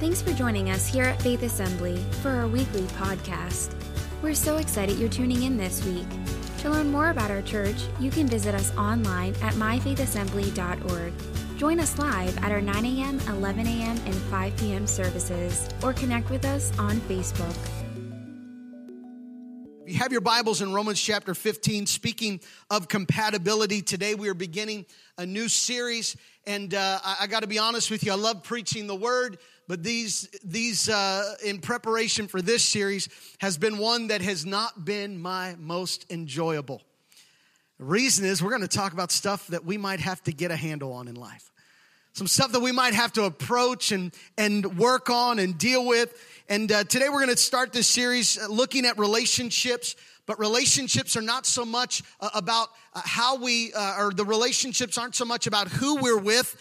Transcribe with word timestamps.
Thanks 0.00 0.22
for 0.22 0.32
joining 0.32 0.70
us 0.70 0.86
here 0.86 1.02
at 1.02 1.20
Faith 1.20 1.42
Assembly 1.42 1.96
for 2.22 2.30
our 2.30 2.46
weekly 2.46 2.82
podcast. 2.82 3.74
We're 4.22 4.32
so 4.32 4.58
excited 4.58 4.96
you're 4.96 5.08
tuning 5.08 5.42
in 5.42 5.56
this 5.56 5.84
week. 5.84 6.06
To 6.58 6.70
learn 6.70 6.92
more 6.92 7.10
about 7.10 7.32
our 7.32 7.42
church, 7.42 7.74
you 7.98 8.12
can 8.12 8.28
visit 8.28 8.54
us 8.54 8.72
online 8.76 9.34
at 9.42 9.54
myfaithassembly.org. 9.54 11.12
Join 11.56 11.80
us 11.80 11.98
live 11.98 12.38
at 12.44 12.52
our 12.52 12.60
9 12.60 12.84
a.m., 12.84 13.18
11 13.26 13.66
a.m., 13.66 13.96
and 14.06 14.14
5 14.14 14.56
p.m. 14.58 14.86
services, 14.86 15.68
or 15.82 15.92
connect 15.92 16.30
with 16.30 16.44
us 16.44 16.70
on 16.78 17.00
Facebook. 17.00 17.56
You 19.84 19.98
have 19.98 20.12
your 20.12 20.20
Bibles 20.20 20.60
in 20.62 20.72
Romans 20.72 21.00
chapter 21.00 21.34
15. 21.34 21.86
Speaking 21.86 22.40
of 22.70 22.86
compatibility, 22.86 23.82
today 23.82 24.14
we 24.14 24.28
are 24.28 24.34
beginning 24.34 24.86
a 25.16 25.26
new 25.26 25.48
series. 25.48 26.14
And 26.46 26.74
uh, 26.74 27.00
I, 27.02 27.16
I 27.22 27.26
got 27.26 27.40
to 27.40 27.48
be 27.48 27.58
honest 27.58 27.90
with 27.90 28.04
you, 28.04 28.12
I 28.12 28.16
love 28.16 28.42
preaching 28.42 28.86
the 28.86 28.94
word, 28.94 29.38
but 29.68 29.82
these, 29.82 30.28
these 30.42 30.88
uh, 30.88 31.34
in 31.44 31.60
preparation 31.60 32.26
for 32.26 32.40
this 32.40 32.64
series, 32.64 33.08
has 33.38 33.58
been 33.58 33.76
one 33.76 34.08
that 34.08 34.22
has 34.22 34.46
not 34.46 34.84
been 34.84 35.20
my 35.20 35.54
most 35.58 36.10
enjoyable. 36.10 36.80
The 37.78 37.84
reason 37.84 38.24
is 38.24 38.42
we're 38.42 38.50
going 38.50 38.62
to 38.62 38.68
talk 38.68 38.94
about 38.94 39.12
stuff 39.12 39.46
that 39.48 39.64
we 39.64 39.76
might 39.76 40.00
have 40.00 40.22
to 40.24 40.32
get 40.32 40.50
a 40.50 40.56
handle 40.56 40.94
on 40.94 41.06
in 41.06 41.14
life. 41.14 41.52
Some 42.14 42.26
stuff 42.26 42.50
that 42.52 42.60
we 42.60 42.72
might 42.72 42.94
have 42.94 43.12
to 43.12 43.24
approach 43.24 43.92
and, 43.92 44.12
and 44.38 44.78
work 44.78 45.10
on 45.10 45.38
and 45.38 45.56
deal 45.56 45.86
with. 45.86 46.12
And 46.48 46.72
uh, 46.72 46.84
today 46.84 47.10
we're 47.10 47.24
going 47.24 47.28
to 47.28 47.36
start 47.36 47.72
this 47.72 47.86
series 47.86 48.38
uh, 48.38 48.48
looking 48.48 48.86
at 48.86 48.98
relationships, 48.98 49.94
but 50.24 50.38
relationships 50.40 51.14
are 51.14 51.22
not 51.22 51.44
so 51.44 51.66
much 51.66 52.02
uh, 52.20 52.30
about 52.34 52.70
uh, 52.94 53.02
how 53.04 53.36
we, 53.36 53.72
uh, 53.74 54.02
or 54.02 54.12
the 54.12 54.24
relationships 54.24 54.96
aren't 54.96 55.14
so 55.14 55.26
much 55.26 55.46
about 55.46 55.68
who 55.68 55.96
we're 55.96 56.18
with 56.18 56.56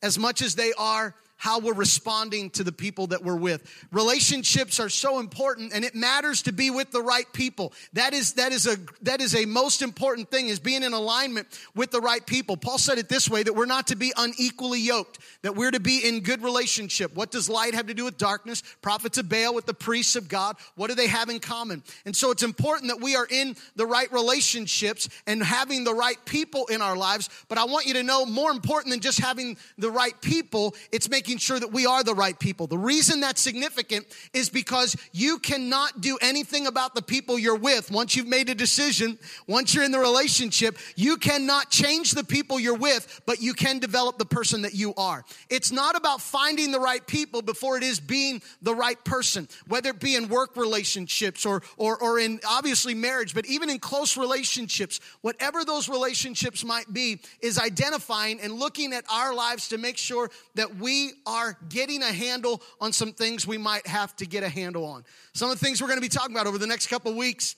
as 0.00 0.18
much 0.18 0.40
as 0.40 0.54
they 0.54 0.72
are 0.78 1.14
how 1.42 1.58
we're 1.58 1.74
responding 1.74 2.48
to 2.50 2.62
the 2.62 2.70
people 2.70 3.08
that 3.08 3.24
we're 3.24 3.34
with. 3.34 3.68
Relationships 3.90 4.78
are 4.78 4.88
so 4.88 5.18
important 5.18 5.72
and 5.74 5.84
it 5.84 5.92
matters 5.92 6.42
to 6.42 6.52
be 6.52 6.70
with 6.70 6.92
the 6.92 7.02
right 7.02 7.26
people. 7.32 7.72
That 7.94 8.14
is, 8.14 8.34
that 8.34 8.52
is 8.52 8.68
a, 8.68 8.76
that 9.00 9.20
is 9.20 9.34
a 9.34 9.44
most 9.44 9.82
important 9.82 10.30
thing 10.30 10.46
is 10.46 10.60
being 10.60 10.84
in 10.84 10.92
alignment 10.92 11.48
with 11.74 11.90
the 11.90 12.00
right 12.00 12.24
people. 12.24 12.56
Paul 12.56 12.78
said 12.78 12.98
it 12.98 13.08
this 13.08 13.28
way, 13.28 13.42
that 13.42 13.54
we're 13.54 13.66
not 13.66 13.88
to 13.88 13.96
be 13.96 14.12
unequally 14.16 14.78
yoked, 14.78 15.18
that 15.42 15.56
we're 15.56 15.72
to 15.72 15.80
be 15.80 16.06
in 16.06 16.20
good 16.20 16.44
relationship. 16.44 17.12
What 17.16 17.32
does 17.32 17.48
light 17.48 17.74
have 17.74 17.88
to 17.88 17.94
do 17.94 18.04
with 18.04 18.18
darkness? 18.18 18.62
Prophets 18.80 19.18
of 19.18 19.28
Baal 19.28 19.52
with 19.52 19.66
the 19.66 19.74
priests 19.74 20.14
of 20.14 20.28
God. 20.28 20.54
What 20.76 20.90
do 20.90 20.94
they 20.94 21.08
have 21.08 21.28
in 21.28 21.40
common? 21.40 21.82
And 22.06 22.14
so 22.14 22.30
it's 22.30 22.44
important 22.44 22.92
that 22.92 23.00
we 23.02 23.16
are 23.16 23.26
in 23.28 23.56
the 23.74 23.86
right 23.86 24.12
relationships 24.12 25.08
and 25.26 25.42
having 25.42 25.82
the 25.82 25.92
right 25.92 26.24
people 26.24 26.66
in 26.66 26.80
our 26.80 26.96
lives. 26.96 27.28
But 27.48 27.58
I 27.58 27.64
want 27.64 27.86
you 27.86 27.94
to 27.94 28.04
know 28.04 28.24
more 28.24 28.52
important 28.52 28.92
than 28.92 29.00
just 29.00 29.18
having 29.18 29.56
the 29.76 29.90
right 29.90 30.14
people, 30.20 30.76
it's 30.92 31.08
making 31.08 31.31
making 31.32 31.38
sure 31.38 31.58
that 31.58 31.72
we 31.72 31.86
are 31.86 32.04
the 32.04 32.14
right 32.14 32.38
people. 32.38 32.66
The 32.66 32.76
reason 32.76 33.20
that's 33.20 33.40
significant 33.40 34.04
is 34.34 34.50
because 34.50 34.94
you 35.12 35.38
cannot 35.38 36.02
do 36.02 36.18
anything 36.20 36.66
about 36.66 36.94
the 36.94 37.00
people 37.00 37.38
you're 37.38 37.56
with. 37.56 37.90
Once 37.90 38.14
you've 38.14 38.26
made 38.26 38.50
a 38.50 38.54
decision, 38.54 39.18
once 39.46 39.74
you're 39.74 39.82
in 39.82 39.92
the 39.92 39.98
relationship, 39.98 40.76
you 40.94 41.16
cannot 41.16 41.70
change 41.70 42.10
the 42.10 42.22
people 42.22 42.60
you're 42.60 42.76
with, 42.76 43.22
but 43.24 43.40
you 43.40 43.54
can 43.54 43.78
develop 43.78 44.18
the 44.18 44.26
person 44.26 44.60
that 44.60 44.74
you 44.74 44.92
are. 44.98 45.24
It's 45.48 45.72
not 45.72 45.96
about 45.96 46.20
finding 46.20 46.70
the 46.70 46.80
right 46.80 47.06
people 47.06 47.40
before 47.40 47.78
it 47.78 47.82
is 47.82 47.98
being 47.98 48.42
the 48.60 48.74
right 48.74 49.02
person, 49.02 49.48
whether 49.68 49.88
it 49.88 50.00
be 50.00 50.16
in 50.16 50.28
work 50.28 50.54
relationships 50.54 51.46
or, 51.46 51.62
or, 51.78 51.96
or 51.96 52.18
in 52.18 52.40
obviously 52.46 52.92
marriage, 52.92 53.32
but 53.34 53.46
even 53.46 53.70
in 53.70 53.78
close 53.78 54.18
relationships, 54.18 55.00
whatever 55.22 55.64
those 55.64 55.88
relationships 55.88 56.62
might 56.62 56.92
be, 56.92 57.20
is 57.40 57.58
identifying 57.58 58.38
and 58.38 58.52
looking 58.52 58.92
at 58.92 59.04
our 59.10 59.34
lives 59.34 59.68
to 59.68 59.78
make 59.78 59.96
sure 59.96 60.30
that 60.56 60.76
we 60.76 61.12
are 61.26 61.56
getting 61.68 62.02
a 62.02 62.12
handle 62.12 62.62
on 62.80 62.92
some 62.92 63.12
things 63.12 63.46
we 63.46 63.58
might 63.58 63.86
have 63.86 64.14
to 64.16 64.26
get 64.26 64.42
a 64.42 64.48
handle 64.48 64.84
on. 64.84 65.04
Some 65.34 65.50
of 65.50 65.58
the 65.58 65.64
things 65.64 65.80
we're 65.80 65.88
going 65.88 65.98
to 65.98 66.02
be 66.02 66.08
talking 66.08 66.34
about 66.34 66.46
over 66.46 66.58
the 66.58 66.66
next 66.66 66.88
couple 66.88 67.14
weeks 67.14 67.56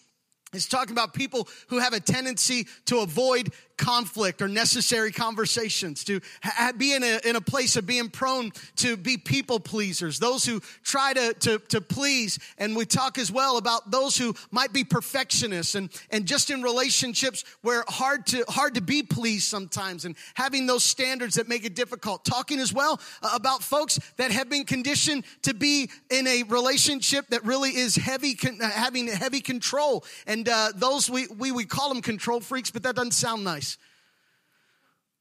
is 0.53 0.69
talking 0.69 0.93
about 0.93 1.15
people 1.15 1.49
who 1.69 1.79
have 1.79 1.93
a 1.93 2.01
tendency 2.01 2.67
to 2.87 3.01
avoid 3.01 3.53
conflict 3.77 4.43
or 4.43 4.49
necessary 4.49 5.11
conversations, 5.11 6.05
to 6.05 6.21
ha- 6.43 6.73
be 6.77 6.95
in 6.95 7.03
a, 7.03 7.21
in 7.25 7.37
a 7.37 7.41
place 7.41 7.77
of 7.77 7.87
being 7.87 8.09
prone 8.09 8.53
to 8.77 8.97
be 8.97 9.17
people 9.17 9.59
pleasers, 9.59 10.19
those 10.19 10.45
who 10.45 10.61
try 10.83 11.13
to, 11.13 11.35
to, 11.41 11.59
to 11.69 11.81
please. 11.81 12.39
And 12.59 12.77
we 12.77 12.87
talk 12.87 13.19
as 13.19 13.33
well 13.33 13.57
about 13.59 13.91
those 13.91 14.17
who 14.17 14.35
might 14.51 14.73
be 14.73 14.85
perfectionists 14.85 15.75
and, 15.75 15.91
and 16.11 16.27
just 16.27 16.51
in 16.51 16.63
relationships 16.63 17.45
where 17.63 17.85
hard 17.89 18.27
to, 18.29 18.45
hard 18.49 18.75
to 18.75 18.81
be 18.81 19.03
pleased 19.03 19.49
sometimes 19.49 20.05
and 20.05 20.17
having 20.35 20.67
those 20.67 20.85
standards 20.85 21.35
that 21.35 21.49
make 21.49 21.65
it 21.65 21.75
difficult. 21.75 22.25
Talking 22.25 22.61
as 22.61 22.73
well 22.73 23.01
uh, 23.23 23.31
about 23.35 23.63
folks 23.63 23.99
that 24.17 24.31
have 24.31 24.49
been 24.49 24.65
conditioned 24.65 25.25
to 25.43 25.55
be 25.55 25.91
in 26.11 26.27
a 26.27 26.43
relationship 26.45 27.27
that 27.29 27.45
really 27.45 27.71
is 27.71 27.97
heavy, 27.97 28.37
having 28.61 29.09
heavy 29.09 29.41
control. 29.41 30.05
And 30.27 30.49
uh, 30.49 30.73
those, 30.75 31.11
we, 31.11 31.27
we, 31.39 31.51
we 31.53 31.65
call 31.65 31.89
them 31.89 32.03
control 32.03 32.41
freaks, 32.41 32.71
but 32.71 32.83
that 32.85 32.97
doesn't 32.97 33.13
sound 33.13 33.45
nice. 33.45 33.64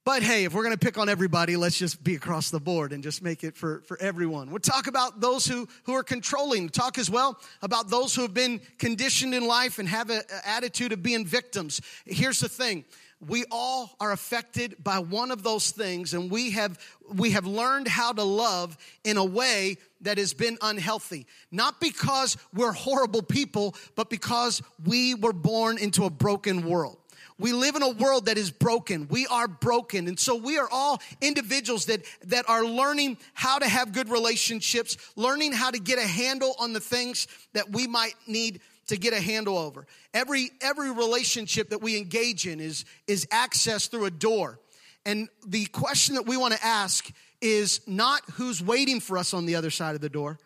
But 0.06 0.22
hey, 0.22 0.44
if 0.44 0.54
we're 0.54 0.64
going 0.64 0.76
to 0.76 0.86
pick 0.86 0.98
on 0.98 1.08
everybody, 1.08 1.56
let's 1.56 1.78
just 1.78 2.04
be 2.04 2.16
across 2.16 2.50
the 2.50 2.60
board 2.60 2.92
and 2.92 3.02
just 3.02 3.24
make 3.24 3.46
it 3.46 3.56
for, 3.56 3.82
for 3.86 3.98
everyone. 4.02 4.50
We'll 4.50 4.60
talk 4.60 4.88
about 4.88 5.22
those 5.22 5.46
who, 5.46 5.66
who 5.84 5.94
are 5.94 6.04
controlling. 6.04 6.68
Talk 6.68 6.98
as 6.98 7.10
well 7.10 7.40
about 7.62 7.90
those 7.90 8.14
who 8.14 8.24
have 8.24 8.34
been 8.34 8.60
conditioned 8.78 9.34
in 9.34 9.48
life 9.48 9.80
and 9.80 9.88
have 9.88 10.10
an 10.10 10.24
attitude 10.46 10.92
of 10.92 11.02
being 11.02 11.26
victims. 11.26 11.80
Here's 12.06 12.42
the 12.42 12.50
thing. 12.50 12.84
We 13.26 13.46
all 13.50 13.96
are 14.02 14.12
affected 14.12 14.76
by 14.84 15.00
one 15.00 15.32
of 15.32 15.42
those 15.42 15.72
things 15.72 16.14
and 16.14 16.30
we 16.30 16.52
have, 16.52 16.78
we 17.10 17.32
have 17.32 17.46
learned 17.46 17.88
how 17.88 18.12
to 18.12 18.24
love 18.24 18.78
in 19.06 19.16
a 19.16 19.24
way 19.24 19.78
that 20.02 20.18
has 20.18 20.34
been 20.34 20.58
unhealthy. 20.62 21.28
Not 21.50 21.80
because 21.80 22.36
we're 22.54 22.74
horrible 22.74 23.22
people, 23.22 23.76
but 23.96 24.10
because 24.10 24.62
we 24.86 25.16
were 25.16 25.32
born 25.32 25.78
into 25.78 26.04
a 26.04 26.10
broken 26.10 26.68
world. 26.68 26.98
We 27.40 27.52
live 27.52 27.76
in 27.76 27.82
a 27.82 27.90
world 27.90 28.26
that 28.28 28.38
is 28.38 28.52
broken. 28.52 29.08
We 29.10 29.26
are 29.28 29.48
broken. 29.48 30.08
And 30.08 30.20
so 30.20 30.36
we 30.36 30.58
are 30.58 30.68
all 30.72 31.02
individuals 31.22 31.86
that, 31.86 32.04
that 32.26 32.48
are 32.50 32.66
learning 32.66 33.18
how 33.34 33.60
to 33.60 33.68
have 33.68 33.92
good 33.92 34.10
relationships, 34.10 34.98
learning 35.16 35.54
how 35.54 35.72
to 35.72 35.80
get 35.80 35.98
a 35.98 36.08
handle 36.08 36.56
on 36.60 36.74
the 36.74 36.80
things 36.80 37.28
that 37.54 37.72
we 37.72 37.88
might 37.88 38.14
need 38.28 38.62
to 38.88 38.98
get 38.98 39.14
a 39.14 39.20
handle 39.20 39.58
over. 39.58 39.88
Every, 40.14 40.52
every 40.62 40.92
relationship 40.92 41.70
that 41.70 41.82
we 41.82 41.98
engage 41.98 42.46
in 42.46 42.60
is, 42.60 42.86
is 43.08 43.26
accessed 43.28 43.90
through 43.90 44.06
a 44.06 44.12
door. 44.12 44.60
And 45.06 45.30
the 45.46 45.66
question 45.68 46.16
that 46.16 46.26
we 46.26 46.38
want 46.38 46.54
to 46.54 46.64
ask 46.64 47.10
is 47.42 47.82
not 47.88 48.22
who's 48.34 48.64
waiting 48.64 49.00
for 49.00 49.18
us 49.18 49.34
on 49.34 49.46
the 49.46 49.56
other 49.56 49.70
side 49.70 49.96
of 49.96 50.02
the 50.02 50.10
door, 50.10 50.40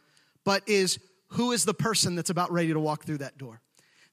but 0.43 0.67
is 0.67 0.99
who 1.29 1.51
is 1.51 1.65
the 1.65 1.73
person 1.73 2.15
that's 2.15 2.29
about 2.29 2.51
ready 2.51 2.73
to 2.73 2.79
walk 2.79 3.03
through 3.03 3.19
that 3.19 3.37
door. 3.37 3.61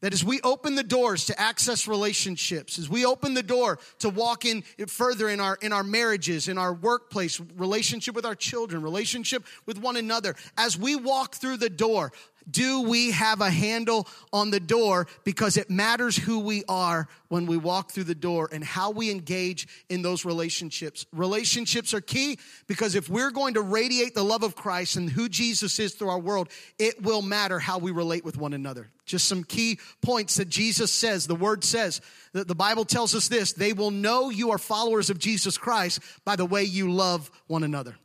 That 0.04 0.12
as 0.12 0.22
we 0.22 0.38
open 0.42 0.74
the 0.74 0.82
doors 0.82 1.24
to 1.28 1.40
access 1.40 1.88
relationships, 1.88 2.78
as 2.78 2.90
we 2.90 3.06
open 3.06 3.32
the 3.32 3.42
door 3.42 3.78
to 4.00 4.10
walk 4.10 4.44
in 4.44 4.62
further 4.86 5.30
in 5.30 5.40
our, 5.40 5.56
in 5.62 5.72
our 5.72 5.82
marriages, 5.82 6.46
in 6.46 6.58
our 6.58 6.74
workplace, 6.74 7.40
relationship 7.56 8.14
with 8.14 8.26
our 8.26 8.34
children, 8.34 8.82
relationship 8.82 9.46
with 9.64 9.78
one 9.78 9.96
another, 9.96 10.36
as 10.58 10.76
we 10.76 10.94
walk 10.94 11.36
through 11.36 11.56
the 11.56 11.70
door, 11.70 12.12
do 12.50 12.82
we 12.82 13.10
have 13.12 13.40
a 13.40 13.50
handle 13.50 14.06
on 14.32 14.50
the 14.50 14.60
door? 14.60 15.06
Because 15.24 15.56
it 15.56 15.70
matters 15.70 16.16
who 16.16 16.40
we 16.40 16.64
are 16.68 17.08
when 17.28 17.46
we 17.46 17.56
walk 17.56 17.90
through 17.90 18.04
the 18.04 18.14
door 18.14 18.48
and 18.52 18.62
how 18.62 18.90
we 18.90 19.10
engage 19.10 19.66
in 19.88 20.02
those 20.02 20.24
relationships. 20.24 21.06
Relationships 21.12 21.94
are 21.94 22.00
key 22.00 22.38
because 22.66 22.94
if 22.94 23.08
we're 23.08 23.30
going 23.30 23.54
to 23.54 23.62
radiate 23.62 24.14
the 24.14 24.24
love 24.24 24.42
of 24.42 24.54
Christ 24.54 24.96
and 24.96 25.10
who 25.10 25.28
Jesus 25.28 25.78
is 25.78 25.94
through 25.94 26.10
our 26.10 26.18
world, 26.18 26.48
it 26.78 27.02
will 27.02 27.22
matter 27.22 27.58
how 27.58 27.78
we 27.78 27.90
relate 27.90 28.24
with 28.24 28.36
one 28.36 28.52
another. 28.52 28.90
Just 29.04 29.28
some 29.28 29.44
key 29.44 29.78
points 30.00 30.36
that 30.36 30.48
Jesus 30.48 30.92
says, 30.92 31.26
the 31.26 31.34
word 31.34 31.64
says, 31.64 32.00
that 32.32 32.48
the 32.48 32.54
Bible 32.54 32.84
tells 32.84 33.14
us 33.14 33.28
this 33.28 33.52
they 33.52 33.72
will 33.72 33.90
know 33.90 34.30
you 34.30 34.50
are 34.50 34.58
followers 34.58 35.10
of 35.10 35.18
Jesus 35.18 35.58
Christ 35.58 36.00
by 36.24 36.36
the 36.36 36.46
way 36.46 36.64
you 36.64 36.90
love 36.92 37.30
one 37.46 37.64
another. 37.64 37.96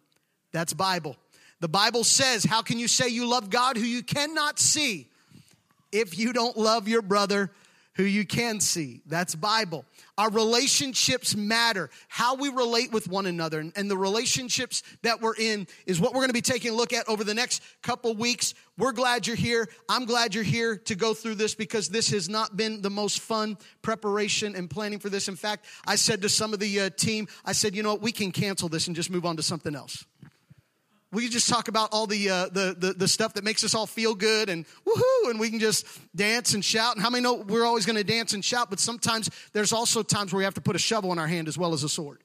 That's 0.52 0.74
Bible. 0.74 1.16
The 1.60 1.68
Bible 1.68 2.04
says, 2.04 2.44
How 2.44 2.62
can 2.62 2.80
you 2.80 2.88
say 2.88 3.10
you 3.10 3.26
love 3.26 3.50
God 3.50 3.78
who 3.78 3.84
you 3.84 4.04
cannot 4.04 4.60
see 4.60 5.08
if 5.92 6.18
you 6.18 6.34
don't 6.34 6.58
love 6.58 6.88
your 6.88 7.02
brother 7.02 7.52
who 7.96 8.04
you 8.04 8.26
can 8.26 8.62
see? 8.62 9.02
That's 9.06 9.36
Bible. 9.36 9.84
Our 10.18 10.30
relationships 10.30 11.36
matter. 11.36 11.90
How 12.08 12.36
we 12.36 12.48
relate 12.48 12.94
with 12.94 13.10
one 13.10 13.26
another 13.26 13.60
and 13.76 13.92
the 13.92 13.98
relationships 13.98 14.84
that 15.02 15.20
we're 15.20 15.36
in 15.36 15.68
is 15.86 16.00
what 16.00 16.14
we're 16.14 16.22
going 16.22 16.30
to 16.30 16.34
be 16.34 16.42
taking 16.42 16.72
a 16.72 16.76
look 16.76 16.94
at 16.94 17.10
over 17.10 17.26
the 17.26 17.34
next 17.34 17.62
couple 17.82 18.16
weeks. 18.16 18.54
We're 18.78 18.94
glad 18.94 19.28
you're 19.28 19.36
here. 19.36 19.68
I'm 19.90 20.06
glad 20.06 20.34
you're 20.34 20.46
here 20.46 20.78
to 20.78 20.96
go 20.96 21.14
through 21.14 21.36
this 21.36 21.56
because 21.56 21.90
this 21.90 22.10
has 22.12 22.30
not 22.30 22.56
been 22.56 22.82
the 22.82 22.90
most 22.90 23.20
fun 23.20 23.58
preparation 23.82 24.56
and 24.56 24.70
planning 24.70 25.00
for 25.00 25.10
this. 25.10 25.28
In 25.28 25.36
fact, 25.36 25.66
I 25.86 25.96
said 25.96 26.22
to 26.22 26.30
some 26.30 26.54
of 26.54 26.60
the 26.60 26.80
uh, 26.80 26.90
team, 26.92 27.28
I 27.44 27.52
said, 27.52 27.76
you 27.76 27.84
know 27.84 27.92
what, 27.92 28.02
we 28.02 28.14
can 28.14 28.32
cancel 28.32 28.70
this 28.70 28.88
and 28.88 28.96
just 28.96 29.10
move 29.10 29.26
on 29.26 29.36
to 29.36 29.44
something 29.44 29.76
else. 29.76 30.06
We 31.12 31.24
can 31.24 31.32
just 31.32 31.50
talk 31.50 31.70
about 31.70 31.90
all 31.92 32.06
the, 32.06 32.30
uh, 32.30 32.46
the, 32.50 32.76
the, 32.78 32.94
the, 32.94 33.08
stuff 33.08 33.34
that 33.34 33.44
makes 33.44 33.64
us 33.64 33.74
all 33.74 33.88
feel 33.88 34.14
good 34.14 34.48
and 34.48 34.64
woohoo, 34.86 35.32
and 35.32 35.40
we 35.40 35.50
can 35.50 35.60
just 35.60 35.88
dance 36.16 36.54
and 36.54 36.64
shout. 36.64 36.96
And 36.96 37.04
how 37.04 37.10
many 37.10 37.24
know 37.24 37.34
we're 37.34 37.66
always 37.66 37.88
going 37.88 37.96
to 37.96 38.04
dance 38.04 38.34
and 38.34 38.46
shout, 38.46 38.70
but 38.70 38.80
sometimes 38.80 39.28
there's 39.52 39.74
also 39.74 40.04
times 40.04 40.32
where 40.32 40.38
we 40.38 40.44
have 40.44 40.54
to 40.54 40.62
put 40.62 40.76
a 40.76 40.80
shovel 40.80 41.12
in 41.12 41.18
our 41.18 41.28
hand 41.28 41.48
as 41.48 41.58
well 41.58 41.74
as 41.74 41.84
a 41.84 41.90
sword. 41.90 42.20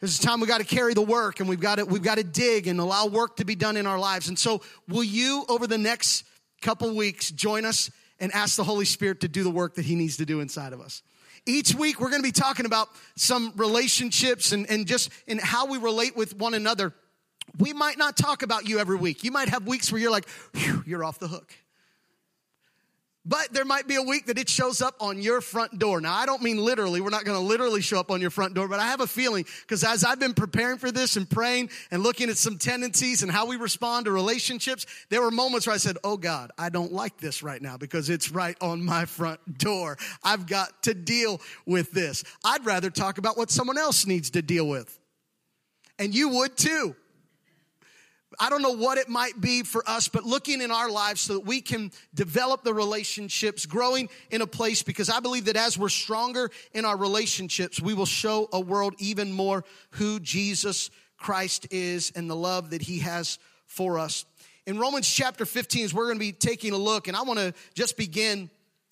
There's 0.00 0.18
a 0.18 0.22
time 0.22 0.40
we 0.40 0.48
got 0.48 0.58
to 0.58 0.66
carry 0.66 0.92
the 0.92 1.02
work 1.02 1.38
and 1.38 1.48
we've 1.48 1.60
got 1.60 1.76
to, 1.76 1.84
we've 1.84 2.02
got 2.02 2.18
to 2.18 2.24
dig 2.24 2.66
and 2.66 2.80
allow 2.80 3.06
work 3.06 3.36
to 3.36 3.44
be 3.44 3.54
done 3.54 3.76
in 3.76 3.86
our 3.86 3.98
lives. 3.98 4.28
And 4.28 4.38
so, 4.38 4.60
will 4.88 5.04
you, 5.04 5.44
over 5.48 5.66
the 5.66 5.78
next 5.78 6.24
couple 6.62 6.94
weeks, 6.94 7.30
join 7.30 7.64
us 7.64 7.90
and 8.18 8.32
ask 8.32 8.56
the 8.56 8.64
Holy 8.64 8.84
Spirit 8.84 9.20
to 9.20 9.28
do 9.28 9.44
the 9.44 9.50
work 9.50 9.76
that 9.76 9.84
He 9.84 9.94
needs 9.94 10.16
to 10.16 10.26
do 10.26 10.40
inside 10.40 10.72
of 10.72 10.80
us? 10.80 11.02
Each 11.46 11.74
week, 11.74 12.00
we're 12.00 12.10
going 12.10 12.22
to 12.22 12.28
be 12.28 12.32
talking 12.32 12.66
about 12.66 12.88
some 13.16 13.52
relationships 13.56 14.52
and, 14.52 14.68
and 14.68 14.86
just 14.86 15.10
in 15.26 15.38
how 15.38 15.66
we 15.66 15.78
relate 15.78 16.16
with 16.16 16.36
one 16.36 16.54
another. 16.54 16.92
We 17.58 17.72
might 17.72 17.98
not 17.98 18.16
talk 18.16 18.42
about 18.42 18.68
you 18.68 18.78
every 18.78 18.96
week. 18.96 19.24
You 19.24 19.30
might 19.30 19.48
have 19.48 19.66
weeks 19.66 19.92
where 19.92 20.00
you're 20.00 20.10
like, 20.10 20.28
you're 20.86 21.04
off 21.04 21.18
the 21.18 21.28
hook. 21.28 21.54
But 23.26 23.54
there 23.54 23.64
might 23.64 23.88
be 23.88 23.94
a 23.94 24.02
week 24.02 24.26
that 24.26 24.38
it 24.38 24.50
shows 24.50 24.82
up 24.82 24.96
on 25.00 25.22
your 25.22 25.40
front 25.40 25.78
door. 25.78 25.98
Now, 25.98 26.12
I 26.12 26.26
don't 26.26 26.42
mean 26.42 26.58
literally. 26.58 27.00
We're 27.00 27.08
not 27.08 27.24
going 27.24 27.38
to 27.38 27.44
literally 27.44 27.80
show 27.80 27.98
up 27.98 28.10
on 28.10 28.20
your 28.20 28.28
front 28.28 28.52
door, 28.52 28.68
but 28.68 28.80
I 28.80 28.84
have 28.84 29.00
a 29.00 29.06
feeling 29.06 29.46
because 29.62 29.82
as 29.82 30.04
I've 30.04 30.20
been 30.20 30.34
preparing 30.34 30.76
for 30.76 30.90
this 30.90 31.16
and 31.16 31.28
praying 31.28 31.70
and 31.90 32.02
looking 32.02 32.28
at 32.28 32.36
some 32.36 32.58
tendencies 32.58 33.22
and 33.22 33.32
how 33.32 33.46
we 33.46 33.56
respond 33.56 34.04
to 34.04 34.12
relationships, 34.12 34.84
there 35.08 35.22
were 35.22 35.30
moments 35.30 35.66
where 35.66 35.72
I 35.72 35.78
said, 35.78 35.96
Oh 36.04 36.18
God, 36.18 36.50
I 36.58 36.68
don't 36.68 36.92
like 36.92 37.16
this 37.16 37.42
right 37.42 37.62
now 37.62 37.78
because 37.78 38.10
it's 38.10 38.30
right 38.30 38.58
on 38.60 38.84
my 38.84 39.06
front 39.06 39.56
door. 39.56 39.96
I've 40.22 40.46
got 40.46 40.82
to 40.82 40.92
deal 40.92 41.40
with 41.64 41.92
this. 41.92 42.24
I'd 42.44 42.66
rather 42.66 42.90
talk 42.90 43.16
about 43.16 43.38
what 43.38 43.50
someone 43.50 43.78
else 43.78 44.06
needs 44.06 44.30
to 44.30 44.42
deal 44.42 44.68
with. 44.68 45.00
And 45.98 46.14
you 46.14 46.28
would 46.28 46.58
too. 46.58 46.94
I 48.38 48.50
don't 48.50 48.62
know 48.62 48.76
what 48.76 48.98
it 48.98 49.08
might 49.08 49.40
be 49.40 49.62
for 49.62 49.88
us, 49.88 50.08
but 50.08 50.24
looking 50.24 50.60
in 50.60 50.70
our 50.70 50.90
lives 50.90 51.20
so 51.20 51.34
that 51.34 51.46
we 51.46 51.60
can 51.60 51.92
develop 52.14 52.64
the 52.64 52.74
relationships, 52.74 53.66
growing 53.66 54.08
in 54.30 54.42
a 54.42 54.46
place, 54.46 54.82
because 54.82 55.10
I 55.10 55.20
believe 55.20 55.46
that 55.46 55.56
as 55.56 55.78
we're 55.78 55.88
stronger 55.88 56.50
in 56.72 56.84
our 56.84 56.96
relationships, 56.96 57.80
we 57.80 57.94
will 57.94 58.06
show 58.06 58.48
a 58.52 58.60
world 58.60 58.94
even 58.98 59.32
more 59.32 59.64
who 59.90 60.20
Jesus 60.20 60.90
Christ 61.16 61.68
is 61.70 62.12
and 62.14 62.28
the 62.28 62.36
love 62.36 62.70
that 62.70 62.82
he 62.82 63.00
has 63.00 63.38
for 63.66 63.98
us. 63.98 64.24
In 64.66 64.78
Romans 64.78 65.08
chapter 65.08 65.44
15, 65.44 65.90
we're 65.92 66.06
going 66.06 66.16
to 66.16 66.20
be 66.20 66.32
taking 66.32 66.72
a 66.72 66.78
look, 66.78 67.08
and 67.08 67.16
I 67.16 67.22
want 67.22 67.38
to 67.38 67.52
just 67.74 67.96
begin 67.96 68.50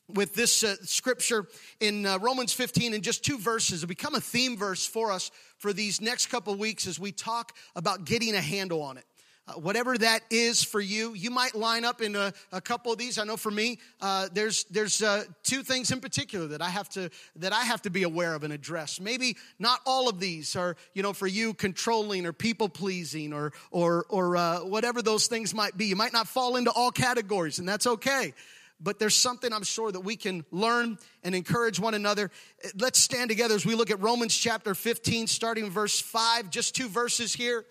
with 0.08 0.34
this 0.34 0.62
uh, 0.62 0.76
scripture 0.82 1.46
in 1.80 2.04
uh, 2.04 2.18
Romans 2.18 2.52
15 2.52 2.94
in 2.94 3.02
just 3.02 3.24
two 3.24 3.38
verses. 3.38 3.82
It'll 3.82 3.88
become 3.88 4.14
a 4.14 4.20
theme 4.20 4.56
verse 4.56 4.86
for 4.86 5.10
us 5.10 5.30
for 5.58 5.72
these 5.72 6.00
next 6.00 6.26
couple 6.26 6.54
weeks 6.56 6.86
as 6.86 6.98
we 6.98 7.12
talk 7.12 7.56
about 7.74 8.04
getting 8.04 8.34
a 8.34 8.40
handle 8.40 8.82
on 8.82 8.98
it. 8.98 9.04
Uh, 9.52 9.58
whatever 9.58 9.96
that 9.98 10.20
is 10.30 10.62
for 10.62 10.80
you, 10.80 11.14
you 11.14 11.30
might 11.30 11.54
line 11.54 11.84
up 11.84 12.00
in 12.00 12.16
a, 12.16 12.32
a 12.52 12.60
couple 12.60 12.92
of 12.92 12.98
these. 12.98 13.18
I 13.18 13.24
know 13.24 13.36
for 13.36 13.50
me, 13.50 13.78
uh, 14.00 14.28
there's 14.32 14.64
there's 14.64 15.02
uh, 15.02 15.24
two 15.42 15.62
things 15.62 15.90
in 15.90 16.00
particular 16.00 16.46
that 16.48 16.62
I 16.62 16.68
have 16.68 16.88
to 16.90 17.10
that 17.36 17.52
I 17.52 17.62
have 17.62 17.82
to 17.82 17.90
be 17.90 18.02
aware 18.02 18.34
of 18.34 18.44
and 18.44 18.52
address. 18.52 19.00
Maybe 19.00 19.36
not 19.58 19.80
all 19.86 20.08
of 20.08 20.20
these 20.20 20.56
are 20.56 20.76
you 20.94 21.02
know 21.02 21.12
for 21.12 21.26
you 21.26 21.54
controlling 21.54 22.26
or 22.26 22.32
people 22.32 22.68
pleasing 22.68 23.32
or 23.32 23.52
or 23.70 24.06
or 24.08 24.36
uh, 24.36 24.58
whatever 24.60 25.02
those 25.02 25.26
things 25.26 25.54
might 25.54 25.76
be. 25.76 25.86
You 25.86 25.96
might 25.96 26.12
not 26.12 26.28
fall 26.28 26.56
into 26.56 26.70
all 26.70 26.90
categories, 26.90 27.58
and 27.58 27.68
that's 27.68 27.86
okay. 27.86 28.34
But 28.80 28.98
there's 28.98 29.16
something 29.16 29.52
I'm 29.52 29.62
sure 29.62 29.92
that 29.92 30.00
we 30.00 30.16
can 30.16 30.44
learn 30.50 30.98
and 31.22 31.36
encourage 31.36 31.78
one 31.78 31.94
another. 31.94 32.32
Let's 32.76 32.98
stand 32.98 33.30
together 33.30 33.54
as 33.54 33.64
we 33.64 33.76
look 33.76 33.92
at 33.92 34.00
Romans 34.00 34.36
chapter 34.36 34.74
15, 34.74 35.28
starting 35.28 35.70
verse 35.70 36.00
5, 36.00 36.50
just 36.50 36.74
two 36.74 36.88
verses 36.88 37.32
here 37.32 37.64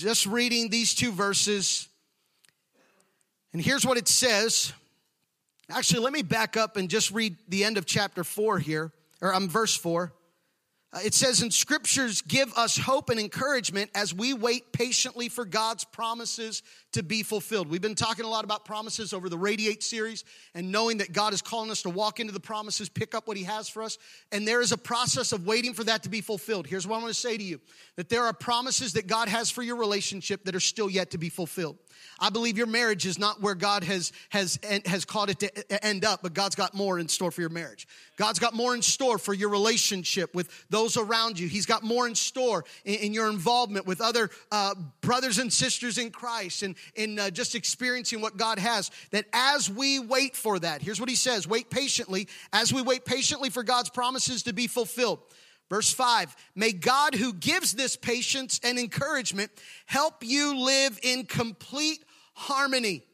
just 0.00 0.24
reading 0.24 0.70
these 0.70 0.94
two 0.94 1.12
verses. 1.12 1.86
And 3.52 3.60
here's 3.60 3.84
what 3.84 3.98
it 3.98 4.08
says. 4.08 4.72
Actually, 5.70 6.00
let 6.00 6.12
me 6.12 6.22
back 6.22 6.56
up 6.56 6.76
and 6.76 6.88
just 6.88 7.10
read 7.10 7.36
the 7.48 7.64
end 7.64 7.76
of 7.76 7.84
chapter 7.84 8.24
4 8.24 8.58
here, 8.58 8.92
or 9.20 9.34
I'm 9.34 9.44
um, 9.44 9.48
verse 9.48 9.76
4. 9.76 10.12
Uh, 10.92 10.98
it 11.04 11.14
says, 11.14 11.40
in 11.40 11.52
scriptures 11.52 12.20
give 12.22 12.52
us 12.54 12.76
hope 12.76 13.10
and 13.10 13.20
encouragement 13.20 13.88
as 13.94 14.12
we 14.12 14.34
wait 14.34 14.72
patiently 14.72 15.28
for 15.28 15.44
God's 15.44 15.84
promises 15.84 16.62
to 16.92 17.04
be 17.04 17.22
fulfilled. 17.22 17.68
We've 17.68 17.80
been 17.80 17.94
talking 17.94 18.24
a 18.24 18.28
lot 18.28 18.44
about 18.44 18.64
promises 18.64 19.12
over 19.12 19.28
the 19.28 19.38
Radiate 19.38 19.84
series 19.84 20.24
and 20.52 20.72
knowing 20.72 20.98
that 20.98 21.12
God 21.12 21.32
is 21.32 21.42
calling 21.42 21.70
us 21.70 21.82
to 21.82 21.90
walk 21.90 22.18
into 22.18 22.32
the 22.32 22.40
promises, 22.40 22.88
pick 22.88 23.14
up 23.14 23.28
what 23.28 23.36
He 23.36 23.44
has 23.44 23.68
for 23.68 23.84
us. 23.84 23.98
And 24.32 24.48
there 24.48 24.60
is 24.60 24.72
a 24.72 24.78
process 24.78 25.30
of 25.32 25.46
waiting 25.46 25.74
for 25.74 25.84
that 25.84 26.02
to 26.02 26.08
be 26.08 26.20
fulfilled. 26.20 26.66
Here's 26.66 26.88
what 26.88 26.96
I 26.96 27.02
want 27.02 27.14
to 27.14 27.20
say 27.20 27.36
to 27.36 27.44
you 27.44 27.60
that 27.94 28.08
there 28.08 28.24
are 28.24 28.32
promises 28.32 28.94
that 28.94 29.06
God 29.06 29.28
has 29.28 29.50
for 29.50 29.62
your 29.62 29.76
relationship 29.76 30.44
that 30.44 30.56
are 30.56 30.60
still 30.60 30.90
yet 30.90 31.10
to 31.12 31.18
be 31.18 31.28
fulfilled. 31.28 31.76
I 32.18 32.30
believe 32.30 32.56
your 32.56 32.66
marriage 32.66 33.06
is 33.06 33.18
not 33.18 33.40
where 33.40 33.54
God 33.54 33.84
has, 33.84 34.12
has, 34.30 34.58
has 34.86 35.04
called 35.04 35.30
it 35.30 35.38
to 35.40 35.84
end 35.84 36.04
up, 36.04 36.20
but 36.22 36.34
God's 36.34 36.54
got 36.54 36.74
more 36.74 36.98
in 36.98 37.08
store 37.08 37.30
for 37.30 37.40
your 37.40 37.50
marriage. 37.50 37.86
God's 38.16 38.38
got 38.38 38.54
more 38.54 38.74
in 38.74 38.82
store 38.82 39.18
for 39.18 39.34
your 39.34 39.50
relationship 39.50 40.34
with 40.34 40.48
those 40.70 40.79
around 40.96 41.38
you. 41.38 41.48
He's 41.48 41.66
got 41.66 41.82
more 41.82 42.06
in 42.06 42.14
store 42.14 42.64
in, 42.84 42.94
in 42.96 43.14
your 43.14 43.28
involvement 43.30 43.86
with 43.86 44.00
other 44.00 44.30
uh, 44.50 44.74
brothers 45.00 45.38
and 45.38 45.52
sisters 45.52 45.98
in 45.98 46.10
Christ 46.10 46.62
and 46.62 46.74
in 46.94 47.18
uh, 47.18 47.30
just 47.30 47.54
experiencing 47.54 48.20
what 48.20 48.36
God 48.36 48.58
has. 48.58 48.90
That 49.10 49.26
as 49.32 49.70
we 49.70 49.98
wait 49.98 50.36
for 50.36 50.58
that, 50.58 50.82
here's 50.82 51.00
what 51.00 51.08
he 51.08 51.16
says 51.16 51.46
wait 51.46 51.70
patiently, 51.70 52.28
as 52.52 52.72
we 52.72 52.82
wait 52.82 53.04
patiently 53.04 53.50
for 53.50 53.62
God's 53.62 53.90
promises 53.90 54.44
to 54.44 54.52
be 54.52 54.66
fulfilled. 54.66 55.20
Verse 55.68 55.92
5 55.92 56.34
May 56.54 56.72
God, 56.72 57.14
who 57.14 57.32
gives 57.32 57.74
this 57.74 57.96
patience 57.96 58.60
and 58.64 58.78
encouragement, 58.78 59.50
help 59.86 60.24
you 60.24 60.58
live 60.58 60.98
in 61.02 61.26
complete 61.26 62.04
harmony 62.34 63.04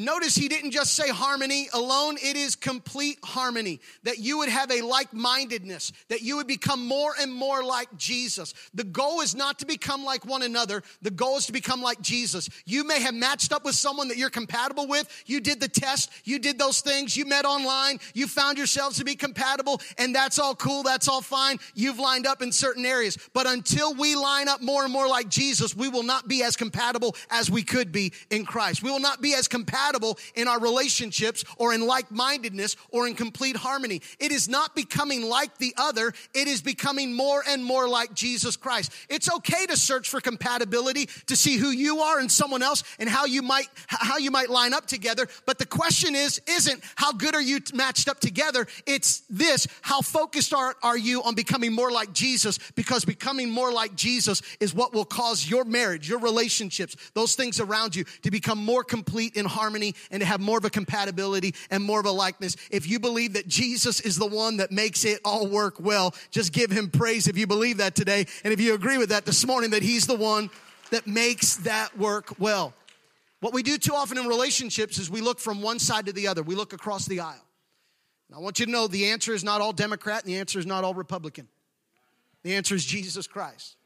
Notice 0.00 0.36
he 0.36 0.46
didn't 0.46 0.70
just 0.70 0.94
say 0.94 1.08
harmony 1.08 1.68
alone, 1.72 2.18
it 2.22 2.36
is 2.36 2.54
complete 2.54 3.18
harmony. 3.24 3.80
That 4.04 4.20
you 4.20 4.38
would 4.38 4.48
have 4.48 4.70
a 4.70 4.80
like 4.80 5.12
mindedness, 5.12 5.90
that 6.06 6.22
you 6.22 6.36
would 6.36 6.46
become 6.46 6.86
more 6.86 7.14
and 7.20 7.34
more 7.34 7.64
like 7.64 7.88
Jesus. 7.96 8.54
The 8.72 8.84
goal 8.84 9.22
is 9.22 9.34
not 9.34 9.58
to 9.58 9.66
become 9.66 10.04
like 10.04 10.24
one 10.24 10.42
another, 10.42 10.84
the 11.02 11.10
goal 11.10 11.38
is 11.38 11.46
to 11.46 11.52
become 11.52 11.82
like 11.82 12.00
Jesus. 12.00 12.48
You 12.64 12.84
may 12.84 13.00
have 13.00 13.12
matched 13.12 13.52
up 13.52 13.64
with 13.64 13.74
someone 13.74 14.06
that 14.06 14.16
you're 14.16 14.30
compatible 14.30 14.86
with. 14.86 15.08
You 15.26 15.40
did 15.40 15.58
the 15.58 15.66
test, 15.66 16.12
you 16.22 16.38
did 16.38 16.60
those 16.60 16.80
things, 16.80 17.16
you 17.16 17.24
met 17.24 17.44
online, 17.44 17.98
you 18.14 18.28
found 18.28 18.56
yourselves 18.56 18.98
to 18.98 19.04
be 19.04 19.16
compatible, 19.16 19.80
and 19.98 20.14
that's 20.14 20.38
all 20.38 20.54
cool, 20.54 20.84
that's 20.84 21.08
all 21.08 21.22
fine. 21.22 21.58
You've 21.74 21.98
lined 21.98 22.24
up 22.28 22.40
in 22.40 22.52
certain 22.52 22.86
areas. 22.86 23.18
But 23.32 23.48
until 23.48 23.94
we 23.94 24.14
line 24.14 24.46
up 24.46 24.62
more 24.62 24.84
and 24.84 24.92
more 24.92 25.08
like 25.08 25.28
Jesus, 25.28 25.74
we 25.74 25.88
will 25.88 26.04
not 26.04 26.28
be 26.28 26.44
as 26.44 26.54
compatible 26.54 27.16
as 27.30 27.50
we 27.50 27.64
could 27.64 27.90
be 27.90 28.12
in 28.30 28.46
Christ. 28.46 28.84
We 28.84 28.92
will 28.92 29.00
not 29.00 29.20
be 29.20 29.34
as 29.34 29.48
compatible 29.48 29.87
compatible 29.88 30.18
in 30.34 30.48
our 30.48 30.60
relationships 30.60 31.44
or 31.56 31.72
in 31.74 31.86
like 31.86 32.10
mindedness 32.10 32.76
or 32.90 33.06
in 33.06 33.14
complete 33.14 33.56
harmony. 33.56 34.02
It 34.18 34.32
is 34.32 34.48
not 34.48 34.74
becoming 34.74 35.22
like 35.22 35.58
the 35.58 35.74
other, 35.76 36.12
it 36.34 36.48
is 36.48 36.62
becoming 36.62 37.14
more 37.14 37.42
and 37.48 37.64
more 37.64 37.88
like 37.88 38.14
Jesus 38.14 38.56
Christ. 38.56 38.92
It's 39.08 39.32
okay 39.32 39.66
to 39.66 39.76
search 39.76 40.08
for 40.08 40.20
compatibility 40.20 41.08
to 41.26 41.36
see 41.36 41.56
who 41.56 41.70
you 41.70 42.00
are 42.00 42.18
and 42.18 42.30
someone 42.30 42.62
else 42.62 42.82
and 42.98 43.08
how 43.08 43.24
you 43.24 43.42
might 43.42 43.68
how 43.86 44.18
you 44.18 44.30
might 44.30 44.50
line 44.50 44.74
up 44.74 44.86
together, 44.86 45.26
but 45.46 45.58
the 45.58 45.66
question 45.66 46.14
is 46.14 46.40
isn't 46.46 46.82
how 46.96 47.12
good 47.12 47.34
are 47.34 47.42
you 47.42 47.60
matched 47.74 48.08
up 48.08 48.20
together? 48.20 48.66
It's 48.86 49.22
this, 49.30 49.66
how 49.82 50.00
focused 50.00 50.52
are, 50.52 50.74
are 50.82 50.98
you 50.98 51.22
on 51.22 51.34
becoming 51.34 51.72
more 51.72 51.90
like 51.90 52.12
Jesus 52.12 52.58
because 52.74 53.04
becoming 53.04 53.50
more 53.50 53.72
like 53.72 53.94
Jesus 53.94 54.42
is 54.60 54.74
what 54.74 54.92
will 54.92 55.04
cause 55.04 55.48
your 55.48 55.64
marriage, 55.64 56.08
your 56.08 56.18
relationships, 56.18 56.96
those 57.14 57.34
things 57.34 57.60
around 57.60 57.94
you 57.96 58.04
to 58.22 58.30
become 58.30 58.58
more 58.58 58.84
complete 58.84 59.36
in 59.36 59.44
harmony 59.44 59.67
harmony 59.68 59.94
and 60.10 60.20
to 60.20 60.26
have 60.26 60.40
more 60.40 60.56
of 60.56 60.64
a 60.64 60.70
compatibility 60.70 61.54
and 61.70 61.84
more 61.84 62.00
of 62.00 62.06
a 62.06 62.10
likeness. 62.10 62.56
If 62.70 62.88
you 62.88 62.98
believe 62.98 63.34
that 63.34 63.46
Jesus 63.46 64.00
is 64.00 64.16
the 64.16 64.26
one 64.26 64.56
that 64.58 64.72
makes 64.72 65.04
it 65.04 65.20
all 65.24 65.46
work 65.46 65.78
well, 65.78 66.14
just 66.30 66.52
give 66.52 66.70
him 66.70 66.88
praise 66.88 67.28
if 67.28 67.36
you 67.36 67.46
believe 67.46 67.76
that 67.78 67.94
today. 67.94 68.26
And 68.44 68.52
if 68.52 68.60
you 68.60 68.74
agree 68.74 68.96
with 68.96 69.10
that 69.10 69.26
this 69.26 69.46
morning, 69.46 69.70
that 69.70 69.82
he's 69.82 70.06
the 70.06 70.16
one 70.16 70.48
that 70.90 71.06
makes 71.06 71.56
that 71.56 71.98
work 71.98 72.38
well. 72.38 72.72
What 73.40 73.52
we 73.52 73.62
do 73.62 73.76
too 73.76 73.94
often 73.94 74.16
in 74.16 74.26
relationships 74.26 74.98
is 74.98 75.10
we 75.10 75.20
look 75.20 75.38
from 75.38 75.60
one 75.60 75.78
side 75.78 76.06
to 76.06 76.12
the 76.12 76.28
other, 76.28 76.42
we 76.42 76.54
look 76.54 76.72
across 76.72 77.04
the 77.06 77.20
aisle. 77.20 77.44
And 78.28 78.36
I 78.36 78.40
want 78.40 78.58
you 78.58 78.66
to 78.66 78.72
know 78.72 78.86
the 78.86 79.10
answer 79.10 79.34
is 79.34 79.44
not 79.44 79.60
all 79.60 79.72
Democrat 79.72 80.24
and 80.24 80.32
the 80.32 80.38
answer 80.38 80.58
is 80.58 80.66
not 80.66 80.82
all 80.82 80.94
Republican. 80.94 81.46
The 82.42 82.54
answer 82.54 82.74
is 82.74 82.84
Jesus 82.84 83.26
Christ. 83.26 83.76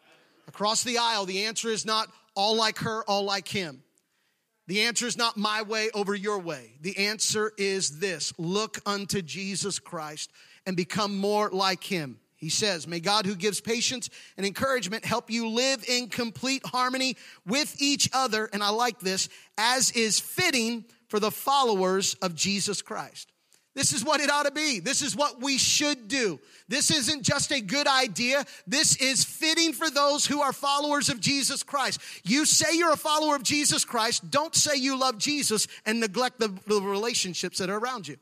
Across 0.46 0.84
the 0.84 0.98
aisle, 0.98 1.26
the 1.26 1.44
answer 1.44 1.68
is 1.68 1.84
not 1.84 2.08
all 2.34 2.56
like 2.56 2.78
her, 2.78 3.02
all 3.04 3.24
like 3.24 3.48
him. 3.48 3.82
The 4.68 4.82
answer 4.82 5.06
is 5.06 5.16
not 5.16 5.36
my 5.36 5.62
way 5.62 5.90
over 5.92 6.14
your 6.14 6.38
way. 6.38 6.74
The 6.80 6.96
answer 6.96 7.52
is 7.58 7.98
this 7.98 8.32
look 8.38 8.78
unto 8.86 9.22
Jesus 9.22 9.78
Christ 9.78 10.30
and 10.66 10.76
become 10.76 11.18
more 11.18 11.50
like 11.50 11.82
him. 11.82 12.18
He 12.36 12.48
says, 12.48 12.86
May 12.86 13.00
God, 13.00 13.26
who 13.26 13.36
gives 13.36 13.60
patience 13.60 14.10
and 14.36 14.46
encouragement, 14.46 15.04
help 15.04 15.30
you 15.30 15.48
live 15.48 15.84
in 15.88 16.08
complete 16.08 16.64
harmony 16.66 17.16
with 17.46 17.80
each 17.80 18.08
other. 18.12 18.48
And 18.52 18.62
I 18.62 18.70
like 18.70 18.98
this, 18.98 19.28
as 19.56 19.90
is 19.92 20.18
fitting 20.18 20.84
for 21.08 21.20
the 21.20 21.30
followers 21.30 22.14
of 22.22 22.34
Jesus 22.34 22.82
Christ. 22.82 23.31
This 23.74 23.94
is 23.94 24.04
what 24.04 24.20
it 24.20 24.30
ought 24.30 24.44
to 24.44 24.52
be. 24.52 24.80
This 24.80 25.00
is 25.00 25.16
what 25.16 25.40
we 25.42 25.56
should 25.56 26.06
do. 26.06 26.38
This 26.68 26.90
isn't 26.90 27.22
just 27.22 27.50
a 27.52 27.60
good 27.60 27.86
idea. 27.86 28.44
This 28.66 28.96
is 28.96 29.24
fitting 29.24 29.72
for 29.72 29.88
those 29.88 30.26
who 30.26 30.42
are 30.42 30.52
followers 30.52 31.08
of 31.08 31.20
Jesus 31.20 31.62
Christ. 31.62 32.00
You 32.22 32.44
say 32.44 32.76
you're 32.76 32.92
a 32.92 32.98
follower 32.98 33.34
of 33.34 33.42
Jesus 33.42 33.86
Christ. 33.86 34.30
Don't 34.30 34.54
say 34.54 34.76
you 34.76 34.98
love 34.98 35.16
Jesus 35.16 35.68
and 35.86 36.00
neglect 36.00 36.38
the, 36.38 36.48
the 36.66 36.82
relationships 36.82 37.58
that 37.58 37.70
are 37.70 37.78
around 37.78 38.08
you. 38.08 38.16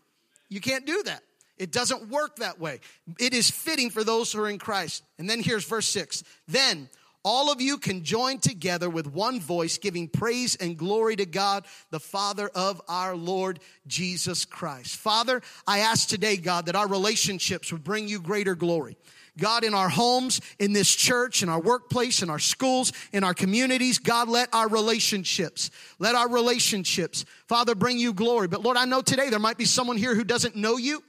You 0.48 0.60
can't 0.60 0.86
do 0.86 1.02
that. 1.04 1.22
It 1.58 1.72
doesn't 1.72 2.08
work 2.08 2.36
that 2.36 2.58
way. 2.58 2.80
It 3.18 3.34
is 3.34 3.50
fitting 3.50 3.90
for 3.90 4.04
those 4.04 4.32
who 4.32 4.40
are 4.40 4.48
in 4.48 4.58
Christ. 4.58 5.02
And 5.18 5.28
then 5.28 5.42
here's 5.42 5.64
verse 5.64 5.86
six. 5.86 6.22
Then 6.48 6.88
all 7.22 7.52
of 7.52 7.60
you 7.60 7.78
can 7.78 8.02
join 8.02 8.38
together 8.38 8.88
with 8.88 9.06
one 9.06 9.40
voice, 9.40 9.78
giving 9.78 10.08
praise 10.08 10.56
and 10.56 10.76
glory 10.76 11.16
to 11.16 11.26
God, 11.26 11.66
the 11.90 12.00
Father 12.00 12.50
of 12.54 12.80
our 12.88 13.14
Lord 13.14 13.60
Jesus 13.86 14.44
Christ. 14.44 14.96
Father, 14.96 15.42
I 15.66 15.80
ask 15.80 16.08
today, 16.08 16.36
God, 16.36 16.66
that 16.66 16.76
our 16.76 16.88
relationships 16.88 17.72
would 17.72 17.84
bring 17.84 18.08
you 18.08 18.20
greater 18.20 18.54
glory. 18.54 18.96
God, 19.38 19.64
in 19.64 19.74
our 19.74 19.88
homes, 19.88 20.40
in 20.58 20.72
this 20.72 20.94
church, 20.94 21.42
in 21.42 21.48
our 21.48 21.60
workplace, 21.60 22.22
in 22.22 22.30
our 22.30 22.38
schools, 22.38 22.92
in 23.12 23.24
our 23.24 23.34
communities, 23.34 23.98
God, 23.98 24.28
let 24.28 24.52
our 24.52 24.68
relationships, 24.68 25.70
let 25.98 26.14
our 26.14 26.28
relationships, 26.28 27.24
Father, 27.46 27.74
bring 27.74 27.98
you 27.98 28.12
glory. 28.12 28.48
But 28.48 28.62
Lord, 28.62 28.76
I 28.76 28.84
know 28.84 29.02
today 29.02 29.30
there 29.30 29.38
might 29.38 29.58
be 29.58 29.64
someone 29.64 29.96
here 29.96 30.14
who 30.14 30.24
doesn't 30.24 30.56
know 30.56 30.76
you. 30.76 31.02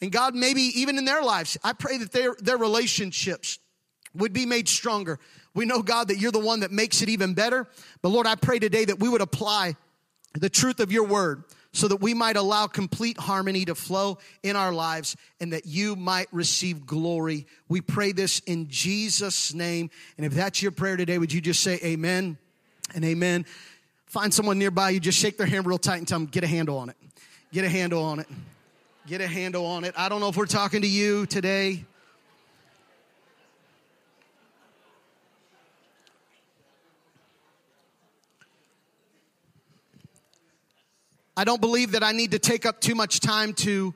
And 0.00 0.10
God, 0.10 0.34
maybe 0.34 0.62
even 0.80 0.98
in 0.98 1.04
their 1.04 1.22
lives, 1.22 1.56
I 1.62 1.72
pray 1.72 1.98
that 1.98 2.12
their, 2.12 2.34
their 2.40 2.58
relationships 2.58 3.58
would 4.14 4.32
be 4.32 4.46
made 4.46 4.68
stronger. 4.68 5.18
We 5.54 5.66
know, 5.66 5.82
God, 5.82 6.08
that 6.08 6.18
you're 6.18 6.32
the 6.32 6.38
one 6.38 6.60
that 6.60 6.70
makes 6.70 7.02
it 7.02 7.08
even 7.08 7.34
better. 7.34 7.66
But 8.00 8.08
Lord, 8.08 8.26
I 8.26 8.34
pray 8.34 8.58
today 8.58 8.84
that 8.86 9.00
we 9.00 9.08
would 9.08 9.20
apply 9.20 9.76
the 10.34 10.48
truth 10.48 10.80
of 10.80 10.90
your 10.90 11.04
word 11.04 11.44
so 11.72 11.88
that 11.88 11.96
we 11.96 12.14
might 12.14 12.36
allow 12.36 12.66
complete 12.66 13.18
harmony 13.18 13.64
to 13.64 13.74
flow 13.74 14.18
in 14.42 14.56
our 14.56 14.72
lives 14.72 15.16
and 15.40 15.52
that 15.52 15.66
you 15.66 15.96
might 15.96 16.28
receive 16.32 16.86
glory. 16.86 17.46
We 17.68 17.80
pray 17.80 18.12
this 18.12 18.40
in 18.40 18.68
Jesus' 18.68 19.54
name. 19.54 19.90
And 20.16 20.26
if 20.26 20.34
that's 20.34 20.62
your 20.62 20.72
prayer 20.72 20.96
today, 20.96 21.18
would 21.18 21.32
you 21.32 21.40
just 21.40 21.60
say 21.60 21.78
amen 21.82 22.36
and 22.94 23.04
amen? 23.04 23.46
Find 24.06 24.32
someone 24.32 24.58
nearby 24.58 24.90
you, 24.90 25.00
just 25.00 25.18
shake 25.18 25.38
their 25.38 25.46
hand 25.46 25.66
real 25.66 25.78
tight 25.78 25.96
and 25.96 26.06
tell 26.06 26.18
them, 26.18 26.26
get 26.26 26.44
a 26.44 26.46
handle 26.46 26.76
on 26.76 26.90
it. 26.90 26.96
Get 27.52 27.64
a 27.64 27.68
handle 27.68 28.04
on 28.04 28.20
it. 28.20 28.26
Get 29.06 29.20
a 29.20 29.26
handle 29.26 29.64
on 29.66 29.84
it. 29.84 29.94
I 29.96 30.08
don't 30.08 30.20
know 30.20 30.28
if 30.28 30.36
we're 30.36 30.46
talking 30.46 30.82
to 30.82 30.88
you 30.88 31.26
today. 31.26 31.84
I 41.36 41.44
don't 41.44 41.60
believe 41.60 41.92
that 41.92 42.02
I 42.02 42.12
need 42.12 42.32
to 42.32 42.38
take 42.38 42.66
up 42.66 42.80
too 42.80 42.94
much 42.94 43.20
time 43.20 43.54
to 43.54 43.94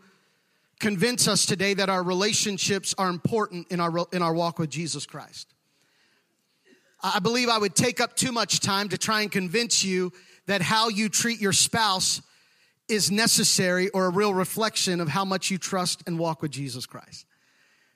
convince 0.81 1.29
us 1.29 1.45
today 1.45 1.75
that 1.75 1.91
our 1.91 2.03
relationships 2.03 2.95
are 2.97 3.11
important 3.11 3.71
in 3.71 3.81
our, 3.81 4.07
in 4.13 4.23
our 4.23 4.33
walk 4.33 4.59
with 4.59 4.71
Jesus 4.71 5.05
Christ. 5.05 5.53
I 7.03 7.19
believe 7.19 7.49
I 7.49 7.59
would 7.59 7.75
take 7.75 8.01
up 8.01 8.17
too 8.17 8.33
much 8.33 8.61
time 8.61 8.89
to 8.89 8.99
try 8.99 9.23
and 9.23 9.31
convince 9.31 9.85
you 9.85 10.13
that 10.47 10.63
how 10.63 10.89
you 10.89 11.09
treat 11.09 11.41
your 11.41 11.53
spouse 11.53 12.23
is 12.89 13.11
necessary 13.11 13.91
or 13.91 14.07
a 14.07 14.11
real 14.11 14.33
reflection 14.33 15.01
of 15.01 15.09
how 15.09 15.25
much 15.25 15.51
you 15.51 15.59
trust 15.59 16.03
and 16.07 16.19
walk 16.19 16.41
with 16.41 16.53
Jesus 16.53 16.87
Christ. 16.87 17.27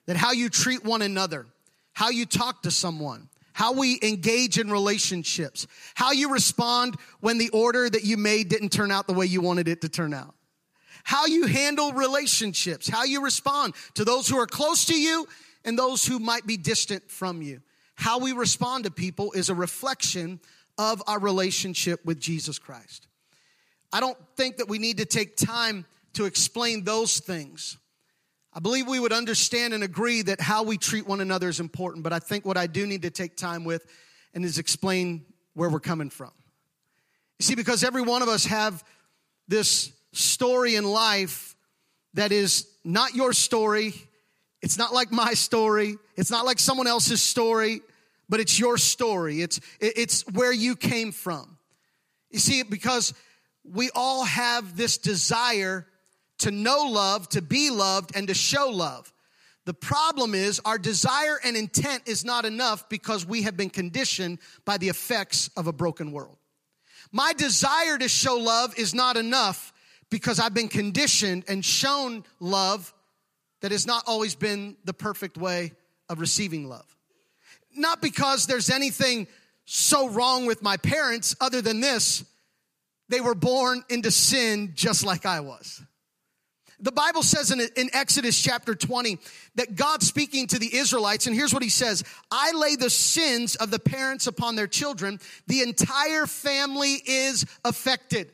That 0.05 0.17
how 0.17 0.33
you 0.33 0.49
treat 0.49 0.83
one 0.83 1.01
another, 1.01 1.47
how 1.93 2.09
you 2.09 2.25
talk 2.25 2.63
to 2.63 2.71
someone, 2.71 3.29
how 3.61 3.73
we 3.73 3.99
engage 4.01 4.57
in 4.57 4.71
relationships, 4.71 5.67
how 5.93 6.11
you 6.11 6.33
respond 6.33 6.95
when 7.19 7.37
the 7.37 7.49
order 7.49 7.87
that 7.87 8.03
you 8.03 8.17
made 8.17 8.49
didn't 8.49 8.69
turn 8.69 8.89
out 8.89 9.05
the 9.05 9.13
way 9.13 9.27
you 9.27 9.39
wanted 9.39 9.67
it 9.67 9.81
to 9.81 9.87
turn 9.87 10.15
out, 10.15 10.33
how 11.03 11.27
you 11.27 11.45
handle 11.45 11.93
relationships, 11.93 12.89
how 12.89 13.03
you 13.03 13.23
respond 13.23 13.75
to 13.93 14.03
those 14.03 14.27
who 14.27 14.39
are 14.39 14.47
close 14.47 14.85
to 14.85 14.99
you 14.99 15.27
and 15.63 15.77
those 15.77 16.03
who 16.03 16.17
might 16.17 16.47
be 16.47 16.57
distant 16.57 17.07
from 17.11 17.43
you. 17.43 17.61
How 17.93 18.17
we 18.17 18.31
respond 18.31 18.85
to 18.85 18.89
people 18.89 19.31
is 19.33 19.51
a 19.51 19.53
reflection 19.55 20.39
of 20.79 21.03
our 21.05 21.19
relationship 21.19 22.03
with 22.03 22.19
Jesus 22.19 22.57
Christ. 22.57 23.05
I 23.93 23.99
don't 23.99 24.17
think 24.37 24.57
that 24.57 24.69
we 24.69 24.79
need 24.79 24.97
to 24.97 25.05
take 25.05 25.37
time 25.37 25.85
to 26.13 26.25
explain 26.25 26.83
those 26.83 27.19
things. 27.19 27.77
I 28.53 28.59
believe 28.59 28.87
we 28.87 28.99
would 28.99 29.13
understand 29.13 29.73
and 29.73 29.83
agree 29.83 30.21
that 30.23 30.41
how 30.41 30.63
we 30.63 30.77
treat 30.77 31.07
one 31.07 31.21
another 31.21 31.47
is 31.47 31.59
important, 31.59 32.03
but 32.03 32.11
I 32.11 32.19
think 32.19 32.45
what 32.45 32.57
I 32.57 32.67
do 32.67 32.85
need 32.85 33.03
to 33.03 33.09
take 33.09 33.37
time 33.37 33.63
with 33.63 33.85
and 34.33 34.43
is 34.43 34.57
explain 34.57 35.25
where 35.53 35.69
we're 35.69 35.79
coming 35.79 36.09
from. 36.09 36.31
You 37.39 37.43
see, 37.43 37.55
because 37.55 37.83
every 37.83 38.01
one 38.01 38.21
of 38.21 38.27
us 38.27 38.45
have 38.45 38.83
this 39.47 39.91
story 40.11 40.75
in 40.75 40.83
life 40.83 41.55
that 42.13 42.31
is 42.31 42.67
not 42.83 43.15
your 43.15 43.31
story. 43.31 43.93
It's 44.61 44.77
not 44.77 44.93
like 44.93 45.11
my 45.11 45.33
story. 45.33 45.97
It's 46.17 46.29
not 46.29 46.45
like 46.45 46.59
someone 46.59 46.87
else's 46.87 47.21
story, 47.21 47.81
but 48.27 48.39
it's 48.39 48.59
your 48.59 48.77
story. 48.77 49.41
It's, 49.41 49.61
it's 49.79 50.27
where 50.27 50.51
you 50.51 50.75
came 50.75 51.13
from. 51.13 51.57
You 52.29 52.39
see, 52.39 52.63
because 52.63 53.13
we 53.63 53.89
all 53.95 54.25
have 54.25 54.75
this 54.75 54.97
desire 54.97 55.85
to 56.41 56.51
know 56.51 56.87
love, 56.89 57.27
to 57.29 57.41
be 57.41 57.69
loved, 57.69 58.15
and 58.15 58.27
to 58.27 58.33
show 58.33 58.69
love. 58.69 59.11
The 59.65 59.73
problem 59.73 60.33
is 60.33 60.59
our 60.65 60.77
desire 60.77 61.39
and 61.43 61.55
intent 61.55 62.03
is 62.07 62.25
not 62.25 62.45
enough 62.45 62.89
because 62.89 63.25
we 63.25 63.43
have 63.43 63.55
been 63.55 63.69
conditioned 63.69 64.39
by 64.65 64.77
the 64.77 64.89
effects 64.89 65.49
of 65.55 65.67
a 65.67 65.73
broken 65.73 66.11
world. 66.11 66.37
My 67.11 67.33
desire 67.33 67.97
to 67.97 68.07
show 68.07 68.37
love 68.37 68.77
is 68.77 68.93
not 68.93 69.17
enough 69.17 69.71
because 70.09 70.39
I've 70.39 70.53
been 70.53 70.67
conditioned 70.67 71.45
and 71.47 71.63
shown 71.63 72.23
love 72.39 72.93
that 73.61 73.71
has 73.71 73.85
not 73.85 74.03
always 74.07 74.33
been 74.33 74.75
the 74.83 74.93
perfect 74.93 75.37
way 75.37 75.73
of 76.09 76.19
receiving 76.19 76.67
love. 76.67 76.95
Not 77.75 78.01
because 78.01 78.47
there's 78.47 78.69
anything 78.69 79.27
so 79.65 80.09
wrong 80.09 80.45
with 80.45 80.63
my 80.63 80.77
parents 80.77 81.35
other 81.39 81.61
than 81.61 81.79
this, 81.79 82.25
they 83.09 83.21
were 83.21 83.35
born 83.35 83.83
into 83.89 84.09
sin 84.09 84.71
just 84.73 85.05
like 85.05 85.25
I 85.25 85.41
was. 85.41 85.81
The 86.81 86.91
Bible 86.91 87.23
says 87.23 87.51
in, 87.51 87.61
in 87.75 87.89
Exodus 87.93 88.39
chapter 88.41 88.73
20 88.73 89.19
that 89.55 89.75
God 89.75 90.01
speaking 90.01 90.47
to 90.47 90.59
the 90.59 90.75
Israelites, 90.75 91.27
and 91.27 91.35
here's 91.35 91.53
what 91.53 91.63
he 91.63 91.69
says 91.69 92.03
I 92.31 92.51
lay 92.53 92.75
the 92.75 92.89
sins 92.89 93.55
of 93.55 93.71
the 93.71 93.79
parents 93.79 94.27
upon 94.27 94.55
their 94.55 94.67
children. 94.67 95.19
The 95.47 95.61
entire 95.61 96.25
family 96.25 97.01
is 97.05 97.45
affected 97.63 98.31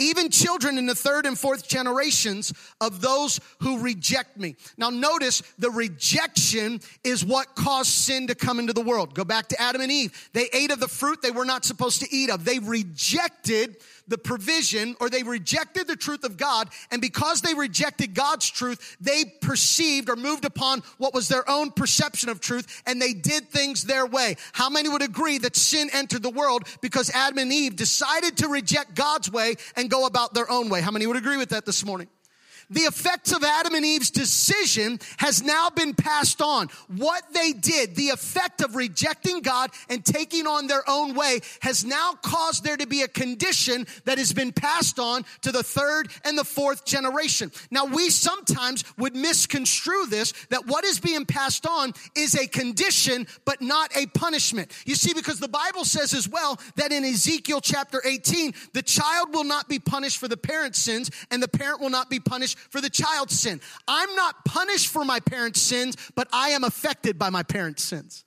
even 0.00 0.30
children 0.30 0.78
in 0.78 0.86
the 0.86 0.94
third 0.94 1.26
and 1.26 1.38
fourth 1.38 1.68
generations 1.68 2.52
of 2.80 3.00
those 3.00 3.38
who 3.60 3.80
reject 3.80 4.38
me. 4.38 4.56
Now, 4.76 4.90
notice 4.90 5.42
the 5.58 5.70
rejection 5.70 6.80
is 7.04 7.24
what 7.24 7.54
caused 7.54 7.90
sin 7.90 8.26
to 8.28 8.34
come 8.34 8.58
into 8.58 8.72
the 8.72 8.80
world. 8.80 9.14
Go 9.14 9.24
back 9.24 9.48
to 9.48 9.60
Adam 9.60 9.82
and 9.82 9.92
Eve. 9.92 10.30
They 10.32 10.48
ate 10.52 10.72
of 10.72 10.80
the 10.80 10.88
fruit 10.88 11.22
they 11.22 11.30
were 11.30 11.44
not 11.44 11.64
supposed 11.64 12.00
to 12.00 12.08
eat 12.10 12.30
of. 12.30 12.44
They 12.44 12.58
rejected 12.58 13.76
the 14.10 14.18
provision 14.18 14.94
or 15.00 15.08
they 15.08 15.22
rejected 15.22 15.86
the 15.86 15.96
truth 15.96 16.24
of 16.24 16.36
God. 16.36 16.68
And 16.90 17.00
because 17.00 17.40
they 17.40 17.54
rejected 17.54 18.14
God's 18.14 18.50
truth, 18.50 18.96
they 19.00 19.24
perceived 19.40 20.10
or 20.10 20.16
moved 20.16 20.44
upon 20.44 20.82
what 20.98 21.14
was 21.14 21.28
their 21.28 21.48
own 21.48 21.70
perception 21.70 22.28
of 22.28 22.40
truth 22.40 22.82
and 22.86 23.00
they 23.00 23.14
did 23.14 23.48
things 23.48 23.84
their 23.84 24.04
way. 24.04 24.36
How 24.52 24.68
many 24.68 24.88
would 24.88 25.02
agree 25.02 25.38
that 25.38 25.56
sin 25.56 25.88
entered 25.92 26.22
the 26.22 26.30
world 26.30 26.64
because 26.82 27.10
Adam 27.10 27.38
and 27.38 27.52
Eve 27.52 27.76
decided 27.76 28.36
to 28.38 28.48
reject 28.48 28.94
God's 28.94 29.30
way 29.30 29.54
and 29.76 29.88
go 29.88 30.06
about 30.06 30.34
their 30.34 30.50
own 30.50 30.68
way? 30.68 30.82
How 30.82 30.90
many 30.90 31.06
would 31.06 31.16
agree 31.16 31.36
with 31.36 31.50
that 31.50 31.64
this 31.64 31.84
morning? 31.84 32.08
The 32.70 32.82
effects 32.82 33.32
of 33.32 33.42
Adam 33.42 33.74
and 33.74 33.84
Eve's 33.84 34.10
decision 34.10 34.98
has 35.18 35.42
now 35.42 35.70
been 35.70 35.92
passed 35.92 36.40
on. 36.40 36.68
What 36.96 37.22
they 37.34 37.52
did, 37.52 37.96
the 37.96 38.10
effect 38.10 38.62
of 38.62 38.76
rejecting 38.76 39.40
God 39.40 39.70
and 39.88 40.04
taking 40.04 40.46
on 40.46 40.68
their 40.68 40.88
own 40.88 41.14
way 41.14 41.40
has 41.60 41.84
now 41.84 42.12
caused 42.22 42.64
there 42.64 42.76
to 42.76 42.86
be 42.86 43.02
a 43.02 43.08
condition 43.08 43.86
that 44.04 44.18
has 44.18 44.32
been 44.32 44.52
passed 44.52 44.98
on 44.98 45.24
to 45.42 45.52
the 45.52 45.62
third 45.62 46.10
and 46.24 46.38
the 46.38 46.44
fourth 46.44 46.84
generation. 46.84 47.50
Now 47.70 47.86
we 47.86 48.10
sometimes 48.10 48.84
would 48.96 49.16
misconstrue 49.16 50.06
this 50.06 50.32
that 50.50 50.66
what 50.66 50.84
is 50.84 51.00
being 51.00 51.26
passed 51.26 51.66
on 51.66 51.92
is 52.14 52.34
a 52.34 52.46
condition 52.46 53.26
but 53.44 53.60
not 53.60 53.94
a 53.96 54.06
punishment. 54.06 54.72
You 54.86 54.94
see, 54.94 55.12
because 55.12 55.40
the 55.40 55.48
Bible 55.48 55.84
says 55.84 56.14
as 56.14 56.28
well 56.28 56.58
that 56.76 56.92
in 56.92 57.04
Ezekiel 57.04 57.60
chapter 57.60 58.00
18, 58.04 58.54
the 58.72 58.82
child 58.82 59.34
will 59.34 59.44
not 59.44 59.68
be 59.68 59.78
punished 59.78 60.18
for 60.18 60.28
the 60.28 60.36
parent's 60.36 60.78
sins 60.78 61.10
and 61.30 61.42
the 61.42 61.48
parent 61.48 61.80
will 61.80 61.90
not 61.90 62.08
be 62.08 62.20
punished 62.20 62.58
for 62.68 62.80
the 62.80 62.90
child's 62.90 63.38
sin. 63.38 63.60
I'm 63.88 64.14
not 64.14 64.44
punished 64.44 64.88
for 64.88 65.04
my 65.04 65.20
parents' 65.20 65.60
sins, 65.60 65.96
but 66.14 66.28
I 66.32 66.50
am 66.50 66.64
affected 66.64 67.18
by 67.18 67.30
my 67.30 67.42
parents' 67.42 67.82
sins. 67.82 68.24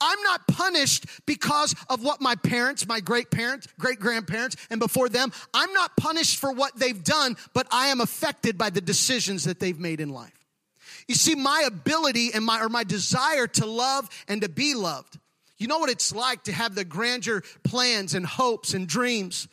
I'm 0.00 0.22
not 0.22 0.46
punished 0.48 1.06
because 1.26 1.74
of 1.88 2.02
what 2.02 2.20
my 2.20 2.34
parents, 2.36 2.86
my 2.86 3.00
great 3.00 3.30
parents, 3.30 3.68
great 3.78 4.00
grandparents, 4.00 4.56
and 4.70 4.80
before 4.80 5.08
them, 5.08 5.32
I'm 5.52 5.72
not 5.72 5.96
punished 5.96 6.38
for 6.38 6.52
what 6.52 6.76
they've 6.76 7.02
done, 7.02 7.36
but 7.52 7.66
I 7.70 7.88
am 7.88 8.00
affected 8.00 8.56
by 8.56 8.70
the 8.70 8.80
decisions 8.80 9.44
that 9.44 9.60
they've 9.60 9.78
made 9.78 10.00
in 10.00 10.10
life. 10.10 10.32
You 11.06 11.14
see, 11.14 11.34
my 11.34 11.64
ability 11.66 12.32
and 12.32 12.44
my, 12.44 12.62
or 12.62 12.68
my 12.68 12.84
desire 12.84 13.46
to 13.46 13.66
love 13.66 14.08
and 14.26 14.40
to 14.42 14.48
be 14.48 14.74
loved. 14.74 15.18
You 15.58 15.68
know 15.68 15.78
what 15.78 15.90
it's 15.90 16.14
like 16.14 16.44
to 16.44 16.52
have 16.52 16.74
the 16.74 16.84
grandeur 16.84 17.42
plans 17.62 18.14
and 18.14 18.26
hopes 18.26 18.74
and 18.74 18.88
dreams 18.88 19.48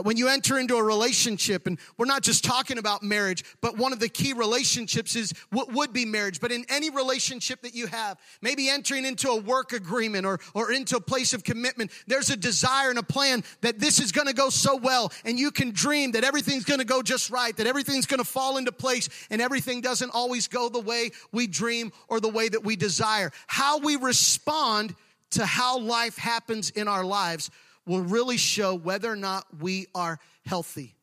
That 0.00 0.06
when 0.06 0.16
you 0.16 0.28
enter 0.28 0.58
into 0.58 0.76
a 0.76 0.82
relationship, 0.82 1.66
and 1.66 1.78
we're 1.98 2.06
not 2.06 2.22
just 2.22 2.42
talking 2.42 2.78
about 2.78 3.02
marriage, 3.02 3.44
but 3.60 3.76
one 3.76 3.92
of 3.92 4.00
the 4.00 4.08
key 4.08 4.32
relationships 4.32 5.14
is 5.14 5.34
what 5.50 5.74
would 5.74 5.92
be 5.92 6.06
marriage. 6.06 6.40
But 6.40 6.52
in 6.52 6.64
any 6.70 6.88
relationship 6.88 7.60
that 7.60 7.74
you 7.74 7.86
have, 7.86 8.18
maybe 8.40 8.70
entering 8.70 9.04
into 9.04 9.28
a 9.28 9.38
work 9.38 9.74
agreement 9.74 10.24
or, 10.24 10.40
or 10.54 10.72
into 10.72 10.96
a 10.96 11.02
place 11.02 11.34
of 11.34 11.44
commitment, 11.44 11.90
there's 12.06 12.30
a 12.30 12.36
desire 12.38 12.88
and 12.88 12.98
a 12.98 13.02
plan 13.02 13.44
that 13.60 13.78
this 13.78 14.00
is 14.00 14.10
gonna 14.10 14.32
go 14.32 14.48
so 14.48 14.74
well. 14.74 15.12
And 15.26 15.38
you 15.38 15.50
can 15.50 15.70
dream 15.70 16.12
that 16.12 16.24
everything's 16.24 16.64
gonna 16.64 16.86
go 16.86 17.02
just 17.02 17.28
right, 17.28 17.54
that 17.58 17.66
everything's 17.66 18.06
gonna 18.06 18.24
fall 18.24 18.56
into 18.56 18.72
place, 18.72 19.10
and 19.28 19.42
everything 19.42 19.82
doesn't 19.82 20.12
always 20.14 20.48
go 20.48 20.70
the 20.70 20.80
way 20.80 21.10
we 21.30 21.46
dream 21.46 21.92
or 22.08 22.20
the 22.20 22.30
way 22.30 22.48
that 22.48 22.64
we 22.64 22.74
desire. 22.74 23.32
How 23.48 23.76
we 23.76 23.96
respond 23.96 24.94
to 25.32 25.44
how 25.44 25.78
life 25.78 26.16
happens 26.16 26.70
in 26.70 26.88
our 26.88 27.04
lives 27.04 27.50
will 27.90 28.02
really 28.02 28.36
show 28.36 28.72
whether 28.72 29.10
or 29.10 29.16
not 29.16 29.44
we 29.58 29.88
are 29.96 30.20
healthy. 30.46 30.94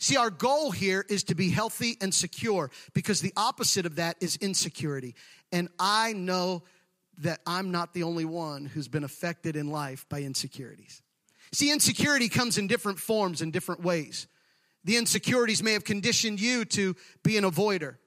See, 0.00 0.16
our 0.16 0.28
goal 0.28 0.72
here 0.72 1.06
is 1.08 1.22
to 1.24 1.36
be 1.36 1.50
healthy 1.50 1.96
and 2.00 2.12
secure 2.12 2.72
because 2.94 3.20
the 3.20 3.32
opposite 3.36 3.86
of 3.86 3.94
that 3.96 4.16
is 4.20 4.36
insecurity. 4.40 5.14
And 5.52 5.68
I 5.78 6.14
know 6.14 6.64
that 7.18 7.38
I'm 7.46 7.70
not 7.70 7.94
the 7.94 8.02
only 8.02 8.24
one 8.24 8.64
who's 8.64 8.88
been 8.88 9.04
affected 9.04 9.54
in 9.54 9.70
life 9.70 10.04
by 10.08 10.22
insecurities. 10.22 11.00
See, 11.52 11.70
insecurity 11.70 12.28
comes 12.28 12.58
in 12.58 12.66
different 12.66 12.98
forms 12.98 13.40
and 13.40 13.52
different 13.52 13.84
ways. 13.84 14.26
The 14.82 14.96
insecurities 14.96 15.62
may 15.62 15.74
have 15.74 15.84
conditioned 15.84 16.40
you 16.40 16.64
to 16.64 16.96
be 17.22 17.36
an 17.36 17.44
avoider 17.44 17.98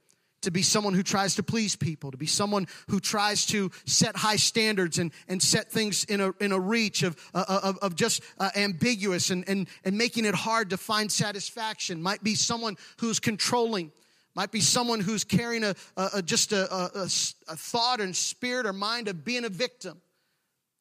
to 0.45 0.51
be 0.51 0.61
someone 0.61 0.93
who 0.93 1.03
tries 1.03 1.35
to 1.35 1.43
please 1.43 1.75
people, 1.75 2.11
to 2.11 2.17
be 2.17 2.27
someone 2.27 2.67
who 2.87 2.99
tries 2.99 3.45
to 3.47 3.71
set 3.85 4.15
high 4.15 4.35
standards 4.35 4.99
and, 4.99 5.11
and 5.27 5.41
set 5.41 5.71
things 5.71 6.03
in 6.05 6.21
a, 6.21 6.31
in 6.39 6.51
a 6.51 6.59
reach 6.59 7.03
of, 7.03 7.17
uh, 7.33 7.59
of, 7.63 7.77
of 7.79 7.95
just 7.95 8.21
uh, 8.39 8.49
ambiguous 8.55 9.31
and, 9.31 9.47
and, 9.49 9.67
and 9.83 9.97
making 9.97 10.23
it 10.23 10.35
hard 10.35 10.69
to 10.69 10.77
find 10.77 11.11
satisfaction. 11.11 12.01
Might 12.01 12.23
be 12.23 12.35
someone 12.35 12.77
who's 12.97 13.19
controlling. 13.19 13.91
Might 14.35 14.51
be 14.51 14.61
someone 14.61 14.99
who's 14.99 15.23
carrying 15.23 15.63
a, 15.63 15.75
a, 15.97 16.09
a 16.15 16.21
just 16.21 16.51
a, 16.51 16.67
a 16.73 17.07
thought 17.07 17.99
and 17.99 18.15
spirit 18.15 18.67
or 18.67 18.73
mind 18.73 19.07
of 19.07 19.25
being 19.25 19.45
a 19.45 19.49
victim. 19.49 19.99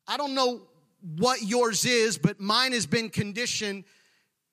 I 0.06 0.18
don't 0.18 0.34
know 0.34 0.60
what 1.16 1.42
yours 1.42 1.86
is, 1.86 2.18
but 2.18 2.38
mine 2.38 2.72
has 2.72 2.84
been 2.84 3.08
conditioned 3.08 3.84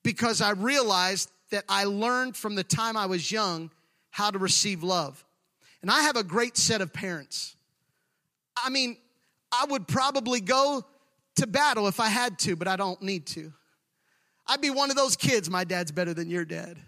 because 0.02 0.40
I 0.40 0.52
realized 0.52 1.30
that 1.50 1.64
I 1.68 1.84
learned 1.84 2.34
from 2.34 2.54
the 2.54 2.64
time 2.64 2.96
I 2.96 3.06
was 3.06 3.30
young 3.30 3.70
how 4.12 4.30
to 4.30 4.38
receive 4.38 4.84
love. 4.84 5.24
And 5.80 5.90
I 5.90 6.02
have 6.02 6.16
a 6.16 6.22
great 6.22 6.56
set 6.56 6.80
of 6.80 6.92
parents. 6.92 7.56
I 8.56 8.70
mean, 8.70 8.96
I 9.50 9.64
would 9.64 9.88
probably 9.88 10.40
go 10.40 10.84
to 11.36 11.46
battle 11.46 11.88
if 11.88 11.98
I 11.98 12.06
had 12.08 12.38
to, 12.40 12.54
but 12.54 12.68
I 12.68 12.76
don't 12.76 13.02
need 13.02 13.26
to. 13.28 13.52
I'd 14.46 14.60
be 14.60 14.70
one 14.70 14.90
of 14.90 14.96
those 14.96 15.16
kids, 15.16 15.50
my 15.50 15.64
dad's 15.64 15.90
better 15.90 16.14
than 16.14 16.30
your 16.30 16.44
dad. 16.44 16.78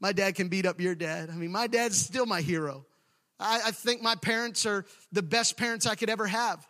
My 0.00 0.12
dad 0.12 0.34
can 0.34 0.48
beat 0.48 0.66
up 0.66 0.80
your 0.80 0.94
dad. 0.94 1.30
I 1.30 1.34
mean, 1.34 1.52
my 1.52 1.66
dad's 1.66 1.96
still 1.96 2.26
my 2.26 2.40
hero. 2.40 2.84
I, 3.38 3.60
I 3.66 3.70
think 3.70 4.02
my 4.02 4.16
parents 4.16 4.66
are 4.66 4.84
the 5.12 5.22
best 5.22 5.56
parents 5.56 5.86
I 5.86 5.94
could 5.94 6.10
ever 6.10 6.26
have. 6.26 6.66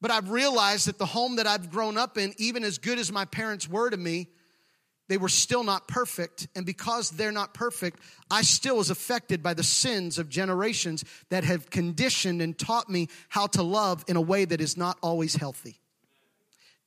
But 0.00 0.10
I've 0.10 0.30
realized 0.30 0.86
that 0.86 0.98
the 0.98 1.06
home 1.06 1.36
that 1.36 1.46
I've 1.46 1.70
grown 1.70 1.98
up 1.98 2.18
in, 2.18 2.34
even 2.38 2.62
as 2.62 2.78
good 2.78 2.98
as 2.98 3.10
my 3.10 3.24
parents 3.24 3.68
were 3.68 3.90
to 3.90 3.96
me, 3.96 4.28
they 5.08 5.18
were 5.18 5.28
still 5.28 5.62
not 5.62 5.86
perfect. 5.86 6.48
And 6.56 6.66
because 6.66 7.10
they're 7.10 7.32
not 7.32 7.54
perfect, 7.54 8.00
I 8.30 8.42
still 8.42 8.76
was 8.76 8.90
affected 8.90 9.42
by 9.42 9.54
the 9.54 9.62
sins 9.62 10.18
of 10.18 10.28
generations 10.28 11.04
that 11.30 11.44
have 11.44 11.70
conditioned 11.70 12.42
and 12.42 12.58
taught 12.58 12.88
me 12.88 13.08
how 13.28 13.46
to 13.48 13.62
love 13.62 14.04
in 14.08 14.16
a 14.16 14.20
way 14.20 14.44
that 14.44 14.60
is 14.60 14.76
not 14.76 14.98
always 15.02 15.36
healthy. 15.36 15.80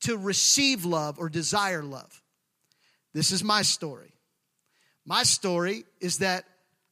To 0.01 0.17
receive 0.17 0.85
love 0.85 1.19
or 1.19 1.29
desire 1.29 1.83
love. 1.83 2.21
This 3.13 3.31
is 3.31 3.43
my 3.43 3.61
story. 3.61 4.13
My 5.05 5.23
story 5.23 5.85
is 5.99 6.19
that 6.19 6.45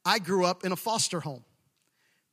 I 0.05 0.19
grew 0.19 0.45
up 0.45 0.63
in 0.63 0.71
a 0.71 0.77
foster 0.77 1.19
home. 1.19 1.43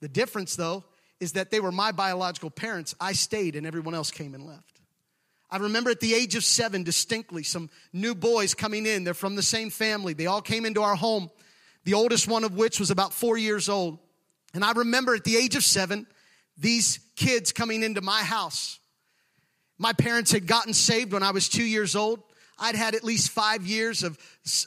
The 0.01 0.09
difference, 0.09 0.57
though, 0.57 0.85
is 1.21 1.33
that 1.33 1.51
they 1.51 1.61
were 1.61 1.73
my 1.73 1.93
biological 1.93 2.51
parents. 2.51 2.95
I 3.01 3.13
stayed 3.13 3.57
and 3.57 3.67
everyone 3.67 3.95
else 3.95 4.11
came 4.11 4.35
and 4.35 4.47
left. 4.47 4.81
I 5.55 5.59
remember 5.59 5.91
at 5.91 6.01
the 6.01 6.15
age 6.15 6.35
of 6.35 6.43
seven 6.43 6.83
distinctly 6.83 7.45
some 7.45 7.71
new 7.93 8.17
boys 8.17 8.55
coming 8.55 8.87
in. 8.87 9.05
They're 9.05 9.15
from 9.15 9.37
the 9.37 9.43
same 9.43 9.71
family. 9.71 10.13
They 10.13 10.27
all 10.27 10.43
came 10.43 10.67
into 10.67 10.83
our 10.83 10.97
home, 10.97 11.31
the 11.85 11.95
oldest 11.95 12.27
one 12.27 12.43
of 12.43 12.57
which 12.57 12.81
was 12.81 12.91
about 12.91 13.13
four 13.13 13.39
years 13.39 13.69
old. 13.69 14.01
And 14.53 14.65
I 14.65 14.73
remember 14.73 15.15
at 15.15 15.23
the 15.23 15.37
age 15.37 15.55
of 15.55 15.63
seven, 15.63 16.09
these 16.59 16.99
kids 17.15 17.53
coming 17.53 17.85
into 17.85 18.01
my 18.01 18.25
house. 18.25 18.81
My 19.79 19.93
parents 19.93 20.33
had 20.33 20.49
gotten 20.49 20.75
saved 20.75 21.13
when 21.13 21.23
I 21.23 21.31
was 21.31 21.49
two 21.49 21.63
years 21.63 21.95
old. 21.95 22.21
I'd 22.59 22.77
had 22.77 22.95
at 22.95 23.03
least 23.03 23.31
five 23.31 23.67
years 23.67 24.03
of, 24.03 24.19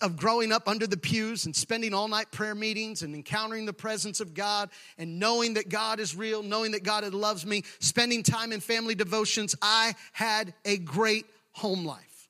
of 0.02 0.18
growing 0.18 0.52
up 0.52 0.68
under 0.68 0.88
the 0.88 0.98
pews 0.98 1.46
and 1.46 1.56
spending 1.56 1.94
all 1.94 2.08
night 2.08 2.32
prayer 2.32 2.56
meetings 2.56 3.02
and 3.02 3.16
encountering 3.16 3.66
the 3.66 3.74
presence 3.74 4.20
of 4.20 4.34
God 4.34 4.70
and 4.98 5.20
knowing 5.20 5.54
that 5.54 5.70
God 5.70 6.00
is 6.00 6.16
real, 6.16 6.44
knowing 6.44 6.72
that 6.72 6.84
God 6.84 7.06
loves 7.14 7.46
me, 7.46 7.64
spending 7.80 8.24
time 8.24 8.52
in 8.52 8.60
family 8.60 8.96
devotions. 8.96 9.56
I 9.62 9.96
had 10.12 10.54
a 10.66 10.78
great 10.78 11.26
home 11.54 11.86
life. 11.86 12.30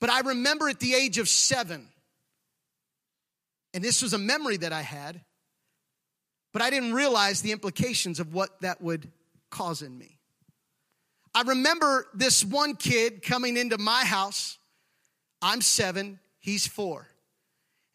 But 0.00 0.10
I 0.10 0.20
remember 0.20 0.68
at 0.68 0.80
the 0.80 0.94
age 0.94 1.18
of 1.18 1.28
seven, 1.28 1.88
and 3.74 3.84
this 3.84 4.02
was 4.02 4.12
a 4.12 4.18
memory 4.18 4.56
that 4.58 4.72
I 4.72 4.82
had, 4.82 5.20
but 6.52 6.62
I 6.62 6.70
didn't 6.70 6.94
realize 6.94 7.42
the 7.42 7.52
implications 7.52 8.20
of 8.20 8.32
what 8.32 8.60
that 8.62 8.80
would 8.80 9.10
cause 9.50 9.82
in 9.82 9.96
me. 9.96 10.15
I 11.36 11.42
remember 11.42 12.06
this 12.14 12.42
one 12.42 12.76
kid 12.76 13.20
coming 13.20 13.58
into 13.58 13.76
my 13.76 14.06
house. 14.06 14.56
I'm 15.42 15.60
seven, 15.60 16.18
he's 16.38 16.66
four. 16.66 17.06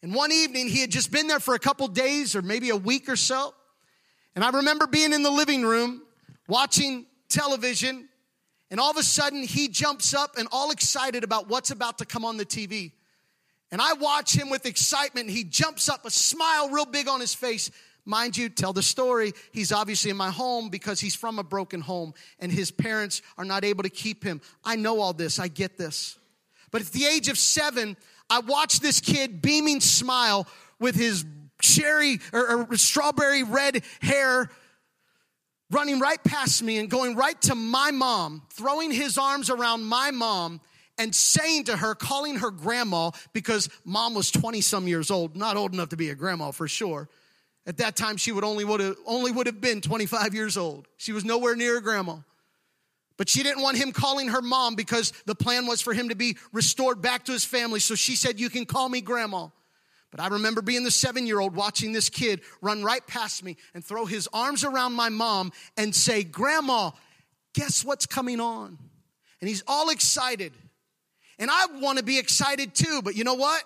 And 0.00 0.14
one 0.14 0.30
evening, 0.30 0.68
he 0.68 0.80
had 0.80 0.92
just 0.92 1.10
been 1.10 1.26
there 1.26 1.40
for 1.40 1.56
a 1.56 1.58
couple 1.58 1.88
days 1.88 2.36
or 2.36 2.42
maybe 2.42 2.70
a 2.70 2.76
week 2.76 3.08
or 3.08 3.16
so. 3.16 3.52
And 4.36 4.44
I 4.44 4.50
remember 4.50 4.86
being 4.86 5.12
in 5.12 5.24
the 5.24 5.30
living 5.32 5.64
room 5.64 6.02
watching 6.46 7.06
television, 7.28 8.08
and 8.70 8.78
all 8.78 8.92
of 8.92 8.96
a 8.96 9.02
sudden, 9.02 9.42
he 9.42 9.66
jumps 9.66 10.14
up 10.14 10.36
and 10.38 10.46
all 10.52 10.70
excited 10.70 11.24
about 11.24 11.48
what's 11.48 11.72
about 11.72 11.98
to 11.98 12.04
come 12.04 12.24
on 12.24 12.36
the 12.36 12.46
TV. 12.46 12.92
And 13.72 13.82
I 13.82 13.94
watch 13.94 14.36
him 14.36 14.50
with 14.50 14.66
excitement. 14.66 15.30
He 15.30 15.42
jumps 15.42 15.88
up, 15.88 16.04
a 16.04 16.12
smile 16.12 16.68
real 16.68 16.86
big 16.86 17.08
on 17.08 17.18
his 17.18 17.34
face. 17.34 17.72
Mind 18.04 18.36
you, 18.36 18.48
tell 18.48 18.72
the 18.72 18.82
story. 18.82 19.32
He's 19.52 19.70
obviously 19.70 20.10
in 20.10 20.16
my 20.16 20.30
home 20.30 20.70
because 20.70 20.98
he's 20.98 21.14
from 21.14 21.38
a 21.38 21.44
broken 21.44 21.80
home 21.80 22.14
and 22.40 22.50
his 22.50 22.70
parents 22.70 23.22
are 23.38 23.44
not 23.44 23.64
able 23.64 23.84
to 23.84 23.90
keep 23.90 24.24
him. 24.24 24.40
I 24.64 24.76
know 24.76 25.00
all 25.00 25.12
this, 25.12 25.38
I 25.38 25.48
get 25.48 25.78
this. 25.78 26.18
But 26.72 26.80
at 26.80 26.88
the 26.88 27.04
age 27.04 27.28
of 27.28 27.38
seven, 27.38 27.96
I 28.28 28.40
watched 28.40 28.82
this 28.82 29.00
kid 29.00 29.40
beaming 29.40 29.80
smile 29.80 30.48
with 30.80 30.96
his 30.96 31.24
cherry 31.60 32.18
or, 32.32 32.66
or 32.66 32.76
strawberry 32.76 33.44
red 33.44 33.84
hair 34.00 34.50
running 35.70 36.00
right 36.00 36.22
past 36.24 36.62
me 36.62 36.78
and 36.78 36.90
going 36.90 37.14
right 37.14 37.40
to 37.42 37.54
my 37.54 37.92
mom, 37.92 38.42
throwing 38.50 38.90
his 38.90 39.16
arms 39.16 39.48
around 39.48 39.84
my 39.84 40.10
mom 40.10 40.60
and 40.98 41.14
saying 41.14 41.64
to 41.64 41.76
her, 41.76 41.94
calling 41.94 42.36
her 42.36 42.50
grandma, 42.50 43.10
because 43.32 43.68
mom 43.84 44.12
was 44.14 44.30
20 44.30 44.60
some 44.60 44.88
years 44.88 45.10
old, 45.10 45.36
not 45.36 45.56
old 45.56 45.72
enough 45.72 45.90
to 45.90 45.96
be 45.96 46.10
a 46.10 46.14
grandma 46.14 46.50
for 46.50 46.66
sure 46.66 47.08
at 47.66 47.78
that 47.78 47.94
time, 47.94 48.16
she 48.16 48.32
would 48.32 48.44
only 48.44 48.64
would 48.64 48.80
have 48.80 48.96
only 49.06 49.30
would 49.30 49.46
have 49.46 49.60
been 49.60 49.80
25 49.80 50.34
years 50.34 50.56
old. 50.56 50.88
She 50.96 51.12
was 51.12 51.24
nowhere 51.24 51.54
near 51.54 51.78
a 51.78 51.82
grandma. 51.82 52.16
But 53.16 53.28
she 53.28 53.42
didn't 53.42 53.62
want 53.62 53.76
him 53.76 53.92
calling 53.92 54.28
her 54.28 54.42
mom 54.42 54.74
because 54.74 55.12
the 55.26 55.34
plan 55.34 55.66
was 55.66 55.80
for 55.80 55.92
him 55.92 56.08
to 56.08 56.16
be 56.16 56.36
restored 56.52 57.00
back 57.00 57.26
to 57.26 57.32
his 57.32 57.44
family. 57.44 57.78
So 57.78 57.94
she 57.94 58.16
said, 58.16 58.40
You 58.40 58.50
can 58.50 58.66
call 58.66 58.88
me 58.88 59.00
grandma. 59.00 59.48
But 60.10 60.20
I 60.20 60.28
remember 60.28 60.60
being 60.60 60.84
the 60.84 60.90
seven 60.90 61.26
year 61.26 61.38
old 61.38 61.54
watching 61.54 61.92
this 61.92 62.08
kid 62.08 62.40
run 62.60 62.82
right 62.82 63.06
past 63.06 63.44
me 63.44 63.56
and 63.74 63.84
throw 63.84 64.06
his 64.06 64.28
arms 64.32 64.64
around 64.64 64.94
my 64.94 65.08
mom 65.08 65.52
and 65.76 65.94
say, 65.94 66.24
Grandma, 66.24 66.90
guess 67.54 67.84
what's 67.84 68.06
coming 68.06 68.40
on? 68.40 68.78
And 69.40 69.48
he's 69.48 69.62
all 69.66 69.90
excited. 69.90 70.52
And 71.38 71.50
I 71.50 71.66
want 71.80 71.98
to 71.98 72.04
be 72.04 72.18
excited 72.18 72.74
too, 72.74 73.02
but 73.02 73.16
you 73.16 73.24
know 73.24 73.34
what? 73.34 73.62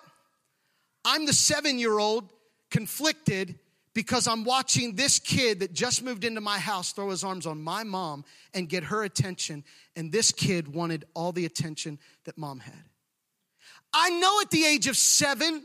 I'm 1.03 1.25
the 1.25 1.33
seven 1.33 1.79
year 1.79 1.97
old 1.97 2.31
conflicted 2.69 3.57
because 3.97 4.27
I'm 4.27 4.43
watching 4.43 4.93
this 4.93 5.17
kid 5.17 5.61
that 5.61 5.73
just 5.73 6.03
moved 6.03 6.23
into 6.23 6.39
my 6.39 6.59
house 6.59 6.91
throw 6.91 7.09
his 7.09 7.23
arms 7.23 7.47
on 7.47 7.63
my 7.63 7.83
mom 7.83 8.25
and 8.53 8.69
get 8.69 8.83
her 8.83 9.03
attention. 9.03 9.63
And 9.95 10.11
this 10.11 10.31
kid 10.31 10.67
wanted 10.67 11.05
all 11.15 11.31
the 11.31 11.45
attention 11.45 11.97
that 12.25 12.37
mom 12.37 12.59
had. 12.59 12.83
I 13.91 14.11
know 14.11 14.39
at 14.39 14.51
the 14.51 14.65
age 14.65 14.85
of 14.85 14.95
seven, 14.95 15.63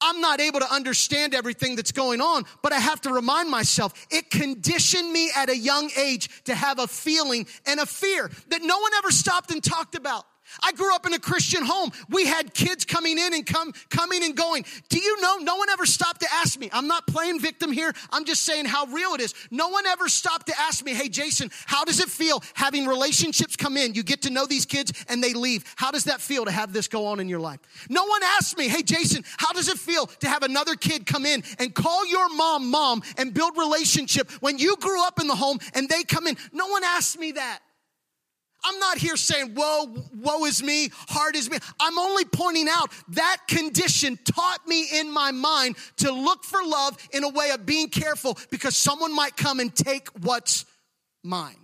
I'm 0.00 0.20
not 0.20 0.40
able 0.40 0.60
to 0.60 0.72
understand 0.72 1.34
everything 1.34 1.74
that's 1.74 1.90
going 1.90 2.20
on, 2.20 2.44
but 2.62 2.72
I 2.72 2.78
have 2.78 3.00
to 3.00 3.12
remind 3.12 3.50
myself 3.50 3.94
it 4.12 4.30
conditioned 4.30 5.12
me 5.12 5.32
at 5.34 5.50
a 5.50 5.56
young 5.56 5.90
age 5.98 6.44
to 6.44 6.54
have 6.54 6.78
a 6.78 6.86
feeling 6.86 7.48
and 7.66 7.80
a 7.80 7.86
fear 7.86 8.30
that 8.50 8.62
no 8.62 8.78
one 8.78 8.92
ever 8.98 9.10
stopped 9.10 9.50
and 9.50 9.60
talked 9.60 9.96
about. 9.96 10.24
I 10.62 10.72
grew 10.72 10.94
up 10.94 11.06
in 11.06 11.12
a 11.14 11.18
Christian 11.18 11.64
home. 11.64 11.90
We 12.08 12.26
had 12.26 12.54
kids 12.54 12.84
coming 12.84 13.18
in 13.18 13.34
and 13.34 13.46
come, 13.46 13.72
coming 13.88 14.24
and 14.24 14.36
going. 14.36 14.64
Do 14.88 14.98
you 14.98 15.20
know 15.20 15.38
no 15.38 15.56
one 15.56 15.68
ever 15.70 15.86
stopped 15.86 16.20
to 16.20 16.28
ask 16.32 16.58
me? 16.58 16.68
I'm 16.72 16.86
not 16.86 17.06
playing 17.06 17.40
victim 17.40 17.72
here. 17.72 17.92
I'm 18.10 18.24
just 18.24 18.42
saying 18.42 18.66
how 18.66 18.86
real 18.86 19.14
it 19.14 19.20
is. 19.20 19.34
No 19.50 19.68
one 19.68 19.86
ever 19.86 20.08
stopped 20.08 20.46
to 20.48 20.58
ask 20.58 20.84
me, 20.84 20.94
hey, 20.94 21.08
Jason, 21.08 21.50
how 21.66 21.84
does 21.84 22.00
it 22.00 22.08
feel 22.08 22.42
having 22.54 22.86
relationships 22.86 23.56
come 23.56 23.76
in? 23.76 23.94
You 23.94 24.02
get 24.02 24.22
to 24.22 24.30
know 24.30 24.46
these 24.46 24.66
kids 24.66 24.92
and 25.08 25.22
they 25.22 25.32
leave. 25.32 25.64
How 25.76 25.90
does 25.90 26.04
that 26.04 26.20
feel 26.20 26.44
to 26.44 26.50
have 26.50 26.72
this 26.72 26.88
go 26.88 27.06
on 27.06 27.20
in 27.20 27.28
your 27.28 27.40
life? 27.40 27.60
No 27.88 28.04
one 28.04 28.22
asked 28.22 28.56
me, 28.58 28.68
hey, 28.68 28.82
Jason, 28.82 29.24
how 29.38 29.52
does 29.52 29.68
it 29.68 29.78
feel 29.78 30.06
to 30.06 30.28
have 30.28 30.42
another 30.42 30.74
kid 30.74 31.06
come 31.06 31.26
in 31.26 31.42
and 31.58 31.74
call 31.74 32.06
your 32.06 32.28
mom 32.34 32.70
mom 32.70 33.02
and 33.16 33.32
build 33.32 33.56
relationship 33.56 34.30
when 34.40 34.58
you 34.58 34.76
grew 34.76 35.02
up 35.04 35.20
in 35.20 35.26
the 35.26 35.34
home 35.34 35.58
and 35.74 35.88
they 35.88 36.02
come 36.04 36.26
in? 36.26 36.36
No 36.52 36.68
one 36.68 36.84
asked 36.84 37.18
me 37.18 37.32
that. 37.32 37.60
I'm 38.64 38.78
not 38.78 38.98
here 38.98 39.16
saying, 39.16 39.54
woe, 39.54 39.94
woe 40.14 40.44
is 40.44 40.62
me, 40.62 40.90
hard 41.08 41.36
is 41.36 41.50
me. 41.50 41.58
I'm 41.80 41.98
only 41.98 42.24
pointing 42.24 42.68
out 42.68 42.92
that 43.08 43.38
condition 43.48 44.18
taught 44.24 44.66
me 44.66 44.86
in 45.00 45.10
my 45.10 45.30
mind 45.30 45.76
to 45.98 46.12
look 46.12 46.44
for 46.44 46.60
love 46.64 46.96
in 47.12 47.24
a 47.24 47.28
way 47.28 47.50
of 47.50 47.64
being 47.64 47.88
careful 47.88 48.38
because 48.50 48.76
someone 48.76 49.14
might 49.14 49.36
come 49.36 49.60
and 49.60 49.74
take 49.74 50.08
what's 50.22 50.64
mine. 51.22 51.56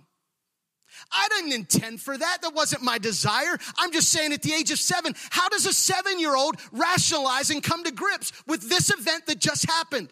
I 1.11 1.27
didn't 1.29 1.53
intend 1.53 2.01
for 2.01 2.17
that. 2.17 2.39
That 2.41 2.53
wasn't 2.53 2.83
my 2.83 2.97
desire. 2.97 3.57
I'm 3.77 3.91
just 3.91 4.09
saying 4.09 4.33
at 4.33 4.41
the 4.41 4.53
age 4.53 4.71
of 4.71 4.79
seven, 4.79 5.13
how 5.29 5.47
does 5.49 5.65
a 5.65 5.73
seven 5.73 6.19
year 6.19 6.35
old 6.35 6.57
rationalize 6.71 7.49
and 7.49 7.63
come 7.63 7.83
to 7.83 7.91
grips 7.91 8.31
with 8.47 8.69
this 8.69 8.89
event 8.89 9.25
that 9.27 9.39
just 9.39 9.69
happened? 9.69 10.09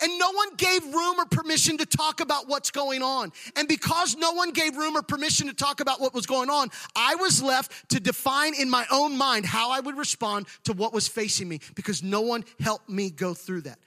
And 0.00 0.18
no 0.18 0.30
one 0.32 0.54
gave 0.56 0.84
room 0.84 1.18
or 1.18 1.26
permission 1.26 1.78
to 1.78 1.86
talk 1.86 2.20
about 2.20 2.48
what's 2.48 2.70
going 2.70 3.02
on. 3.02 3.32
And 3.56 3.68
because 3.68 4.16
no 4.16 4.32
one 4.32 4.50
gave 4.50 4.76
room 4.76 4.96
or 4.96 5.02
permission 5.02 5.46
to 5.48 5.54
talk 5.54 5.80
about 5.80 6.00
what 6.00 6.14
was 6.14 6.26
going 6.26 6.50
on, 6.50 6.70
I 6.96 7.14
was 7.16 7.42
left 7.42 7.88
to 7.90 8.00
define 8.00 8.54
in 8.54 8.68
my 8.70 8.86
own 8.90 9.16
mind 9.16 9.46
how 9.46 9.70
I 9.70 9.80
would 9.80 9.96
respond 9.96 10.46
to 10.64 10.72
what 10.72 10.92
was 10.92 11.08
facing 11.08 11.48
me 11.48 11.60
because 11.74 12.02
no 12.02 12.20
one 12.20 12.44
helped 12.60 12.88
me 12.88 13.10
go 13.10 13.34
through 13.34 13.62
that. 13.62 13.78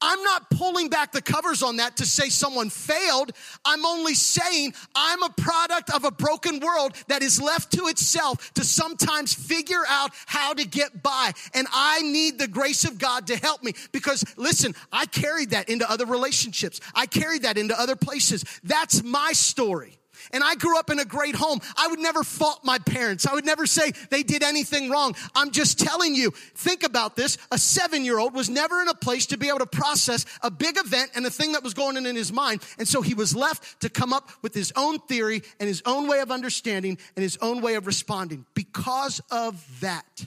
I'm 0.00 0.22
not 0.22 0.50
pulling 0.50 0.88
back 0.88 1.12
the 1.12 1.22
covers 1.22 1.62
on 1.62 1.76
that 1.76 1.96
to 1.98 2.06
say 2.06 2.28
someone 2.28 2.70
failed. 2.70 3.32
I'm 3.64 3.86
only 3.86 4.14
saying 4.14 4.74
I'm 4.94 5.22
a 5.22 5.30
product 5.30 5.90
of 5.94 6.04
a 6.04 6.10
broken 6.10 6.60
world 6.60 6.92
that 7.08 7.22
is 7.22 7.40
left 7.40 7.72
to 7.72 7.86
itself 7.86 8.52
to 8.54 8.64
sometimes 8.64 9.34
figure 9.34 9.82
out 9.88 10.10
how 10.26 10.52
to 10.52 10.66
get 10.66 11.02
by. 11.02 11.32
And 11.54 11.66
I 11.72 12.02
need 12.02 12.38
the 12.38 12.48
grace 12.48 12.84
of 12.84 12.98
God 12.98 13.26
to 13.28 13.36
help 13.36 13.62
me 13.62 13.72
because 13.92 14.24
listen, 14.36 14.74
I 14.92 15.06
carried 15.06 15.50
that 15.50 15.68
into 15.68 15.90
other 15.90 16.06
relationships. 16.06 16.80
I 16.94 17.06
carried 17.06 17.42
that 17.42 17.56
into 17.56 17.78
other 17.78 17.96
places. 17.96 18.44
That's 18.62 19.02
my 19.02 19.32
story 19.32 19.98
and 20.32 20.42
I 20.42 20.54
grew 20.54 20.78
up 20.78 20.90
in 20.90 20.98
a 20.98 21.04
great 21.04 21.34
home, 21.34 21.60
I 21.76 21.88
would 21.88 21.98
never 21.98 22.22
fault 22.24 22.60
my 22.64 22.78
parents. 22.78 23.26
I 23.26 23.34
would 23.34 23.44
never 23.44 23.66
say 23.66 23.92
they 24.10 24.22
did 24.22 24.42
anything 24.42 24.90
wrong. 24.90 25.14
I'm 25.34 25.50
just 25.50 25.78
telling 25.78 26.14
you, 26.14 26.30
think 26.30 26.82
about 26.82 27.16
this. 27.16 27.38
A 27.50 27.58
seven 27.58 28.04
year 28.04 28.18
old 28.18 28.34
was 28.34 28.48
never 28.48 28.80
in 28.82 28.88
a 28.88 28.94
place 28.94 29.26
to 29.26 29.38
be 29.38 29.48
able 29.48 29.58
to 29.58 29.66
process 29.66 30.24
a 30.42 30.50
big 30.50 30.76
event 30.78 31.10
and 31.14 31.26
a 31.26 31.30
thing 31.30 31.52
that 31.52 31.62
was 31.62 31.74
going 31.74 31.96
on 31.96 32.06
in 32.06 32.16
his 32.16 32.32
mind. 32.32 32.62
And 32.78 32.86
so 32.86 33.02
he 33.02 33.14
was 33.14 33.34
left 33.34 33.80
to 33.80 33.88
come 33.88 34.12
up 34.12 34.30
with 34.42 34.54
his 34.54 34.72
own 34.76 34.98
theory 35.00 35.42
and 35.60 35.68
his 35.68 35.82
own 35.86 36.08
way 36.08 36.20
of 36.20 36.30
understanding 36.30 36.98
and 37.14 37.22
his 37.22 37.38
own 37.40 37.60
way 37.60 37.74
of 37.74 37.86
responding. 37.86 38.46
Because 38.54 39.20
of 39.30 39.64
that, 39.80 40.26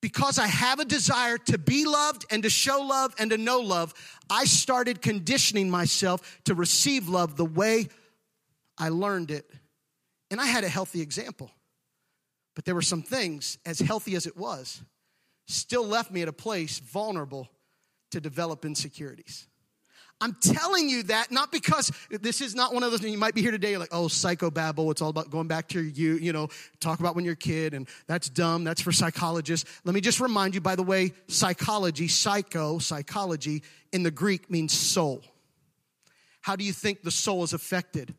because 0.00 0.38
I 0.38 0.46
have 0.46 0.80
a 0.80 0.84
desire 0.84 1.36
to 1.38 1.58
be 1.58 1.84
loved 1.84 2.24
and 2.30 2.42
to 2.42 2.50
show 2.50 2.80
love 2.80 3.14
and 3.18 3.30
to 3.30 3.38
know 3.38 3.60
love, 3.60 3.92
I 4.30 4.44
started 4.44 5.02
conditioning 5.02 5.70
myself 5.70 6.40
to 6.44 6.54
receive 6.54 7.08
love 7.08 7.36
the 7.36 7.44
way 7.44 7.88
I 8.80 8.88
learned 8.88 9.30
it, 9.30 9.48
and 10.30 10.40
I 10.40 10.46
had 10.46 10.64
a 10.64 10.68
healthy 10.68 11.02
example. 11.02 11.50
But 12.56 12.64
there 12.64 12.74
were 12.74 12.82
some 12.82 13.02
things, 13.02 13.58
as 13.64 13.78
healthy 13.78 14.16
as 14.16 14.26
it 14.26 14.36
was, 14.36 14.82
still 15.46 15.86
left 15.86 16.10
me 16.10 16.22
at 16.22 16.28
a 16.28 16.32
place 16.32 16.78
vulnerable 16.78 17.48
to 18.10 18.20
develop 18.20 18.64
insecurities. 18.64 19.46
I'm 20.22 20.34
telling 20.34 20.88
you 20.88 21.04
that 21.04 21.30
not 21.30 21.50
because 21.50 21.90
this 22.10 22.40
is 22.40 22.54
not 22.54 22.74
one 22.74 22.82
of 22.82 22.90
those 22.90 23.00
you 23.02 23.16
might 23.16 23.34
be 23.34 23.40
here 23.40 23.50
today 23.50 23.78
like 23.78 23.88
oh 23.90 24.04
psychobabble 24.04 24.90
it's 24.90 25.00
all 25.00 25.08
about 25.08 25.30
going 25.30 25.48
back 25.48 25.68
to 25.68 25.82
you 25.82 26.16
you 26.16 26.34
know 26.34 26.48
talk 26.78 27.00
about 27.00 27.16
when 27.16 27.24
you're 27.24 27.32
a 27.32 27.36
kid 27.36 27.72
and 27.72 27.88
that's 28.06 28.28
dumb 28.28 28.62
that's 28.62 28.82
for 28.82 28.92
psychologists 28.92 29.80
let 29.84 29.94
me 29.94 30.00
just 30.02 30.20
remind 30.20 30.54
you 30.54 30.60
by 30.60 30.76
the 30.76 30.82
way 30.82 31.14
psychology 31.28 32.06
psycho 32.06 32.78
psychology 32.78 33.62
in 33.92 34.02
the 34.02 34.10
Greek 34.10 34.50
means 34.50 34.74
soul 34.74 35.22
how 36.42 36.54
do 36.54 36.64
you 36.64 36.72
think 36.72 37.02
the 37.02 37.10
soul 37.10 37.42
is 37.42 37.54
affected 37.54 38.14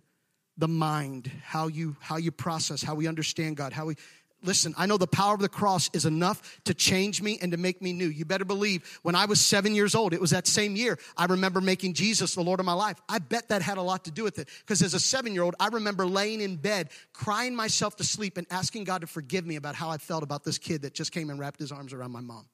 the 0.58 0.68
mind, 0.68 1.32
how 1.44 1.68
you 1.68 1.96
how 2.00 2.18
you 2.18 2.32
process, 2.32 2.82
how 2.84 2.96
we 2.96 3.08
understand 3.08 3.58
God, 3.58 3.74
how 3.74 3.86
we 3.86 3.96
Listen, 4.44 4.74
I 4.76 4.88
know 4.88 4.98
the 4.98 5.06
power 5.06 5.36
of 5.36 5.40
the 5.40 5.50
cross 5.50 5.90
is 5.94 6.06
enough 6.06 6.60
to 6.64 6.74
change 6.74 7.22
me 7.22 7.38
and 7.42 7.52
to 7.52 7.58
make 7.58 7.80
me 7.80 7.94
new. 7.94 8.08
You 8.08 8.26
better 8.26 8.46
believe 8.46 9.00
when 9.04 9.14
I 9.14 9.26
was 9.26 9.40
seven 9.40 9.76
years 9.76 9.94
old, 9.94 10.14
it 10.14 10.22
was 10.22 10.32
that 10.32 10.48
same 10.48 10.76
year, 10.76 10.98
I 11.16 11.26
remember 11.26 11.62
making 11.62 11.94
Jesus 11.94 12.34
the 12.34 12.42
Lord 12.42 12.60
of 12.60 12.66
my 12.66 12.74
life. 12.74 13.00
I 13.08 13.20
bet 13.20 13.50
that 13.50 13.62
had 13.62 13.78
a 13.78 13.84
lot 13.84 14.06
to 14.06 14.12
do 14.12 14.24
with 14.24 14.40
it. 14.40 14.50
Because 14.62 14.82
as 14.82 14.96
a 14.96 15.00
seven 15.00 15.34
year 15.34 15.44
old, 15.44 15.56
I 15.60 15.68
remember 15.68 16.08
laying 16.08 16.42
in 16.42 16.56
bed, 16.56 16.90
crying 17.14 17.56
myself 17.56 17.96
to 17.98 18.04
sleep, 18.04 18.38
and 18.38 18.48
asking 18.50 18.86
God 18.86 19.02
to 19.02 19.08
forgive 19.08 19.46
me 19.46 19.58
about 19.58 19.76
how 19.76 19.90
I 19.90 19.98
felt 19.98 20.24
about 20.24 20.44
this 20.44 20.58
kid 20.58 20.82
that 20.82 20.96
just 20.96 21.12
came 21.12 21.30
and 21.30 21.40
wrapped 21.40 21.60
his 21.60 21.72
arms 21.72 21.94
around 21.94 22.12
my 22.12 22.22
mom. 22.22 22.48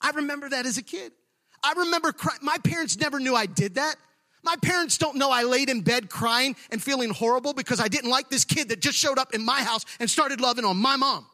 I 0.00 0.10
remember 0.10 0.50
that 0.50 0.66
as 0.66 0.76
a 0.76 0.82
kid. 0.82 1.12
I 1.64 1.72
remember 1.72 2.12
cry- 2.12 2.36
my 2.42 2.58
parents 2.58 2.98
never 2.98 3.18
knew 3.18 3.34
I 3.34 3.46
did 3.46 3.76
that. 3.76 3.96
My 4.42 4.56
parents 4.56 4.98
don't 4.98 5.16
know 5.16 5.30
I 5.30 5.44
laid 5.44 5.68
in 5.68 5.82
bed 5.82 6.10
crying 6.10 6.56
and 6.70 6.82
feeling 6.82 7.10
horrible 7.10 7.54
because 7.54 7.80
I 7.80 7.88
didn't 7.88 8.10
like 8.10 8.28
this 8.28 8.44
kid 8.44 8.70
that 8.70 8.80
just 8.80 8.98
showed 8.98 9.18
up 9.18 9.34
in 9.34 9.44
my 9.44 9.62
house 9.62 9.84
and 10.00 10.10
started 10.10 10.40
loving 10.40 10.64
on 10.64 10.76
my 10.76 10.96
mom. 10.96 11.26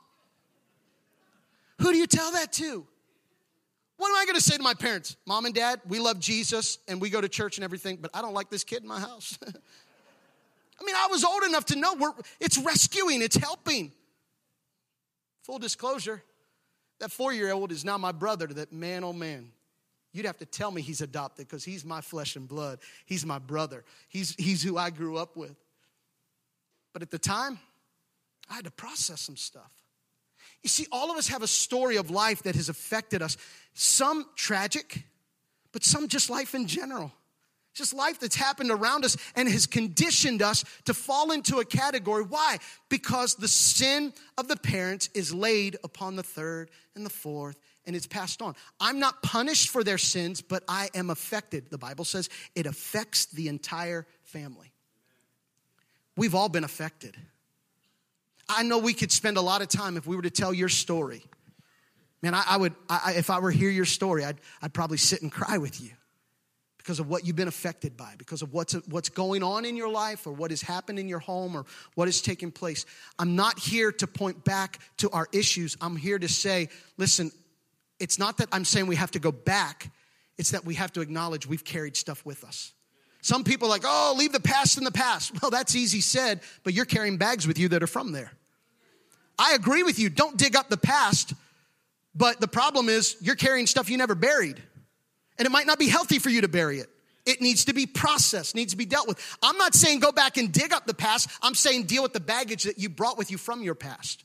Who 1.80 1.92
do 1.92 1.96
you 1.96 2.06
tell 2.06 2.32
that 2.32 2.52
to? 2.54 2.86
What 3.96 4.10
am 4.10 4.16
I 4.16 4.24
going 4.26 4.36
to 4.36 4.42
say 4.42 4.56
to 4.56 4.62
my 4.62 4.74
parents? 4.74 5.16
Mom 5.26 5.46
and 5.46 5.54
dad, 5.54 5.80
we 5.88 5.98
love 5.98 6.20
Jesus 6.20 6.78
and 6.86 7.00
we 7.00 7.10
go 7.10 7.20
to 7.20 7.28
church 7.28 7.56
and 7.56 7.64
everything, 7.64 7.98
but 8.00 8.10
I 8.14 8.20
don't 8.20 8.34
like 8.34 8.50
this 8.50 8.62
kid 8.62 8.82
in 8.82 8.88
my 8.88 9.00
house. 9.00 9.38
I 10.80 10.84
mean, 10.84 10.94
I 10.94 11.08
was 11.10 11.24
old 11.24 11.42
enough 11.44 11.64
to 11.66 11.76
know 11.76 11.94
we're, 11.94 12.12
it's 12.40 12.58
rescuing, 12.58 13.22
it's 13.22 13.36
helping. 13.36 13.92
Full 15.42 15.58
disclosure, 15.58 16.22
that 17.00 17.10
four 17.10 17.32
year 17.32 17.52
old 17.52 17.72
is 17.72 17.84
now 17.84 17.98
my 17.98 18.12
brother, 18.12 18.46
that 18.46 18.72
man, 18.72 19.02
oh 19.02 19.12
man. 19.12 19.50
You'd 20.12 20.26
have 20.26 20.38
to 20.38 20.46
tell 20.46 20.70
me 20.70 20.82
he's 20.82 21.00
adopted 21.00 21.46
because 21.46 21.64
he's 21.64 21.84
my 21.84 22.00
flesh 22.00 22.36
and 22.36 22.48
blood. 22.48 22.80
He's 23.04 23.26
my 23.26 23.38
brother. 23.38 23.84
He's, 24.08 24.34
he's 24.36 24.62
who 24.62 24.78
I 24.78 24.90
grew 24.90 25.16
up 25.16 25.36
with. 25.36 25.54
But 26.92 27.02
at 27.02 27.10
the 27.10 27.18
time, 27.18 27.58
I 28.50 28.54
had 28.54 28.64
to 28.64 28.70
process 28.70 29.20
some 29.20 29.36
stuff. 29.36 29.70
You 30.62 30.68
see, 30.68 30.86
all 30.90 31.10
of 31.10 31.16
us 31.18 31.28
have 31.28 31.42
a 31.42 31.46
story 31.46 31.96
of 31.96 32.10
life 32.10 32.42
that 32.44 32.56
has 32.56 32.68
affected 32.68 33.22
us. 33.22 33.36
Some 33.74 34.26
tragic, 34.34 35.04
but 35.72 35.84
some 35.84 36.08
just 36.08 36.30
life 36.30 36.54
in 36.54 36.66
general. 36.66 37.12
Just 37.74 37.94
life 37.94 38.18
that's 38.18 38.34
happened 38.34 38.72
around 38.72 39.04
us 39.04 39.16
and 39.36 39.48
has 39.48 39.66
conditioned 39.66 40.42
us 40.42 40.64
to 40.86 40.94
fall 40.94 41.30
into 41.30 41.60
a 41.60 41.64
category. 41.64 42.24
Why? 42.24 42.58
Because 42.88 43.36
the 43.36 43.46
sin 43.46 44.12
of 44.36 44.48
the 44.48 44.56
parents 44.56 45.10
is 45.14 45.32
laid 45.32 45.76
upon 45.84 46.16
the 46.16 46.24
third 46.24 46.70
and 46.96 47.06
the 47.06 47.10
fourth 47.10 47.56
and 47.88 47.96
it's 47.96 48.06
passed 48.06 48.42
on. 48.42 48.54
I'm 48.78 49.00
not 49.00 49.22
punished 49.22 49.70
for 49.70 49.82
their 49.82 49.98
sins, 49.98 50.42
but 50.42 50.62
I 50.68 50.90
am 50.94 51.08
affected. 51.08 51.70
The 51.70 51.78
Bible 51.78 52.04
says 52.04 52.28
it 52.54 52.66
affects 52.66 53.26
the 53.26 53.48
entire 53.48 54.06
family. 54.24 54.72
We've 56.14 56.34
all 56.34 56.50
been 56.50 56.64
affected. 56.64 57.16
I 58.46 58.62
know 58.62 58.78
we 58.78 58.92
could 58.92 59.10
spend 59.10 59.38
a 59.38 59.40
lot 59.40 59.62
of 59.62 59.68
time 59.68 59.96
if 59.96 60.06
we 60.06 60.16
were 60.16 60.22
to 60.22 60.30
tell 60.30 60.52
your 60.52 60.68
story. 60.68 61.24
Man, 62.20 62.34
I, 62.34 62.44
I 62.46 62.56
would, 62.58 62.74
I, 62.90 63.14
if 63.16 63.30
I 63.30 63.38
were 63.38 63.52
to 63.52 63.56
hear 63.56 63.70
your 63.70 63.86
story, 63.86 64.22
I'd, 64.22 64.36
I'd 64.60 64.74
probably 64.74 64.98
sit 64.98 65.22
and 65.22 65.32
cry 65.32 65.56
with 65.56 65.80
you 65.80 65.90
because 66.76 67.00
of 67.00 67.08
what 67.08 67.26
you've 67.26 67.36
been 67.36 67.48
affected 67.48 67.96
by, 67.96 68.14
because 68.18 68.42
of 68.42 68.52
what's, 68.52 68.74
what's 68.88 69.08
going 69.08 69.42
on 69.42 69.64
in 69.64 69.76
your 69.76 69.90
life 69.90 70.26
or 70.26 70.32
what 70.32 70.50
has 70.50 70.60
happened 70.60 70.98
in 70.98 71.08
your 71.08 71.20
home 71.20 71.56
or 71.56 71.64
what 71.94 72.08
has 72.08 72.20
taken 72.20 72.50
place. 72.50 72.84
I'm 73.18 73.36
not 73.36 73.58
here 73.58 73.92
to 73.92 74.06
point 74.06 74.44
back 74.44 74.78
to 74.98 75.10
our 75.10 75.26
issues. 75.32 75.76
I'm 75.80 75.96
here 75.96 76.18
to 76.18 76.28
say, 76.28 76.68
listen, 76.96 77.30
it's 78.00 78.18
not 78.18 78.38
that 78.38 78.48
I'm 78.52 78.64
saying 78.64 78.86
we 78.86 78.96
have 78.96 79.10
to 79.12 79.18
go 79.18 79.32
back, 79.32 79.90
it's 80.36 80.52
that 80.52 80.64
we 80.64 80.74
have 80.74 80.92
to 80.94 81.00
acknowledge 81.00 81.46
we've 81.46 81.64
carried 81.64 81.96
stuff 81.96 82.24
with 82.24 82.44
us. 82.44 82.72
Some 83.20 83.44
people 83.44 83.66
are 83.66 83.70
like, 83.70 83.82
oh, 83.84 84.14
leave 84.16 84.32
the 84.32 84.40
past 84.40 84.78
in 84.78 84.84
the 84.84 84.92
past. 84.92 85.42
Well, 85.42 85.50
that's 85.50 85.74
easy 85.74 86.00
said, 86.00 86.40
but 86.62 86.72
you're 86.72 86.84
carrying 86.84 87.16
bags 87.16 87.46
with 87.46 87.58
you 87.58 87.68
that 87.70 87.82
are 87.82 87.88
from 87.88 88.12
there. 88.12 88.30
I 89.38 89.54
agree 89.54 89.82
with 89.82 89.98
you. 89.98 90.08
Don't 90.08 90.36
dig 90.36 90.56
up 90.56 90.68
the 90.68 90.76
past, 90.76 91.34
but 92.14 92.40
the 92.40 92.48
problem 92.48 92.88
is 92.88 93.16
you're 93.20 93.36
carrying 93.36 93.66
stuff 93.66 93.90
you 93.90 93.96
never 93.96 94.14
buried. 94.14 94.62
And 95.38 95.46
it 95.46 95.50
might 95.50 95.66
not 95.66 95.78
be 95.78 95.88
healthy 95.88 96.18
for 96.18 96.30
you 96.30 96.40
to 96.40 96.48
bury 96.48 96.80
it. 96.80 96.88
It 97.26 97.40
needs 97.40 97.66
to 97.66 97.74
be 97.74 97.86
processed, 97.86 98.54
needs 98.54 98.72
to 98.72 98.78
be 98.78 98.86
dealt 98.86 99.06
with. 99.06 99.20
I'm 99.42 99.58
not 99.58 99.74
saying 99.74 100.00
go 100.00 100.12
back 100.12 100.38
and 100.38 100.50
dig 100.50 100.72
up 100.72 100.86
the 100.86 100.94
past. 100.94 101.28
I'm 101.42 101.54
saying 101.54 101.84
deal 101.84 102.02
with 102.02 102.14
the 102.14 102.20
baggage 102.20 102.64
that 102.64 102.78
you 102.78 102.88
brought 102.88 103.18
with 103.18 103.30
you 103.30 103.36
from 103.36 103.62
your 103.62 103.74
past. 103.74 104.24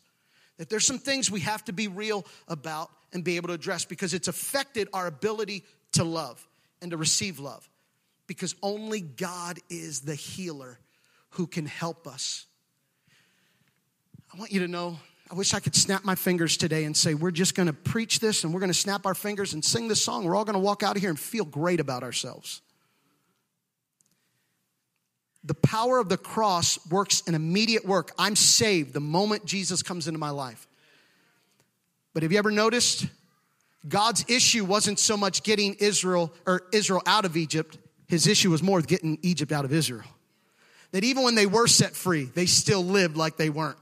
That 0.57 0.69
there's 0.69 0.87
some 0.87 0.99
things 0.99 1.29
we 1.29 1.41
have 1.41 1.65
to 1.65 1.73
be 1.73 1.87
real 1.87 2.25
about 2.47 2.89
and 3.13 3.23
be 3.23 3.37
able 3.37 3.47
to 3.47 3.53
address 3.53 3.85
because 3.85 4.13
it's 4.13 4.27
affected 4.27 4.89
our 4.91 5.07
ability 5.07 5.63
to 5.93 6.03
love 6.03 6.45
and 6.81 6.91
to 6.91 6.97
receive 6.97 7.39
love. 7.39 7.69
Because 8.27 8.55
only 8.61 9.01
God 9.01 9.59
is 9.69 10.01
the 10.01 10.15
healer 10.15 10.79
who 11.31 11.47
can 11.47 11.65
help 11.65 12.07
us. 12.07 12.45
I 14.33 14.37
want 14.37 14.51
you 14.51 14.61
to 14.61 14.67
know 14.67 14.97
I 15.33 15.35
wish 15.35 15.55
I 15.55 15.59
could 15.59 15.73
snap 15.73 16.05
my 16.05 16.13
fingers 16.13 16.57
today 16.57 16.83
and 16.83 16.95
say, 16.95 17.15
we're 17.15 17.31
just 17.31 17.55
to 17.65 17.73
preach 17.73 18.19
this 18.19 18.43
and 18.43 18.53
we're 18.53 18.59
to 18.69 18.75
snap 18.75 19.07
our 19.07 19.15
fingers 19.15 19.53
and 19.53 19.65
sing 19.65 19.87
this 19.87 19.99
song. 19.99 20.25
We're 20.25 20.35
all 20.35 20.45
to 20.53 20.59
walk 20.59 20.83
out 20.83 20.95
of 20.95 21.01
here 21.01 21.09
and 21.09 21.19
feel 21.19 21.43
great 21.43 21.79
about 21.79 22.03
ourselves. 22.03 22.61
The 25.43 25.55
power 25.55 25.97
of 25.97 26.07
the 26.07 26.17
cross 26.17 26.77
works 26.89 27.23
an 27.25 27.33
immediate 27.33 27.83
work. 27.83 28.11
I'm 28.19 28.35
saved 28.35 28.93
the 28.93 28.99
moment 28.99 29.43
Jesus 29.45 29.81
comes 29.81 30.07
into 30.07 30.19
my 30.19 30.29
life. 30.29 30.67
But 32.13 32.23
have 32.23 32.31
you 32.31 32.37
ever 32.37 32.51
noticed 32.51 33.07
God's 33.87 34.25
issue 34.27 34.63
wasn't 34.63 34.99
so 34.99 35.17
much 35.17 35.43
getting 35.43 35.73
Israel 35.75 36.33
or 36.45 36.63
Israel 36.71 37.01
out 37.05 37.25
of 37.25 37.35
Egypt, 37.35 37.77
his 38.07 38.27
issue 38.27 38.49
was 38.49 38.63
more 38.63 38.81
getting 38.81 39.17
Egypt 39.21 39.51
out 39.51 39.65
of 39.65 39.73
Israel. 39.73 40.07
That 40.91 41.03
even 41.03 41.23
when 41.23 41.35
they 41.35 41.47
were 41.47 41.67
set 41.67 41.93
free, 41.93 42.25
they 42.25 42.45
still 42.45 42.83
lived 42.83 43.17
like 43.17 43.35
they 43.35 43.49
weren't. 43.49 43.79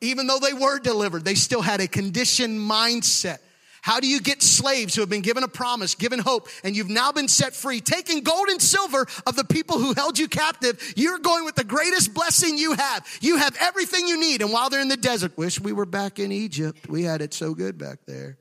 Even 0.00 0.26
though 0.26 0.38
they 0.38 0.52
were 0.52 0.78
delivered, 0.78 1.24
they 1.24 1.34
still 1.34 1.62
had 1.62 1.80
a 1.80 1.86
conditioned 1.86 2.58
mindset. 2.58 3.38
How 3.84 4.00
do 4.00 4.08
you 4.08 4.18
get 4.18 4.42
slaves 4.42 4.94
who 4.94 5.02
have 5.02 5.10
been 5.10 5.20
given 5.20 5.42
a 5.42 5.48
promise, 5.48 5.94
given 5.94 6.18
hope, 6.18 6.48
and 6.64 6.74
you've 6.74 6.88
now 6.88 7.12
been 7.12 7.28
set 7.28 7.54
free, 7.54 7.82
taking 7.82 8.22
gold 8.22 8.48
and 8.48 8.58
silver 8.58 9.06
of 9.26 9.36
the 9.36 9.44
people 9.44 9.78
who 9.78 9.92
held 9.92 10.18
you 10.18 10.26
captive? 10.26 10.94
You're 10.96 11.18
going 11.18 11.44
with 11.44 11.54
the 11.54 11.64
greatest 11.64 12.14
blessing 12.14 12.56
you 12.56 12.72
have. 12.72 13.06
You 13.20 13.36
have 13.36 13.54
everything 13.60 14.08
you 14.08 14.18
need. 14.18 14.40
And 14.40 14.50
while 14.50 14.70
they're 14.70 14.80
in 14.80 14.88
the 14.88 14.96
desert, 14.96 15.36
wish 15.36 15.60
we 15.60 15.74
were 15.74 15.84
back 15.84 16.18
in 16.18 16.32
Egypt. 16.32 16.88
We 16.88 17.02
had 17.02 17.20
it 17.20 17.34
so 17.34 17.52
good 17.52 17.76
back 17.76 17.98
there. 18.06 18.38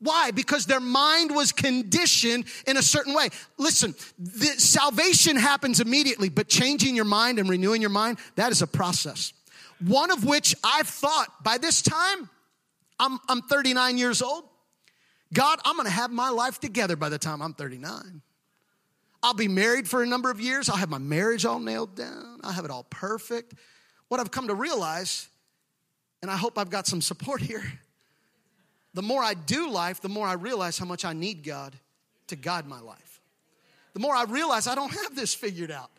Why? 0.00 0.32
Because 0.32 0.66
their 0.66 0.80
mind 0.80 1.32
was 1.32 1.52
conditioned 1.52 2.46
in 2.66 2.76
a 2.76 2.82
certain 2.82 3.14
way. 3.14 3.28
Listen, 3.58 3.94
salvation 3.94 5.36
happens 5.36 5.78
immediately, 5.78 6.30
but 6.30 6.48
changing 6.48 6.96
your 6.96 7.04
mind 7.04 7.38
and 7.38 7.48
renewing 7.48 7.80
your 7.80 7.90
mind, 7.90 8.18
that 8.34 8.50
is 8.50 8.60
a 8.60 8.66
process 8.66 9.32
one 9.80 10.10
of 10.10 10.24
which 10.24 10.56
I've 10.64 10.88
thought 10.88 11.44
by 11.44 11.58
this 11.58 11.82
time, 11.82 12.28
I'm, 12.98 13.18
I'm 13.28 13.42
39 13.42 13.98
years 13.98 14.22
old. 14.22 14.44
God, 15.32 15.60
I'm 15.64 15.76
gonna 15.76 15.90
have 15.90 16.10
my 16.10 16.30
life 16.30 16.58
together 16.58 16.96
by 16.96 17.08
the 17.08 17.18
time 17.18 17.42
I'm 17.42 17.54
39. 17.54 18.22
I'll 19.22 19.34
be 19.34 19.48
married 19.48 19.88
for 19.88 20.02
a 20.02 20.06
number 20.06 20.30
of 20.30 20.40
years. 20.40 20.68
I'll 20.68 20.76
have 20.76 20.88
my 20.88 20.98
marriage 20.98 21.44
all 21.44 21.58
nailed 21.58 21.96
down. 21.96 22.40
I'll 22.42 22.52
have 22.52 22.64
it 22.64 22.70
all 22.70 22.84
perfect. 22.84 23.54
What 24.08 24.20
I've 24.20 24.30
come 24.30 24.48
to 24.48 24.54
realize, 24.54 25.28
and 26.22 26.30
I 26.30 26.36
hope 26.36 26.56
I've 26.56 26.70
got 26.70 26.86
some 26.86 27.00
support 27.00 27.40
here, 27.40 27.64
the 28.94 29.02
more 29.02 29.22
I 29.22 29.34
do 29.34 29.70
life, 29.70 30.00
the 30.00 30.08
more 30.08 30.26
I 30.26 30.34
realize 30.34 30.78
how 30.78 30.86
much 30.86 31.04
I 31.04 31.12
need 31.12 31.44
God 31.44 31.74
to 32.28 32.36
guide 32.36 32.66
my 32.66 32.80
life. 32.80 33.20
The 33.92 34.00
more 34.00 34.14
I 34.14 34.24
realize 34.24 34.66
I 34.66 34.74
don't 34.74 34.92
have 34.92 35.16
this 35.16 35.34
figured 35.34 35.70
out. 35.70 35.90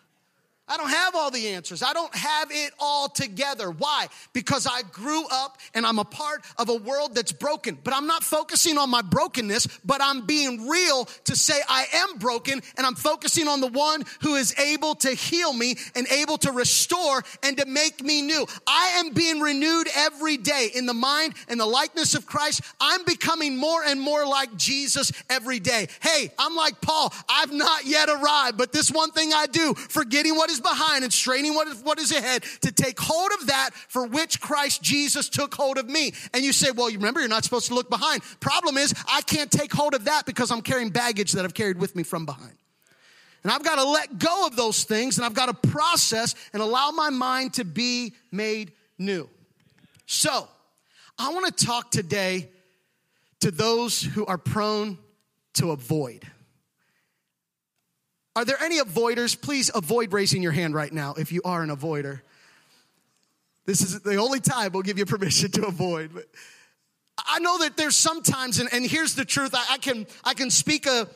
I 0.70 0.78
don't 0.78 0.90
have 0.90 1.16
all 1.16 1.32
the 1.32 1.48
answers. 1.50 1.82
I 1.82 1.94
don't 1.94 2.14
have 2.16 2.50
it 2.52 2.72
all 2.80 3.10
together. 3.10 3.72
Why? 3.72 4.08
Because 4.34 4.68
I 4.68 4.84
grew 4.84 5.26
up 5.32 5.58
and 5.74 5.86
I'm 5.86 5.98
a 5.98 6.06
part 6.06 6.46
of 6.58 6.70
a 6.70 6.76
world 6.76 7.16
that's 7.16 7.32
broken. 7.32 7.78
But 7.84 7.96
I'm 7.96 8.06
not 8.06 8.24
focusing 8.24 8.78
on 8.78 8.90
my 8.92 9.02
brokenness, 9.02 9.68
but 9.84 10.00
I'm 10.02 10.28
being 10.28 10.68
real 10.68 11.06
to 11.26 11.36
say 11.36 11.60
I 11.68 11.86
am 11.94 12.20
broken 12.20 12.62
and 12.78 12.86
I'm 12.86 12.94
focusing 12.94 13.48
on 13.48 13.62
the 13.62 13.68
one 13.68 14.04
who 14.22 14.36
is 14.36 14.58
able 14.60 14.94
to 14.96 15.10
heal 15.10 15.52
me 15.54 15.76
and 15.96 16.08
able 16.12 16.38
to 16.40 16.52
restore 16.52 17.24
and 17.42 17.58
to 17.58 17.66
make 17.66 18.04
me 18.04 18.22
new. 18.22 18.46
I 18.68 19.00
am 19.00 19.14
being 19.14 19.40
renewed 19.40 19.88
every 19.96 20.38
day 20.38 20.70
in 20.76 20.86
the 20.86 20.94
mind 20.94 21.34
and 21.48 21.60
the 21.60 21.66
likeness 21.66 22.14
of 22.14 22.28
Christ. 22.28 22.62
I'm 22.80 23.04
becoming 23.06 23.58
more 23.58 23.84
and 23.84 24.00
more 24.00 24.28
like 24.28 24.56
Jesus 24.56 25.12
every 25.32 25.60
day. 25.60 25.88
Hey, 26.02 26.32
I'm 26.38 26.56
like 26.56 26.80
Paul. 26.80 27.12
I've 27.28 27.52
not 27.52 27.86
yet 27.86 28.08
arrived, 28.08 28.58
but 28.58 28.72
this 28.72 28.92
one 28.92 29.10
thing 29.12 29.34
I 29.34 29.48
do, 29.48 29.74
forgetting 29.74 30.36
what 30.36 30.52
behind 30.60 31.04
and 31.04 31.14
straining 31.14 31.56
what 31.56 31.68
is, 31.68 31.82
what 31.82 32.00
is 32.00 32.12
ahead 32.12 32.44
to 32.62 32.72
take 32.72 33.00
hold 33.00 33.32
of 33.40 33.48
that 33.48 33.72
for 33.74 34.06
which 34.06 34.40
Christ 34.40 34.82
Jesus 34.82 35.30
took 35.30 35.54
hold 35.54 35.78
of 35.78 35.88
me. 35.88 36.14
And 36.34 36.44
you 36.44 36.54
say, 36.54 36.72
well, 36.72 36.90
you 36.90 36.98
remember, 36.98 37.20
you're 37.20 37.30
not 37.30 37.44
supposed 37.44 37.68
to 37.68 37.74
look 37.74 37.90
behind. 37.90 38.22
Problem 38.40 38.78
is, 38.78 38.94
I 39.08 39.22
can't 39.22 39.52
take 39.52 39.74
hold 39.74 39.94
of 39.94 40.06
that 40.06 40.26
because 40.26 40.52
I'm 40.52 40.62
carrying 40.62 40.90
baggage 40.90 41.34
that 41.34 41.46
I've 41.46 41.54
carried 41.54 41.80
with 41.80 41.96
me 41.96 42.04
from 42.04 42.26
behind. 42.26 42.54
And 43.44 43.52
I've 43.52 43.64
got 43.64 43.76
to 43.76 43.86
let 43.86 44.20
go 44.20 44.48
of 44.48 44.56
those 44.56 44.84
things 44.84 45.18
and 45.18 45.26
I've 45.26 45.34
got 45.34 45.46
to 45.46 45.70
process 45.70 46.36
and 46.54 46.62
allow 46.62 46.92
my 46.92 47.10
mind 47.10 47.54
to 47.54 47.64
be 47.64 48.14
made 48.32 48.74
new. 48.98 49.30
So, 50.06 50.48
I 51.18 51.34
want 51.34 51.56
to 51.56 51.66
talk 51.66 51.92
today 51.92 52.50
to 53.42 53.52
those 53.52 54.02
who 54.02 54.26
are 54.26 54.38
prone 54.38 54.98
to 55.56 55.72
avoid. 55.72 56.26
Are 58.36 58.46
there 58.46 58.62
any 58.62 58.80
avoiders? 58.80 59.40
Please 59.40 59.72
avoid 59.74 60.14
raising 60.14 60.44
your 60.44 60.52
hand 60.52 60.74
right 60.74 60.92
now 60.92 61.14
if 61.16 61.32
you 61.32 61.42
are 61.44 61.62
an 61.62 61.70
avoider. 61.70 62.22
This 63.66 63.82
is 63.82 64.00
the 64.02 64.16
only 64.16 64.40
time 64.40 64.72
we'll 64.72 64.84
give 64.84 64.98
you 64.98 65.06
permission 65.06 65.52
to 65.52 65.66
avoid. 65.66 66.14
But 66.14 66.26
I 67.28 67.40
know 67.40 67.60
that 67.60 67.76
there's 67.78 67.96
sometimes, 67.96 68.60
and, 68.60 68.70
and 68.72 68.86
here's 68.86 69.16
the 69.16 69.26
truth, 69.26 69.54
I, 69.54 69.74
I, 69.74 69.78
can, 69.78 70.08
I 70.24 70.34
can 70.34 70.50
speak 70.50 70.86
a, 70.86 71.08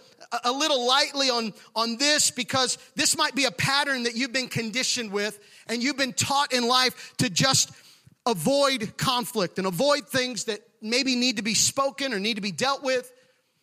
a 0.43 0.52
little 0.52 0.86
lightly 0.86 1.30
on, 1.30 1.54
on 1.76 1.97
this 1.97 2.32
because 2.32 2.78
this 2.95 3.17
might 3.17 3.36
be 3.36 3.45
a 3.45 3.52
pattern 3.52 4.04
that 4.04 4.15
you've 4.15 4.34
been 4.34 4.49
conditioned 4.49 5.12
with 5.12 5.39
and 5.67 5.82
you've 5.82 5.97
been 5.97 6.13
taught 6.13 6.54
in 6.54 6.67
life 6.67 7.13
to 7.17 7.30
just 7.30 7.71
avoid 8.26 8.97
conflict 8.97 9.58
and 9.58 9.67
avoid 9.67 10.08
things 10.08 10.45
that 10.45 10.60
maybe 10.82 11.15
need 11.15 11.38
to 11.38 11.43
be 11.43 11.54
spoken 11.54 12.13
or 12.13 12.19
need 12.19 12.36
to 12.36 12.41
be 12.41 12.52
dealt 12.52 12.84
with, 12.84 13.12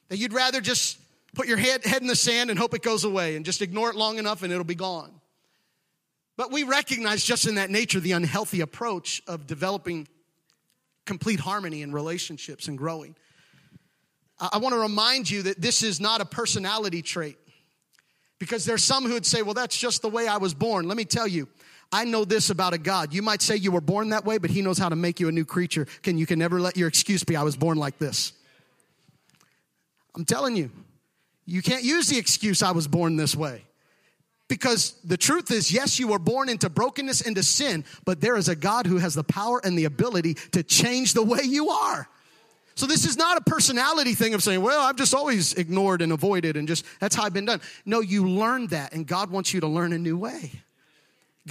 that 0.08 0.16
you'd 0.16 0.32
rather 0.32 0.60
just 0.60 0.98
put 1.34 1.46
your 1.46 1.56
head, 1.56 1.84
head 1.84 2.02
in 2.02 2.08
the 2.08 2.16
sand 2.16 2.50
and 2.50 2.58
hope 2.58 2.74
it 2.74 2.82
goes 2.82 3.04
away 3.04 3.36
and 3.36 3.44
just 3.44 3.62
ignore 3.62 3.90
it 3.90 3.96
long 3.96 4.18
enough 4.18 4.42
and 4.42 4.52
it'll 4.52 4.64
be 4.64 4.74
gone. 4.74 5.12
But 6.36 6.50
we 6.50 6.62
recognize 6.62 7.24
just 7.24 7.46
in 7.46 7.56
that 7.56 7.70
nature 7.70 8.00
the 8.00 8.12
unhealthy 8.12 8.60
approach 8.60 9.22
of 9.26 9.46
developing 9.46 10.08
complete 11.04 11.40
harmony 11.40 11.82
in 11.82 11.92
relationships 11.92 12.68
and 12.68 12.78
growing. 12.78 13.14
I, 14.38 14.50
I 14.54 14.58
want 14.58 14.74
to 14.74 14.78
remind 14.78 15.28
you 15.30 15.42
that 15.42 15.60
this 15.60 15.82
is 15.82 16.00
not 16.00 16.20
a 16.20 16.24
personality 16.24 17.02
trait 17.02 17.36
because 18.38 18.64
there's 18.64 18.82
some 18.82 19.04
who 19.04 19.12
would 19.12 19.26
say, 19.26 19.42
well, 19.42 19.54
that's 19.54 19.76
just 19.76 20.02
the 20.02 20.08
way 20.08 20.26
I 20.26 20.38
was 20.38 20.54
born. 20.54 20.88
Let 20.88 20.96
me 20.96 21.04
tell 21.04 21.28
you, 21.28 21.48
I 21.92 22.04
know 22.04 22.24
this 22.24 22.50
about 22.50 22.72
a 22.72 22.78
God. 22.78 23.12
You 23.12 23.22
might 23.22 23.42
say 23.42 23.56
you 23.56 23.72
were 23.72 23.80
born 23.80 24.10
that 24.10 24.24
way, 24.24 24.38
but 24.38 24.50
He 24.50 24.62
knows 24.62 24.78
how 24.78 24.88
to 24.88 24.96
make 24.96 25.20
you 25.20 25.28
a 25.28 25.32
new 25.32 25.44
creature. 25.44 25.86
Can 26.02 26.16
you 26.16 26.26
can 26.26 26.38
never 26.38 26.60
let 26.60 26.76
your 26.76 26.88
excuse 26.88 27.24
be 27.24 27.36
I 27.36 27.42
was 27.42 27.56
born 27.56 27.78
like 27.78 27.98
this. 27.98 28.32
I'm 30.14 30.24
telling 30.24 30.56
you, 30.56 30.70
you 31.50 31.62
can't 31.62 31.82
use 31.82 32.06
the 32.06 32.16
excuse, 32.16 32.62
I 32.62 32.70
was 32.70 32.86
born 32.86 33.16
this 33.16 33.34
way. 33.34 33.64
Because 34.48 34.94
the 35.04 35.16
truth 35.16 35.50
is, 35.50 35.72
yes, 35.72 35.98
you 35.98 36.08
were 36.08 36.18
born 36.18 36.48
into 36.48 36.68
brokenness, 36.68 37.22
into 37.22 37.42
sin, 37.42 37.84
but 38.04 38.20
there 38.20 38.36
is 38.36 38.48
a 38.48 38.54
God 38.54 38.86
who 38.86 38.98
has 38.98 39.14
the 39.14 39.24
power 39.24 39.60
and 39.64 39.76
the 39.76 39.84
ability 39.84 40.34
to 40.52 40.62
change 40.62 41.12
the 41.12 41.22
way 41.24 41.40
you 41.42 41.70
are. 41.70 42.08
So 42.76 42.86
this 42.86 43.04
is 43.04 43.16
not 43.16 43.36
a 43.36 43.40
personality 43.42 44.14
thing 44.14 44.32
of 44.34 44.42
saying, 44.42 44.62
well, 44.62 44.80
I've 44.80 44.96
just 44.96 45.12
always 45.12 45.54
ignored 45.54 46.02
and 46.02 46.12
avoided 46.12 46.56
and 46.56 46.68
just, 46.68 46.84
that's 47.00 47.16
how 47.16 47.24
I've 47.24 47.34
been 47.34 47.46
done. 47.46 47.60
No, 47.84 48.00
you 48.00 48.28
learned 48.28 48.70
that 48.70 48.92
and 48.92 49.06
God 49.06 49.30
wants 49.30 49.52
you 49.52 49.60
to 49.60 49.66
learn 49.66 49.92
a 49.92 49.98
new 49.98 50.16
way. 50.16 50.52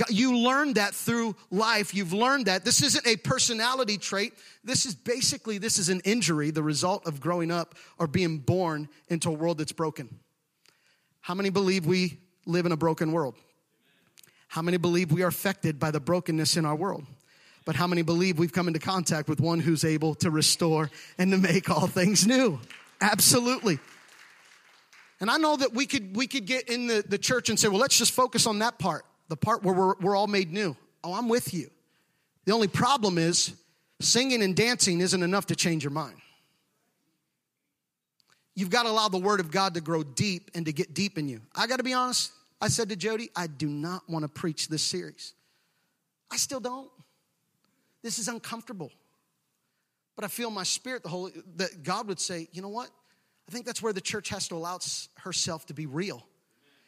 You 0.10 0.38
learned 0.38 0.76
that 0.76 0.94
through 0.94 1.36
life. 1.50 1.96
You've 1.96 2.14
learned 2.14 2.46
that. 2.46 2.64
This 2.64 2.84
isn't 2.84 3.08
a 3.08 3.16
personality 3.18 3.98
trait. 3.98 4.34
This 4.64 4.86
is 4.86 4.94
basically, 4.94 5.58
this 5.58 5.80
is 5.80 5.90
an 5.90 6.02
injury, 6.02 6.52
the 6.52 6.62
result 6.62 7.08
of 7.08 7.20
growing 7.20 7.50
up 7.50 7.76
or 7.98 8.06
being 8.08 8.38
born 8.38 8.88
into 9.08 9.30
a 9.30 9.34
world 9.34 9.58
that's 9.58 9.72
broken. 9.72 10.20
How 11.22 11.34
many 11.34 11.50
believe 11.50 11.86
we 11.86 12.20
live 12.46 12.66
in 12.66 12.72
a 12.72 12.78
broken 12.78 13.12
world? 13.12 13.36
How 14.48 14.62
many 14.62 14.78
believe 14.78 15.12
we 15.12 15.24
are 15.24 15.28
affected 15.28 15.80
by 15.80 15.92
the 15.92 16.00
brokenness 16.00 16.56
in 16.56 16.66
our 16.66 16.76
world? 16.76 17.06
But 17.66 17.76
how 17.76 17.88
many 17.88 18.04
believe 18.04 18.40
we've 18.40 18.54
come 18.54 18.68
into 18.68 18.80
contact 18.80 19.28
with 19.28 19.40
one 19.40 19.60
who's 19.60 19.84
able 19.84 20.16
to 20.16 20.32
restore 20.32 20.90
and 21.18 21.32
to 21.32 21.38
make 21.38 21.70
all 21.70 21.88
things 21.88 22.26
new? 22.26 22.60
Absolutely. 23.02 23.80
And 25.20 25.30
I 25.30 25.38
know 25.38 25.58
that 25.58 25.74
we 25.74 25.86
could, 25.86 26.16
we 26.16 26.28
could 26.28 26.46
get 26.46 26.70
in 26.70 26.88
the, 26.88 27.04
the 27.08 27.18
church 27.18 27.50
and 27.50 27.60
say, 27.60 27.68
well, 27.68 27.80
let's 27.80 27.98
just 27.98 28.14
focus 28.14 28.48
on 28.48 28.60
that 28.60 28.80
part 28.80 29.06
the 29.30 29.38
part 29.38 29.64
where 29.64 29.74
we're, 29.74 29.96
we're 30.02 30.16
all 30.16 30.28
made 30.28 30.52
new. 30.52 30.76
Oh, 31.04 31.14
I'm 31.14 31.30
with 31.30 31.54
you. 31.54 31.70
The 32.46 32.52
only 32.52 32.68
problem 32.68 33.18
is 33.18 33.54
singing 34.02 34.42
and 34.42 34.56
dancing 34.56 35.00
isn't 35.02 35.24
enough 35.24 35.46
to 35.48 35.56
change 35.56 35.84
your 35.84 35.92
mind. 35.92 36.18
You've 38.56 38.70
got 38.70 38.84
to 38.84 38.90
allow 38.90 39.08
the 39.08 39.20
word 39.20 39.40
of 39.40 39.52
God 39.52 39.76
to 39.76 39.82
grow 39.82 40.04
deep 40.04 40.52
and 40.54 40.66
to 40.66 40.74
get 40.74 40.94
deep 40.94 41.18
in 41.18 41.30
you. 41.30 41.42
I 41.56 41.68
got 41.68 41.78
to 41.78 41.84
be 41.84 41.94
honest. 41.94 42.34
I 42.60 42.68
said 42.68 42.90
to 42.90 42.96
Jody, 42.96 43.30
I 43.36 43.48
do 43.48 43.68
not 43.68 44.10
want 44.10 44.24
to 44.24 44.30
preach 44.30 44.68
this 44.68 44.82
series. 44.82 45.34
I 46.30 46.36
still 46.36 46.60
don't. 46.60 46.90
This 48.04 48.20
is 48.20 48.28
uncomfortable. 48.28 48.92
But 50.16 50.26
I 50.26 50.28
feel 50.28 50.52
my 50.52 50.64
spirit, 50.64 51.04
the 51.04 51.10
Holy, 51.10 51.32
that 51.56 51.84
God 51.84 52.08
would 52.08 52.20
say, 52.20 52.50
you 52.52 52.62
know 52.62 52.70
what? 52.70 52.90
I 53.48 53.52
think 53.52 53.66
that's 53.66 53.82
where 53.82 53.94
the 53.94 54.02
church 54.02 54.30
has 54.30 54.50
to 54.50 54.56
allow 54.56 54.80
herself 55.20 55.66
to 55.68 55.74
be 55.74 55.86
real 55.86 56.26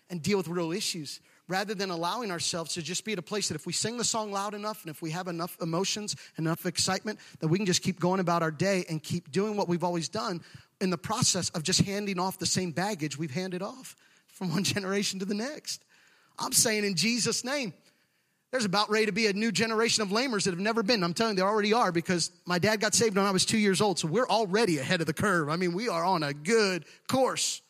and 0.09 0.21
deal 0.21 0.37
with 0.37 0.49
real 0.49 0.73
issues 0.73 1.21
rather 1.51 1.75
than 1.75 1.89
allowing 1.89 2.31
ourselves 2.31 2.75
to 2.75 2.81
just 2.81 3.03
be 3.03 3.11
at 3.11 3.19
a 3.19 3.21
place 3.21 3.49
that 3.49 3.55
if 3.55 3.65
we 3.65 3.73
sing 3.73 3.97
the 3.97 4.05
song 4.05 4.31
loud 4.31 4.53
enough 4.53 4.83
and 4.83 4.89
if 4.89 5.01
we 5.01 5.11
have 5.11 5.27
enough 5.27 5.57
emotions, 5.61 6.15
enough 6.37 6.65
excitement, 6.65 7.19
that 7.41 7.49
we 7.49 7.57
can 7.57 7.65
just 7.65 7.83
keep 7.83 7.99
going 7.99 8.21
about 8.21 8.41
our 8.41 8.51
day 8.51 8.85
and 8.89 9.03
keep 9.03 9.29
doing 9.33 9.57
what 9.57 9.67
we've 9.67 9.83
always 9.83 10.07
done 10.07 10.41
in 10.79 10.89
the 10.91 10.97
process 10.97 11.49
of 11.49 11.61
just 11.61 11.81
handing 11.81 12.19
off 12.19 12.39
the 12.39 12.45
same 12.45 12.71
baggage 12.71 13.17
we've 13.17 13.31
handed 13.31 13.61
off 13.61 13.97
from 14.27 14.49
one 14.49 14.63
generation 14.63 15.19
to 15.19 15.25
the 15.25 15.33
next. 15.33 15.83
I'm 16.39 16.53
saying 16.53 16.85
in 16.85 16.95
Jesus' 16.95 17.43
name, 17.43 17.73
There's 18.51 18.63
about 18.63 18.89
ready 18.89 19.07
to 19.07 19.11
be 19.11 19.27
a 19.27 19.33
new 19.33 19.51
generation 19.51 20.03
of 20.03 20.09
lamers 20.09 20.45
that 20.45 20.51
have 20.51 20.59
never 20.59 20.83
been. 20.83 21.03
I'm 21.03 21.13
telling 21.13 21.33
you, 21.33 21.43
they 21.43 21.47
already 21.47 21.73
are 21.73 21.91
because 21.91 22.31
my 22.45 22.59
dad 22.59 22.79
got 22.79 22.93
saved 22.93 23.17
when 23.17 23.25
I 23.25 23.31
was 23.31 23.45
two 23.45 23.57
years 23.57 23.81
old. 23.81 23.99
So 23.99 24.07
we're 24.07 24.27
already 24.27 24.77
ahead 24.77 25.01
of 25.01 25.07
the 25.07 25.13
curve. 25.13 25.49
I 25.49 25.57
mean, 25.57 25.73
we 25.73 25.89
are 25.89 26.05
on 26.05 26.23
a 26.23 26.33
good 26.33 26.85
course. 27.09 27.61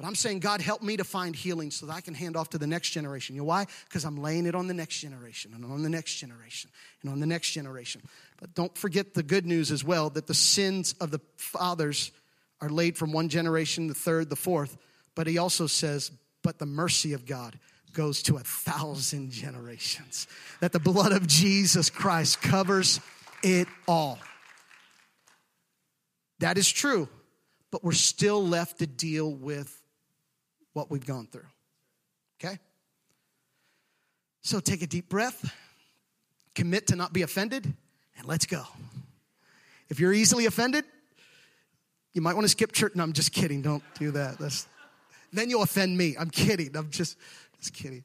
But 0.00 0.06
I'm 0.06 0.14
saying, 0.14 0.38
God, 0.38 0.62
help 0.62 0.80
me 0.80 0.96
to 0.96 1.04
find 1.04 1.36
healing 1.36 1.70
so 1.70 1.84
that 1.84 1.92
I 1.92 2.00
can 2.00 2.14
hand 2.14 2.34
off 2.34 2.48
to 2.50 2.58
the 2.58 2.66
next 2.66 2.88
generation. 2.88 3.34
You 3.34 3.42
know 3.42 3.48
why? 3.48 3.66
Because 3.84 4.06
I'm 4.06 4.16
laying 4.16 4.46
it 4.46 4.54
on 4.54 4.66
the 4.66 4.72
next 4.72 4.98
generation 5.00 5.52
and 5.54 5.62
on 5.62 5.82
the 5.82 5.90
next 5.90 6.14
generation 6.14 6.70
and 7.02 7.12
on 7.12 7.20
the 7.20 7.26
next 7.26 7.50
generation. 7.50 8.00
But 8.40 8.54
don't 8.54 8.74
forget 8.78 9.12
the 9.12 9.22
good 9.22 9.44
news 9.44 9.70
as 9.70 9.84
well 9.84 10.08
that 10.08 10.26
the 10.26 10.32
sins 10.32 10.94
of 11.02 11.10
the 11.10 11.20
fathers 11.36 12.12
are 12.62 12.70
laid 12.70 12.96
from 12.96 13.12
one 13.12 13.28
generation, 13.28 13.88
the 13.88 13.94
third, 13.94 14.30
the 14.30 14.36
fourth. 14.36 14.78
But 15.14 15.26
he 15.26 15.36
also 15.36 15.66
says, 15.66 16.10
but 16.42 16.58
the 16.58 16.64
mercy 16.64 17.12
of 17.12 17.26
God 17.26 17.58
goes 17.92 18.22
to 18.22 18.36
a 18.36 18.40
thousand 18.40 19.32
generations. 19.32 20.26
That 20.60 20.72
the 20.72 20.78
blood 20.78 21.12
of 21.12 21.26
Jesus 21.26 21.90
Christ 21.90 22.40
covers 22.40 23.00
it 23.42 23.68
all. 23.86 24.18
That 26.38 26.56
is 26.56 26.70
true, 26.70 27.06
but 27.70 27.84
we're 27.84 27.92
still 27.92 28.42
left 28.42 28.78
to 28.78 28.86
deal 28.86 29.30
with 29.30 29.76
what 30.72 30.90
we've 30.90 31.06
gone 31.06 31.26
through. 31.26 31.46
Okay? 32.42 32.58
So 34.42 34.60
take 34.60 34.82
a 34.82 34.86
deep 34.86 35.08
breath, 35.08 35.52
commit 36.54 36.86
to 36.88 36.96
not 36.96 37.12
be 37.12 37.22
offended, 37.22 37.72
and 38.16 38.26
let's 38.26 38.46
go. 38.46 38.64
If 39.88 40.00
you're 40.00 40.12
easily 40.12 40.46
offended, 40.46 40.84
you 42.12 42.22
might 42.22 42.34
want 42.34 42.44
to 42.44 42.48
skip 42.48 42.72
church. 42.72 42.94
No, 42.94 43.02
I'm 43.02 43.12
just 43.12 43.32
kidding. 43.32 43.62
Don't 43.62 43.82
do 43.98 44.10
that. 44.12 44.38
That's, 44.38 44.66
then 45.32 45.50
you'll 45.50 45.62
offend 45.62 45.96
me. 45.96 46.16
I'm 46.18 46.30
kidding. 46.30 46.76
I'm 46.76 46.90
just, 46.90 47.16
just 47.58 47.74
kidding. 47.74 48.04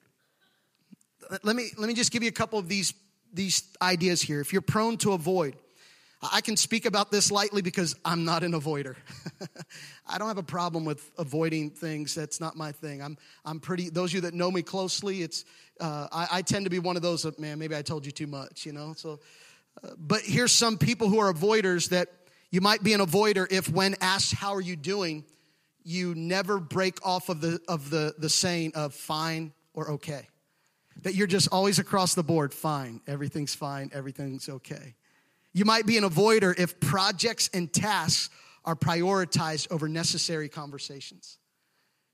Let 1.43 1.55
me, 1.55 1.69
let 1.77 1.87
me 1.87 1.93
just 1.93 2.11
give 2.11 2.21
you 2.21 2.29
a 2.29 2.33
couple 2.33 2.59
of 2.59 2.67
these, 2.67 2.93
these 3.33 3.63
ideas 3.81 4.21
here. 4.21 4.41
If 4.41 4.53
you're 4.53 4.61
prone 4.61 4.97
to 4.97 5.13
avoid, 5.13 5.55
I 6.21 6.41
can 6.41 6.57
speak 6.57 6.85
about 6.85 7.11
this 7.11 7.31
lightly 7.31 7.61
because 7.61 7.95
I'm 8.05 8.25
not 8.25 8.43
an 8.43 8.53
avoider. 8.53 8.95
I 10.07 10.17
don't 10.17 10.27
have 10.27 10.37
a 10.37 10.43
problem 10.43 10.85
with 10.85 11.11
avoiding 11.17 11.69
things. 11.69 12.15
That's 12.15 12.39
not 12.39 12.55
my 12.55 12.71
thing. 12.71 13.01
I'm, 13.01 13.17
I'm 13.43 13.59
pretty, 13.59 13.89
those 13.89 14.11
of 14.11 14.15
you 14.15 14.21
that 14.21 14.33
know 14.33 14.49
me 14.49 14.61
closely, 14.61 15.21
it's, 15.21 15.45
uh, 15.79 16.07
I, 16.11 16.27
I, 16.31 16.41
tend 16.41 16.65
to 16.65 16.69
be 16.69 16.79
one 16.79 16.95
of 16.95 17.01
those 17.01 17.23
that, 17.23 17.39
man, 17.39 17.59
maybe 17.59 17.75
I 17.75 17.81
told 17.81 18.05
you 18.05 18.11
too 18.11 18.27
much, 18.27 18.65
you 18.65 18.71
know? 18.71 18.93
So, 18.95 19.19
uh, 19.83 19.89
but 19.97 20.21
here's 20.21 20.51
some 20.51 20.77
people 20.77 21.09
who 21.09 21.19
are 21.19 21.31
avoiders 21.31 21.89
that 21.89 22.07
you 22.49 22.61
might 22.61 22.81
be 22.81 22.93
an 22.93 23.01
avoider 23.01 23.45
if 23.51 23.69
when 23.69 23.95
asked, 23.99 24.33
how 24.33 24.53
are 24.53 24.61
you 24.61 24.75
doing? 24.75 25.25
You 25.83 26.15
never 26.15 26.59
break 26.59 27.05
off 27.05 27.29
of 27.29 27.41
the, 27.41 27.59
of 27.67 27.89
the, 27.89 28.15
the 28.17 28.29
saying 28.29 28.71
of 28.75 28.93
fine 28.93 29.51
or 29.73 29.91
okay. 29.91 30.29
That 31.01 31.13
you're 31.13 31.27
just 31.27 31.49
always 31.51 31.77
across 31.77 32.15
the 32.15 32.23
board, 32.23 32.53
fine, 32.53 33.01
everything's 33.05 33.53
fine, 33.53 33.91
everything's 33.93 34.47
okay. 34.47 34.95
You 35.55 35.63
might 35.63 35.85
be 35.85 35.97
an 35.97 36.03
avoider 36.03 36.53
if 36.59 36.81
projects 36.81 37.49
and 37.53 37.71
tasks 37.71 38.29
are 38.65 38.75
prioritized 38.75 39.71
over 39.71 39.87
necessary 39.87 40.49
conversations. 40.49 41.37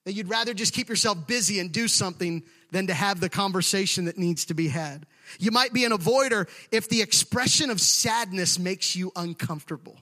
That 0.06 0.14
you'd 0.14 0.30
rather 0.30 0.54
just 0.54 0.76
keep 0.76 0.90
yourself 0.90 1.26
busy 1.26 1.60
and 1.60 1.72
do 1.72 1.88
something 1.88 2.44
than 2.72 2.86
to 2.86 2.94
have 2.94 3.20
the 3.20 3.30
conversation 3.30 4.06
that 4.06 4.20
needs 4.20 4.46
to 4.46 4.54
be 4.54 4.68
had. 4.68 5.08
You 5.40 5.50
might 5.50 5.74
be 5.74 5.86
an 5.86 5.92
avoider 5.92 6.48
if 6.72 6.88
the 6.88 7.02
expression 7.02 7.72
of 7.72 7.82
sadness 7.82 8.60
makes 8.60 8.96
you 8.96 9.12
uncomfortable. 9.16 9.98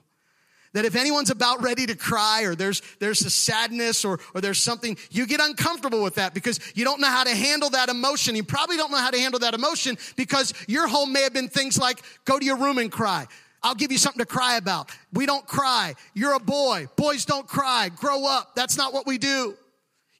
That 0.72 0.84
if 0.84 0.94
anyone's 0.94 1.30
about 1.30 1.62
ready 1.62 1.84
to 1.86 1.96
cry 1.96 2.42
or 2.42 2.54
there's, 2.54 2.80
there's 3.00 3.22
a 3.22 3.30
sadness 3.30 4.04
or, 4.04 4.20
or 4.34 4.40
there's 4.40 4.62
something, 4.62 4.96
you 5.10 5.26
get 5.26 5.40
uncomfortable 5.40 6.02
with 6.02 6.14
that 6.14 6.32
because 6.32 6.60
you 6.76 6.84
don't 6.84 7.00
know 7.00 7.08
how 7.08 7.24
to 7.24 7.34
handle 7.34 7.70
that 7.70 7.88
emotion. 7.88 8.36
You 8.36 8.44
probably 8.44 8.76
don't 8.76 8.92
know 8.92 8.98
how 8.98 9.10
to 9.10 9.18
handle 9.18 9.40
that 9.40 9.54
emotion 9.54 9.98
because 10.14 10.54
your 10.68 10.86
home 10.86 11.12
may 11.12 11.22
have 11.22 11.32
been 11.32 11.48
things 11.48 11.76
like 11.76 12.00
go 12.24 12.38
to 12.38 12.44
your 12.44 12.56
room 12.56 12.78
and 12.78 12.90
cry. 12.90 13.26
I'll 13.62 13.74
give 13.74 13.90
you 13.90 13.98
something 13.98 14.20
to 14.20 14.26
cry 14.26 14.56
about. 14.56 14.90
We 15.12 15.26
don't 15.26 15.46
cry. 15.46 15.94
You're 16.14 16.34
a 16.34 16.40
boy. 16.40 16.86
Boys 16.96 17.24
don't 17.24 17.46
cry. 17.46 17.90
Grow 17.90 18.24
up. 18.24 18.54
That's 18.54 18.76
not 18.76 18.94
what 18.94 19.06
we 19.06 19.18
do. 19.18 19.56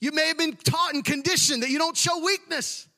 You 0.01 0.13
may 0.13 0.29
have 0.29 0.39
been 0.39 0.57
taught 0.57 0.95
and 0.95 1.05
conditioned 1.05 1.63
that 1.63 1.71
you 1.71 1.79
don't 1.79 1.97
show 1.97 2.25
weakness. 2.25 2.89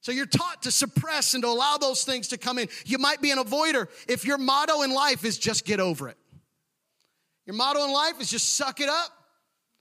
So 0.00 0.12
you're 0.12 0.26
taught 0.26 0.62
to 0.62 0.70
suppress 0.70 1.34
and 1.34 1.42
to 1.44 1.48
allow 1.48 1.76
those 1.76 2.04
things 2.04 2.28
to 2.28 2.38
come 2.38 2.58
in. 2.58 2.68
You 2.84 2.98
might 2.98 3.20
be 3.20 3.30
an 3.30 3.38
avoider 3.38 3.88
if 4.08 4.24
your 4.24 4.38
motto 4.38 4.82
in 4.82 4.92
life 4.92 5.24
is 5.24 5.38
just 5.38 5.64
get 5.64 5.78
over 5.78 6.08
it. 6.08 6.16
Your 7.50 7.56
motto 7.56 7.84
in 7.84 7.92
life 7.92 8.20
is 8.20 8.30
just 8.30 8.52
suck 8.52 8.80
it 8.80 8.88
up, 8.88 9.10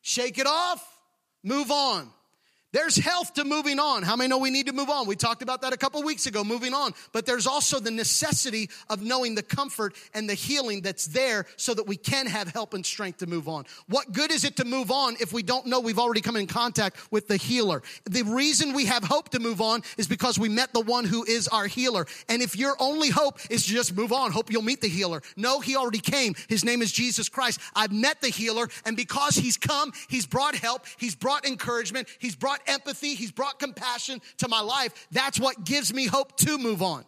shake 0.01 0.39
it 0.39 0.47
off, 0.47 0.84
move 1.43 1.69
on. 1.69 2.10
There's 2.71 2.95
health 2.95 3.34
to 3.34 3.45
moving 3.45 3.79
on. 3.79 4.03
How 4.03 4.15
many 4.15 4.29
know 4.29 4.38
we 4.38 4.51
need 4.51 4.67
to 4.67 4.73
move 4.73 4.91
on? 4.91 5.08
We 5.08 5.15
talked 5.15 5.41
about 5.41 5.62
that 5.62 5.73
a 5.73 5.77
couple 5.77 6.03
weeks 6.03 6.27
ago, 6.27 6.43
moving 6.43 6.75
on. 6.75 6.93
But 7.12 7.25
there's 7.25 7.47
also 7.47 7.79
the 7.79 7.89
necessity 7.89 8.69
of 8.89 9.01
knowing 9.01 9.34
the 9.34 9.41
comfort 9.41 9.95
and 10.13 10.29
the 10.29 10.36
healing 10.36 10.82
that's 10.82 11.08
there 11.08 11.47
so 11.55 11.73
that 11.73 11.88
we 11.88 11.97
can 11.97 12.27
have 12.27 12.47
help 12.47 12.75
and 12.75 12.86
strength 12.86 13.19
to 13.19 13.27
move 13.27 13.47
on. 13.47 13.65
What 13.88 14.12
good 14.12 14.32
is 14.32 14.43
it 14.43 14.55
to 14.58 14.65
move 14.65 14.91
on 14.91 15.15
if 15.19 15.34
we 15.34 15.41
don't 15.41 15.65
know 15.65 15.79
we've 15.79 15.97
already 15.97 16.21
come 16.21 16.36
in 16.36 16.45
contact 16.45 17.12
with 17.12 17.27
the 17.27 17.38
healer? 17.38 17.82
The 18.08 18.21
reason 18.21 18.73
we 18.73 18.86
have 18.86 19.03
hope 19.03 19.29
to 19.29 19.39
move 19.39 19.62
on 19.62 19.82
is 19.97 20.08
because 20.08 20.38
we 20.38 20.47
met 20.47 20.71
the 20.71 20.82
one 20.82 21.05
who 21.05 21.23
is 21.23 21.47
our 21.47 21.65
healer. 21.65 22.05
And 22.27 22.41
if 22.43 22.55
your 22.55 22.75
only 22.79 23.10
hope 23.10 23.39
is 23.49 23.65
to 23.65 23.71
just 23.71 23.97
move 23.97 24.13
on, 24.13 24.32
hope 24.32 24.51
you'll 24.51 24.62
meet 24.62 24.82
the 24.82 24.89
healer. 24.89 25.23
No, 25.36 25.60
he 25.60 25.75
already 25.75 25.99
came. 25.99 26.36
His 26.47 26.63
name 26.63 26.84
is 26.84 26.91
Jesus 26.91 27.29
Christ. 27.29 27.60
I've 27.75 27.91
met 27.91 28.21
the 28.21 28.29
healer, 28.29 28.67
and 28.86 28.95
because 28.95 29.36
he's 29.36 29.58
come, 29.58 29.91
he's 30.08 30.27
brought 30.27 30.55
help, 30.55 30.86
he's 30.97 31.15
brought 31.15 31.47
encouragement, 31.47 32.08
he's 32.19 32.36
brought 32.36 32.58
brought 32.59 32.73
empathy, 32.73 33.15
He's 33.15 33.31
brought 33.31 33.59
compassion 33.59 34.21
to 34.37 34.47
my 34.47 34.61
life. 34.61 35.07
That's 35.11 35.39
what 35.39 35.63
gives 35.63 35.93
me 35.93 36.07
hope 36.07 36.37
to 36.37 36.57
move 36.57 36.81
on. 36.81 37.05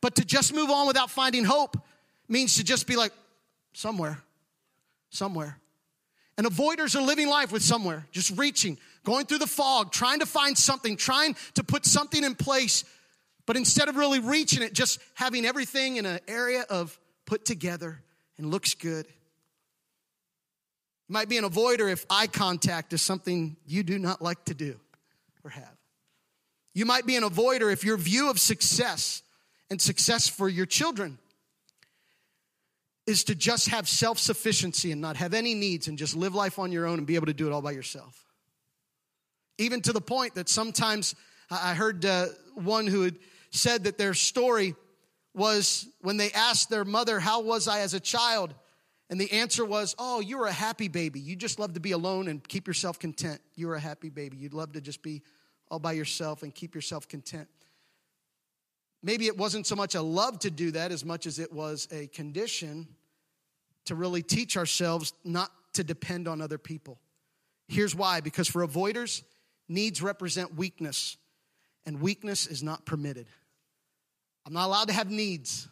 But 0.00 0.16
to 0.16 0.24
just 0.24 0.54
move 0.54 0.70
on 0.70 0.86
without 0.86 1.10
finding 1.10 1.44
hope 1.44 1.76
means 2.28 2.56
to 2.56 2.64
just 2.64 2.86
be 2.86 2.96
like, 2.96 3.12
somewhere, 3.72 4.18
somewhere. 5.10 5.58
And 6.36 6.46
avoiders 6.46 6.94
are 6.94 7.02
living 7.02 7.28
life 7.28 7.50
with 7.50 7.62
somewhere, 7.62 8.06
just 8.12 8.36
reaching, 8.38 8.78
going 9.02 9.26
through 9.26 9.38
the 9.38 9.46
fog, 9.46 9.90
trying 9.90 10.20
to 10.20 10.26
find 10.26 10.56
something, 10.56 10.96
trying 10.96 11.34
to 11.54 11.64
put 11.64 11.84
something 11.84 12.22
in 12.22 12.36
place. 12.36 12.84
But 13.44 13.56
instead 13.56 13.88
of 13.88 13.96
really 13.96 14.20
reaching 14.20 14.62
it, 14.62 14.72
just 14.72 15.00
having 15.14 15.44
everything 15.44 15.96
in 15.96 16.06
an 16.06 16.20
area 16.28 16.64
of 16.70 16.96
put 17.26 17.44
together 17.44 18.00
and 18.36 18.50
looks 18.52 18.74
good. 18.74 19.06
You 21.08 21.14
might 21.14 21.28
be 21.28 21.38
an 21.38 21.44
avoider 21.44 21.90
if 21.90 22.04
eye 22.10 22.26
contact 22.26 22.92
is 22.92 23.00
something 23.00 23.56
you 23.66 23.82
do 23.82 23.98
not 23.98 24.20
like 24.20 24.44
to 24.44 24.54
do 24.54 24.78
or 25.42 25.50
have. 25.50 25.76
You 26.74 26.84
might 26.84 27.06
be 27.06 27.16
an 27.16 27.22
avoider 27.22 27.72
if 27.72 27.82
your 27.82 27.96
view 27.96 28.30
of 28.30 28.38
success 28.38 29.22
and 29.70 29.80
success 29.80 30.28
for 30.28 30.48
your 30.48 30.66
children 30.66 31.18
is 33.06 33.24
to 33.24 33.34
just 33.34 33.68
have 33.70 33.88
self 33.88 34.18
sufficiency 34.18 34.92
and 34.92 35.00
not 35.00 35.16
have 35.16 35.32
any 35.32 35.54
needs 35.54 35.88
and 35.88 35.96
just 35.96 36.14
live 36.14 36.34
life 36.34 36.58
on 36.58 36.72
your 36.72 36.86
own 36.86 36.98
and 36.98 37.06
be 37.06 37.14
able 37.14 37.26
to 37.26 37.32
do 37.32 37.46
it 37.46 37.52
all 37.52 37.62
by 37.62 37.70
yourself. 37.70 38.26
Even 39.56 39.80
to 39.80 39.94
the 39.94 40.00
point 40.00 40.34
that 40.34 40.48
sometimes 40.48 41.14
I 41.50 41.72
heard 41.72 42.04
uh, 42.04 42.26
one 42.54 42.86
who 42.86 43.02
had 43.02 43.16
said 43.50 43.84
that 43.84 43.96
their 43.96 44.12
story 44.12 44.74
was 45.34 45.88
when 46.02 46.18
they 46.18 46.30
asked 46.32 46.68
their 46.68 46.84
mother, 46.84 47.18
How 47.18 47.40
was 47.40 47.66
I 47.66 47.80
as 47.80 47.94
a 47.94 48.00
child? 48.00 48.54
And 49.10 49.20
the 49.20 49.30
answer 49.32 49.64
was, 49.64 49.94
Oh, 49.98 50.20
you 50.20 50.38
were 50.38 50.46
a 50.46 50.52
happy 50.52 50.88
baby. 50.88 51.20
You 51.20 51.36
just 51.36 51.58
love 51.58 51.74
to 51.74 51.80
be 51.80 51.92
alone 51.92 52.28
and 52.28 52.46
keep 52.46 52.66
yourself 52.66 52.98
content. 52.98 53.40
You 53.54 53.68
were 53.68 53.74
a 53.74 53.80
happy 53.80 54.10
baby. 54.10 54.36
You'd 54.36 54.54
love 54.54 54.72
to 54.72 54.80
just 54.80 55.02
be 55.02 55.22
all 55.70 55.78
by 55.78 55.92
yourself 55.92 56.42
and 56.42 56.54
keep 56.54 56.74
yourself 56.74 57.08
content. 57.08 57.48
Maybe 59.02 59.26
it 59.26 59.36
wasn't 59.36 59.66
so 59.66 59.76
much 59.76 59.94
a 59.94 60.02
love 60.02 60.40
to 60.40 60.50
do 60.50 60.72
that 60.72 60.90
as 60.90 61.04
much 61.04 61.26
as 61.26 61.38
it 61.38 61.52
was 61.52 61.86
a 61.92 62.08
condition 62.08 62.88
to 63.86 63.94
really 63.94 64.22
teach 64.22 64.56
ourselves 64.56 65.12
not 65.24 65.50
to 65.74 65.84
depend 65.84 66.26
on 66.26 66.40
other 66.40 66.58
people. 66.58 66.98
Here's 67.68 67.94
why 67.94 68.20
because 68.20 68.48
for 68.48 68.66
avoiders, 68.66 69.22
needs 69.68 70.02
represent 70.02 70.54
weakness, 70.56 71.16
and 71.86 72.00
weakness 72.00 72.46
is 72.46 72.62
not 72.62 72.84
permitted. 72.86 73.26
I'm 74.46 74.54
not 74.54 74.66
allowed 74.66 74.88
to 74.88 74.94
have 74.94 75.10
needs. 75.10 75.68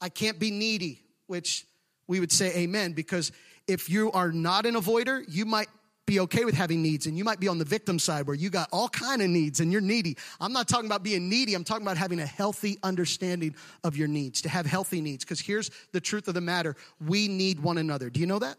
I 0.00 0.10
can't 0.10 0.38
be 0.38 0.50
needy, 0.50 1.02
which 1.26 1.66
we 2.06 2.20
would 2.20 2.32
say 2.32 2.54
amen 2.56 2.92
because 2.92 3.32
if 3.66 3.88
you 3.88 4.12
are 4.12 4.30
not 4.30 4.66
an 4.66 4.74
avoider, 4.74 5.24
you 5.28 5.44
might 5.44 5.68
be 6.06 6.20
okay 6.20 6.44
with 6.44 6.54
having 6.54 6.82
needs 6.82 7.06
and 7.06 7.16
you 7.16 7.24
might 7.24 7.40
be 7.40 7.48
on 7.48 7.58
the 7.58 7.64
victim 7.64 7.98
side 7.98 8.26
where 8.26 8.36
you 8.36 8.50
got 8.50 8.68
all 8.72 8.88
kind 8.88 9.22
of 9.22 9.30
needs 9.30 9.60
and 9.60 9.72
you're 9.72 9.80
needy. 9.80 10.16
I'm 10.40 10.52
not 10.52 10.68
talking 10.68 10.86
about 10.86 11.02
being 11.02 11.28
needy 11.28 11.54
i'm 11.54 11.64
talking 11.64 11.86
about 11.86 11.96
having 11.96 12.20
a 12.20 12.26
healthy 12.26 12.78
understanding 12.82 13.54
of 13.82 13.96
your 13.96 14.08
needs 14.08 14.42
to 14.42 14.48
have 14.48 14.66
healthy 14.66 15.00
needs. 15.00 15.24
Because 15.24 15.40
here's 15.40 15.70
the 15.92 16.00
truth 16.00 16.28
of 16.28 16.34
the 16.34 16.40
matter 16.40 16.76
we 17.00 17.28
need 17.28 17.60
one 17.60 17.78
another. 17.78 18.10
Do 18.10 18.20
you 18.20 18.26
know 18.26 18.38
that? 18.38 18.58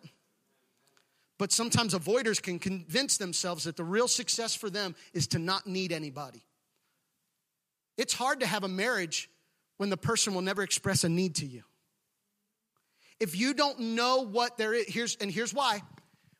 But 1.38 1.52
sometimes 1.52 1.94
avoiders 1.94 2.42
can 2.42 2.60
convince 2.60 3.18
themselves 3.18 3.66
that 3.66 3.76
the 3.76 3.84
real 3.84 4.08
success 4.08 4.56
for 4.56 4.70
them 4.70 4.96
is 5.14 5.28
to 5.28 5.40
not 5.40 5.68
need 5.68 5.92
anybody. 5.92 6.46
It's 7.98 8.14
hard 8.14 8.40
to 8.40 8.48
have 8.48 8.64
a 8.64 8.70
marriage 8.70 9.30
when 9.78 9.90
the 9.90 9.98
person 9.98 10.34
will 10.34 10.42
never 10.42 10.64
express 10.64 11.04
a 11.04 11.10
need 11.10 11.36
to 11.36 11.46
you 11.46 11.64
if 13.20 13.36
you 13.36 13.54
don't 13.54 13.80
know 13.80 14.26
what 14.26 14.58
there 14.58 14.74
is, 14.74 14.86
here's, 14.88 15.16
and 15.18 15.32
here's 15.32 15.54
why 15.54 15.82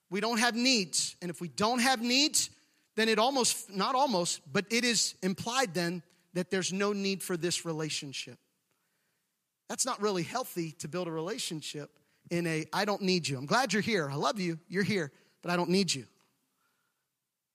we 0.10 0.22
don't 0.22 0.40
have 0.40 0.56
needs. 0.56 1.16
And 1.22 1.30
if 1.30 1.42
we 1.42 1.48
don't 1.48 1.80
have 1.80 2.02
needs, 2.02 2.50
then 2.96 3.10
it 3.10 3.20
almost, 3.20 3.70
not 3.70 3.96
almost, 3.96 4.42
but 4.52 4.66
it 4.70 4.86
is 4.86 5.16
implied 5.22 5.74
then 5.74 6.04
that 6.34 6.52
there's 6.52 6.72
no 6.72 6.94
need 6.94 7.24
for 7.24 7.38
this 7.38 7.66
relationship. 7.66 8.38
That's 9.68 9.86
not 9.86 10.02
really 10.02 10.24
healthy 10.24 10.72
to 10.80 10.88
build 10.88 11.08
a 11.08 11.12
relationship 11.12 11.90
in 12.30 12.46
a 12.48 12.66
I 12.72 12.86
don't 12.86 13.02
need 13.02 13.28
you. 13.28 13.38
I'm 13.38 13.46
glad 13.46 13.74
you're 13.74 13.82
here. 13.82 14.10
I 14.10 14.16
love 14.16 14.40
you. 14.40 14.60
You're 14.68 14.84
here, 14.84 15.12
but 15.42 15.52
I 15.52 15.56
don't 15.56 15.70
need 15.70 15.94
you. 15.94 16.06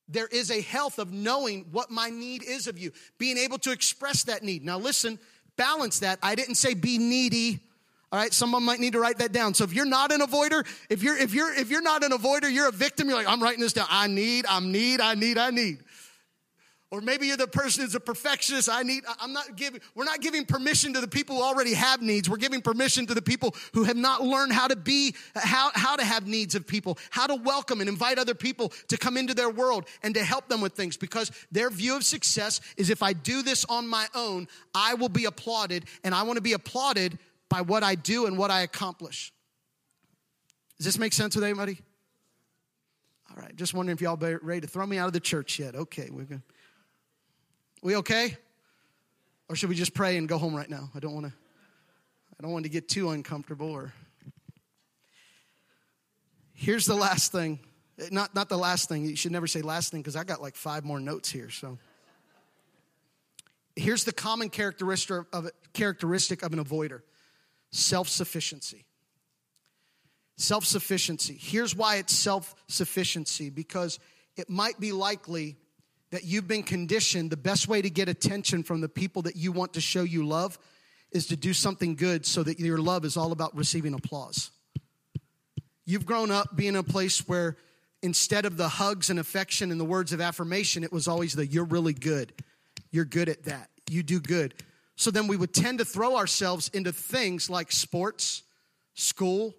There 0.08 0.26
is 0.26 0.50
a 0.50 0.60
health 0.60 0.98
of 0.98 1.12
knowing 1.12 1.66
what 1.70 1.90
my 1.90 2.10
need 2.10 2.42
is 2.42 2.66
of 2.66 2.78
you, 2.78 2.90
being 3.18 3.38
able 3.38 3.58
to 3.58 3.70
express 3.70 4.24
that 4.24 4.42
need. 4.42 4.64
Now, 4.64 4.78
listen, 4.78 5.20
balance 5.56 6.00
that. 6.00 6.18
I 6.20 6.34
didn't 6.34 6.56
say 6.56 6.74
be 6.74 6.98
needy. 6.98 7.60
All 8.12 8.18
right, 8.18 8.32
someone 8.32 8.64
might 8.64 8.80
need 8.80 8.94
to 8.94 9.00
write 9.00 9.18
that 9.18 9.30
down. 9.32 9.54
So 9.54 9.62
if 9.62 9.72
you're 9.72 9.86
not 9.86 10.10
an 10.10 10.20
avoider, 10.20 10.66
if 10.88 11.02
you're 11.02 11.16
if 11.16 11.32
you're 11.32 11.52
if 11.54 11.70
you're 11.70 11.82
not 11.82 12.02
an 12.02 12.10
avoider, 12.10 12.52
you're 12.52 12.68
a 12.68 12.72
victim. 12.72 13.08
You're 13.08 13.16
like, 13.16 13.28
I'm 13.28 13.42
writing 13.42 13.60
this 13.60 13.72
down. 13.72 13.86
I 13.88 14.08
need, 14.08 14.46
I'm 14.48 14.72
need, 14.72 15.00
I 15.00 15.14
need, 15.14 15.38
I 15.38 15.50
need. 15.50 15.78
Or 16.92 17.00
maybe 17.00 17.28
you're 17.28 17.36
the 17.36 17.46
person 17.46 17.84
who's 17.84 17.94
a 17.94 18.00
perfectionist. 18.00 18.68
I 18.68 18.82
need, 18.82 19.04
I'm 19.20 19.32
not 19.32 19.54
giving, 19.54 19.80
we're 19.94 20.04
not 20.04 20.20
giving 20.20 20.44
permission 20.44 20.92
to 20.94 21.00
the 21.00 21.06
people 21.06 21.36
who 21.36 21.42
already 21.42 21.72
have 21.72 22.02
needs. 22.02 22.28
We're 22.28 22.36
giving 22.36 22.60
permission 22.60 23.06
to 23.06 23.14
the 23.14 23.22
people 23.22 23.54
who 23.74 23.84
have 23.84 23.96
not 23.96 24.24
learned 24.24 24.52
how 24.52 24.66
to 24.66 24.74
be, 24.74 25.14
how, 25.36 25.70
how 25.74 25.94
to 25.94 26.04
have 26.04 26.26
needs 26.26 26.56
of 26.56 26.66
people, 26.66 26.98
how 27.10 27.28
to 27.28 27.36
welcome 27.36 27.80
and 27.80 27.88
invite 27.88 28.18
other 28.18 28.34
people 28.34 28.72
to 28.88 28.96
come 28.96 29.16
into 29.16 29.34
their 29.34 29.50
world 29.50 29.86
and 30.02 30.14
to 30.14 30.24
help 30.24 30.48
them 30.48 30.60
with 30.60 30.72
things 30.72 30.96
because 30.96 31.30
their 31.52 31.70
view 31.70 31.94
of 31.94 32.04
success 32.04 32.60
is 32.76 32.90
if 32.90 33.04
I 33.04 33.12
do 33.12 33.42
this 33.42 33.64
on 33.66 33.86
my 33.86 34.08
own, 34.16 34.48
I 34.74 34.94
will 34.94 35.08
be 35.08 35.26
applauded 35.26 35.84
and 36.02 36.12
I 36.12 36.24
want 36.24 36.38
to 36.38 36.42
be 36.42 36.54
applauded 36.54 37.20
by 37.50 37.60
what 37.60 37.82
I 37.82 37.96
do 37.96 38.24
and 38.24 38.38
what 38.38 38.50
I 38.50 38.62
accomplish. 38.62 39.34
Does 40.78 40.86
this 40.86 40.98
make 40.98 41.12
sense 41.12 41.34
with 41.34 41.44
anybody? 41.44 41.78
All 43.30 43.36
right, 43.36 43.54
just 43.54 43.74
wondering 43.74 43.94
if 43.94 44.00
y'all 44.00 44.16
ready 44.16 44.62
to 44.62 44.66
throw 44.66 44.86
me 44.86 44.96
out 44.96 45.08
of 45.08 45.12
the 45.12 45.20
church 45.20 45.58
yet. 45.58 45.74
Okay, 45.74 46.08
we're 46.10 46.24
good. 46.24 46.42
We 47.82 47.96
okay? 47.96 48.38
Or 49.48 49.56
should 49.56 49.68
we 49.68 49.74
just 49.74 49.92
pray 49.92 50.16
and 50.16 50.26
go 50.26 50.38
home 50.38 50.54
right 50.54 50.70
now? 50.70 50.90
I 50.94 51.00
don't 51.00 51.12
want 51.12 51.26
to 51.26 51.32
I 52.38 52.42
don't 52.42 52.52
want 52.52 52.64
to 52.64 52.70
get 52.70 52.88
too 52.88 53.10
uncomfortable 53.10 53.70
or 53.70 53.92
Here's 56.54 56.86
the 56.86 56.94
last 56.94 57.32
thing. 57.32 57.58
Not 58.10 58.34
not 58.34 58.48
the 58.48 58.58
last 58.58 58.88
thing. 58.88 59.04
You 59.04 59.16
should 59.16 59.32
never 59.32 59.46
say 59.46 59.62
last 59.62 59.90
thing 59.90 60.00
because 60.00 60.16
I 60.16 60.24
got 60.24 60.40
like 60.40 60.56
five 60.56 60.84
more 60.84 61.00
notes 61.00 61.30
here, 61.30 61.50
so 61.50 61.78
Here's 63.76 64.04
the 64.04 64.12
common 64.12 64.50
characteristic 64.50 65.24
of 65.32 65.50
characteristic 65.72 66.42
of 66.42 66.52
an 66.52 66.62
avoider. 66.62 67.02
Self-sufficiency. 67.72 68.84
Self-sufficiency. 70.36 71.38
Here's 71.40 71.74
why 71.74 71.96
it's 71.96 72.14
self-sufficiency 72.14 73.50
because 73.50 73.98
it 74.36 74.48
might 74.48 74.80
be 74.80 74.92
likely 74.92 75.56
that 76.10 76.24
you've 76.24 76.48
been 76.48 76.62
conditioned, 76.62 77.30
the 77.30 77.36
best 77.36 77.68
way 77.68 77.82
to 77.82 77.90
get 77.90 78.08
attention 78.08 78.62
from 78.62 78.80
the 78.80 78.88
people 78.88 79.22
that 79.22 79.36
you 79.36 79.52
want 79.52 79.74
to 79.74 79.80
show 79.80 80.02
you 80.02 80.26
love 80.26 80.58
is 81.12 81.26
to 81.26 81.36
do 81.36 81.52
something 81.52 81.94
good 81.94 82.26
so 82.26 82.42
that 82.42 82.58
your 82.58 82.78
love 82.78 83.04
is 83.04 83.16
all 83.16 83.32
about 83.32 83.54
receiving 83.56 83.94
applause. 83.94 84.50
You've 85.84 86.06
grown 86.06 86.30
up 86.30 86.56
being 86.56 86.70
in 86.70 86.76
a 86.76 86.82
place 86.82 87.26
where 87.28 87.56
instead 88.02 88.44
of 88.44 88.56
the 88.56 88.68
hugs 88.68 89.10
and 89.10 89.18
affection 89.18 89.70
and 89.70 89.80
the 89.80 89.84
words 89.84 90.12
of 90.12 90.20
affirmation, 90.20 90.84
it 90.84 90.92
was 90.92 91.08
always 91.08 91.34
the 91.34 91.46
you're 91.46 91.64
really 91.64 91.92
good. 91.92 92.32
You're 92.90 93.04
good 93.04 93.28
at 93.28 93.44
that. 93.44 93.70
You 93.88 94.02
do 94.02 94.20
good. 94.20 94.54
So 95.00 95.10
then 95.10 95.28
we 95.28 95.36
would 95.38 95.54
tend 95.54 95.78
to 95.78 95.86
throw 95.86 96.16
ourselves 96.16 96.68
into 96.74 96.92
things 96.92 97.48
like 97.48 97.72
sports, 97.72 98.42
school, 98.92 99.54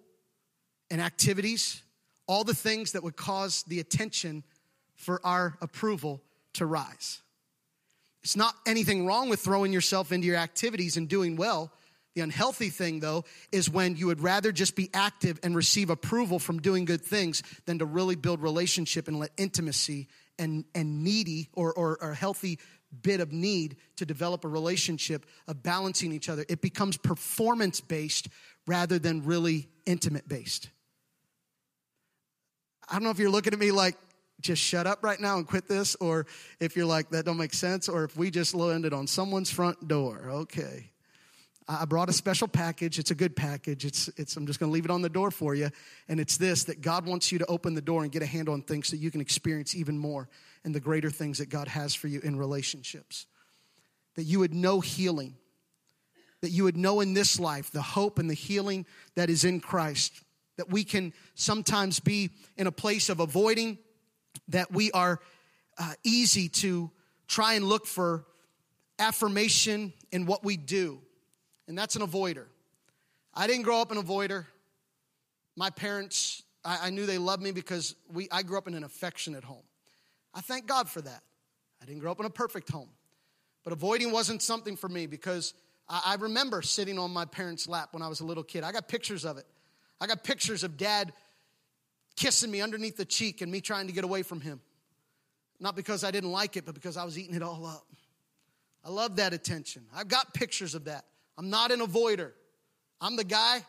and 0.88 1.00
activities, 1.00 1.82
all 2.28 2.44
the 2.44 2.54
things 2.54 2.92
that 2.92 3.02
would 3.02 3.16
cause 3.16 3.64
the 3.64 3.80
attention 3.80 4.44
for 4.94 5.20
our 5.26 5.58
approval 5.60 6.22
to 6.52 6.64
rise. 6.64 7.22
It's 8.22 8.36
not 8.36 8.54
anything 8.68 9.04
wrong 9.04 9.28
with 9.28 9.40
throwing 9.40 9.72
yourself 9.72 10.12
into 10.12 10.28
your 10.28 10.36
activities 10.36 10.96
and 10.96 11.08
doing 11.08 11.34
well. 11.34 11.72
The 12.14 12.20
unhealthy 12.20 12.68
thing, 12.68 13.00
though, 13.00 13.24
is 13.50 13.68
when 13.68 13.96
you 13.96 14.06
would 14.06 14.20
rather 14.20 14.52
just 14.52 14.76
be 14.76 14.90
active 14.94 15.40
and 15.42 15.56
receive 15.56 15.90
approval 15.90 16.38
from 16.38 16.62
doing 16.62 16.84
good 16.84 17.02
things 17.02 17.42
than 17.66 17.80
to 17.80 17.84
really 17.84 18.14
build 18.14 18.42
relationship 18.42 19.08
and 19.08 19.18
let 19.18 19.32
intimacy 19.36 20.06
and, 20.38 20.66
and 20.72 21.02
needy 21.02 21.48
or, 21.52 21.72
or, 21.72 21.98
or 22.00 22.14
healthy 22.14 22.60
bit 23.02 23.20
of 23.20 23.32
need 23.32 23.76
to 23.96 24.04
develop 24.04 24.44
a 24.44 24.48
relationship 24.48 25.26
of 25.48 25.62
balancing 25.62 26.12
each 26.12 26.28
other. 26.28 26.44
It 26.48 26.60
becomes 26.60 26.96
performance 26.96 27.80
based 27.80 28.28
rather 28.66 28.98
than 28.98 29.24
really 29.24 29.68
intimate 29.86 30.28
based. 30.28 30.68
I 32.88 32.94
don't 32.94 33.04
know 33.04 33.10
if 33.10 33.18
you're 33.18 33.30
looking 33.30 33.52
at 33.52 33.58
me 33.58 33.70
like, 33.70 33.96
just 34.40 34.60
shut 34.60 34.86
up 34.86 35.04
right 35.04 35.20
now 35.20 35.36
and 35.36 35.46
quit 35.46 35.68
this, 35.68 35.94
or 36.00 36.26
if 36.58 36.76
you're 36.76 36.86
like, 36.86 37.10
that 37.10 37.24
don't 37.24 37.36
make 37.36 37.54
sense, 37.54 37.88
or 37.88 38.04
if 38.04 38.16
we 38.16 38.30
just 38.30 38.54
landed 38.54 38.92
on 38.92 39.06
someone's 39.06 39.50
front 39.50 39.86
door. 39.86 40.28
Okay. 40.28 40.91
I 41.68 41.84
brought 41.84 42.08
a 42.08 42.12
special 42.12 42.48
package. 42.48 42.98
It's 42.98 43.10
a 43.10 43.14
good 43.14 43.36
package. 43.36 43.84
It's, 43.84 44.08
it's, 44.16 44.36
I'm 44.36 44.46
just 44.46 44.58
going 44.58 44.70
to 44.70 44.74
leave 44.74 44.84
it 44.84 44.90
on 44.90 45.02
the 45.02 45.08
door 45.08 45.30
for 45.30 45.54
you. 45.54 45.70
And 46.08 46.18
it's 46.18 46.36
this 46.36 46.64
that 46.64 46.80
God 46.80 47.06
wants 47.06 47.30
you 47.30 47.38
to 47.38 47.46
open 47.46 47.74
the 47.74 47.82
door 47.82 48.02
and 48.02 48.10
get 48.10 48.22
a 48.22 48.26
hand 48.26 48.48
on 48.48 48.62
things 48.62 48.88
so 48.88 48.96
you 48.96 49.10
can 49.10 49.20
experience 49.20 49.74
even 49.74 49.98
more 49.98 50.28
and 50.64 50.74
the 50.74 50.80
greater 50.80 51.10
things 51.10 51.38
that 51.38 51.48
God 51.48 51.68
has 51.68 51.94
for 51.94 52.08
you 52.08 52.20
in 52.20 52.36
relationships. 52.36 53.26
That 54.16 54.24
you 54.24 54.40
would 54.40 54.52
know 54.52 54.80
healing, 54.80 55.36
that 56.40 56.50
you 56.50 56.64
would 56.64 56.76
know 56.76 57.00
in 57.00 57.14
this 57.14 57.38
life 57.38 57.70
the 57.70 57.82
hope 57.82 58.18
and 58.18 58.28
the 58.28 58.34
healing 58.34 58.84
that 59.14 59.30
is 59.30 59.44
in 59.44 59.60
Christ. 59.60 60.20
That 60.56 60.68
we 60.68 60.84
can 60.84 61.12
sometimes 61.34 62.00
be 62.00 62.30
in 62.56 62.66
a 62.66 62.72
place 62.72 63.08
of 63.08 63.20
avoiding 63.20 63.78
that 64.48 64.72
we 64.72 64.90
are 64.92 65.20
uh, 65.78 65.94
easy 66.04 66.48
to 66.48 66.90
try 67.28 67.54
and 67.54 67.64
look 67.64 67.86
for 67.86 68.26
affirmation 68.98 69.92
in 70.10 70.26
what 70.26 70.44
we 70.44 70.56
do. 70.56 71.00
And 71.72 71.78
that's 71.78 71.96
an 71.96 72.02
avoider. 72.02 72.44
I 73.32 73.46
didn't 73.46 73.62
grow 73.62 73.80
up 73.80 73.90
an 73.92 73.96
avoider. 73.96 74.44
My 75.56 75.70
parents, 75.70 76.42
I, 76.62 76.88
I 76.88 76.90
knew 76.90 77.06
they 77.06 77.16
loved 77.16 77.42
me 77.42 77.50
because 77.50 77.94
we, 78.12 78.28
I 78.30 78.42
grew 78.42 78.58
up 78.58 78.68
in 78.68 78.74
an 78.74 78.84
affectionate 78.84 79.42
home. 79.42 79.62
I 80.34 80.42
thank 80.42 80.66
God 80.66 80.86
for 80.90 81.00
that. 81.00 81.22
I 81.80 81.86
didn't 81.86 82.00
grow 82.00 82.12
up 82.12 82.20
in 82.20 82.26
a 82.26 82.30
perfect 82.30 82.68
home. 82.68 82.90
But 83.64 83.72
avoiding 83.72 84.12
wasn't 84.12 84.42
something 84.42 84.76
for 84.76 84.86
me 84.86 85.06
because 85.06 85.54
I, 85.88 86.02
I 86.08 86.14
remember 86.16 86.60
sitting 86.60 86.98
on 86.98 87.10
my 87.10 87.24
parents' 87.24 87.66
lap 87.66 87.88
when 87.92 88.02
I 88.02 88.08
was 88.08 88.20
a 88.20 88.26
little 88.26 88.44
kid. 88.44 88.64
I 88.64 88.72
got 88.72 88.86
pictures 88.86 89.24
of 89.24 89.38
it. 89.38 89.46
I 89.98 90.06
got 90.06 90.24
pictures 90.24 90.64
of 90.64 90.76
dad 90.76 91.14
kissing 92.16 92.50
me 92.50 92.60
underneath 92.60 92.98
the 92.98 93.06
cheek 93.06 93.40
and 93.40 93.50
me 93.50 93.62
trying 93.62 93.86
to 93.86 93.94
get 93.94 94.04
away 94.04 94.24
from 94.24 94.42
him. 94.42 94.60
Not 95.58 95.74
because 95.74 96.04
I 96.04 96.10
didn't 96.10 96.32
like 96.32 96.58
it, 96.58 96.66
but 96.66 96.74
because 96.74 96.98
I 96.98 97.04
was 97.04 97.18
eating 97.18 97.34
it 97.34 97.42
all 97.42 97.64
up. 97.64 97.86
I 98.84 98.90
love 98.90 99.16
that 99.16 99.32
attention. 99.32 99.86
I've 99.96 100.08
got 100.08 100.34
pictures 100.34 100.74
of 100.74 100.84
that. 100.84 101.06
I'm 101.42 101.50
not 101.50 101.72
an 101.72 101.80
avoider. 101.80 102.30
I'm 103.00 103.16
the 103.16 103.24
guy 103.24 103.62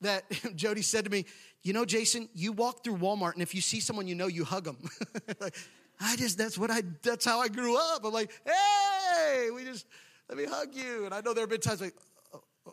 that 0.00 0.24
Jody 0.56 0.80
said 0.80 1.04
to 1.04 1.10
me, 1.10 1.26
You 1.62 1.74
know, 1.74 1.84
Jason, 1.84 2.30
you 2.32 2.52
walk 2.52 2.82
through 2.82 2.96
Walmart 2.96 3.34
and 3.34 3.42
if 3.42 3.54
you 3.54 3.60
see 3.60 3.78
someone 3.78 4.08
you 4.08 4.14
know, 4.14 4.26
you 4.26 4.42
hug 4.42 4.64
them. 4.64 4.78
like, 5.40 5.54
I 6.00 6.16
just, 6.16 6.38
that's 6.38 6.56
what 6.56 6.70
I, 6.70 6.80
that's 7.02 7.26
how 7.26 7.40
I 7.40 7.48
grew 7.48 7.76
up. 7.76 8.06
I'm 8.06 8.12
like, 8.12 8.32
Hey, 8.46 9.50
we 9.54 9.64
just, 9.64 9.86
let 10.30 10.38
me 10.38 10.46
hug 10.46 10.74
you. 10.74 11.04
And 11.04 11.12
I 11.12 11.20
know 11.20 11.34
there 11.34 11.42
have 11.42 11.50
been 11.50 11.60
times 11.60 11.82
like, 11.82 11.94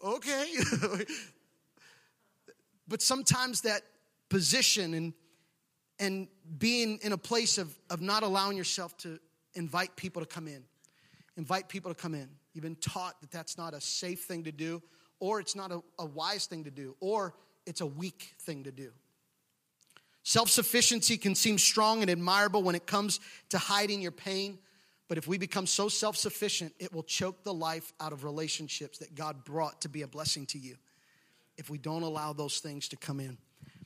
Okay. 0.01 0.53
but 2.87 3.01
sometimes 3.01 3.61
that 3.61 3.81
position 4.29 4.93
and 4.93 5.13
and 5.99 6.27
being 6.59 6.99
in 7.01 7.11
a 7.11 7.17
place 7.17 7.57
of, 7.57 7.75
of 7.89 8.01
not 8.01 8.21
allowing 8.21 8.55
yourself 8.55 8.95
to 8.97 9.19
invite 9.55 9.95
people 9.95 10.21
to 10.21 10.27
come 10.27 10.47
in 10.47 10.63
invite 11.38 11.69
people 11.69 11.93
to 11.93 11.99
come 11.99 12.13
in. 12.13 12.27
You've 12.53 12.63
been 12.63 12.75
taught 12.75 13.19
that 13.21 13.31
that's 13.31 13.57
not 13.57 13.73
a 13.73 13.81
safe 13.81 14.23
thing 14.23 14.43
to 14.43 14.51
do 14.51 14.81
or 15.19 15.39
it's 15.39 15.55
not 15.55 15.71
a, 15.71 15.81
a 15.99 16.05
wise 16.05 16.45
thing 16.47 16.63
to 16.65 16.71
do 16.71 16.95
or 16.99 17.33
it's 17.65 17.81
a 17.81 17.85
weak 17.85 18.35
thing 18.41 18.63
to 18.63 18.71
do. 18.71 18.91
Self-sufficiency 20.23 21.17
can 21.17 21.35
seem 21.35 21.57
strong 21.57 22.01
and 22.01 22.11
admirable 22.11 22.61
when 22.61 22.75
it 22.75 22.85
comes 22.85 23.19
to 23.49 23.57
hiding 23.57 24.01
your 24.01 24.11
pain 24.11 24.59
but 25.07 25.17
if 25.17 25.25
we 25.25 25.38
become 25.38 25.65
so 25.65 25.88
self-sufficient 25.88 26.73
it 26.79 26.91
will 26.91 27.03
choke 27.03 27.43
the 27.43 27.53
life 27.53 27.93
out 28.01 28.11
of 28.11 28.25
relationships 28.25 28.97
that 28.97 29.15
god 29.15 29.45
brought 29.45 29.79
to 29.79 29.88
be 29.88 30.01
a 30.01 30.07
blessing 30.07 30.45
to 30.45 30.59
you 30.59 30.75
if 31.57 31.69
we 31.69 31.77
don't 31.77 32.03
allow 32.03 32.33
those 32.33 32.59
things 32.59 32.88
to 32.89 32.97
come 32.97 33.19
in. 33.19 33.38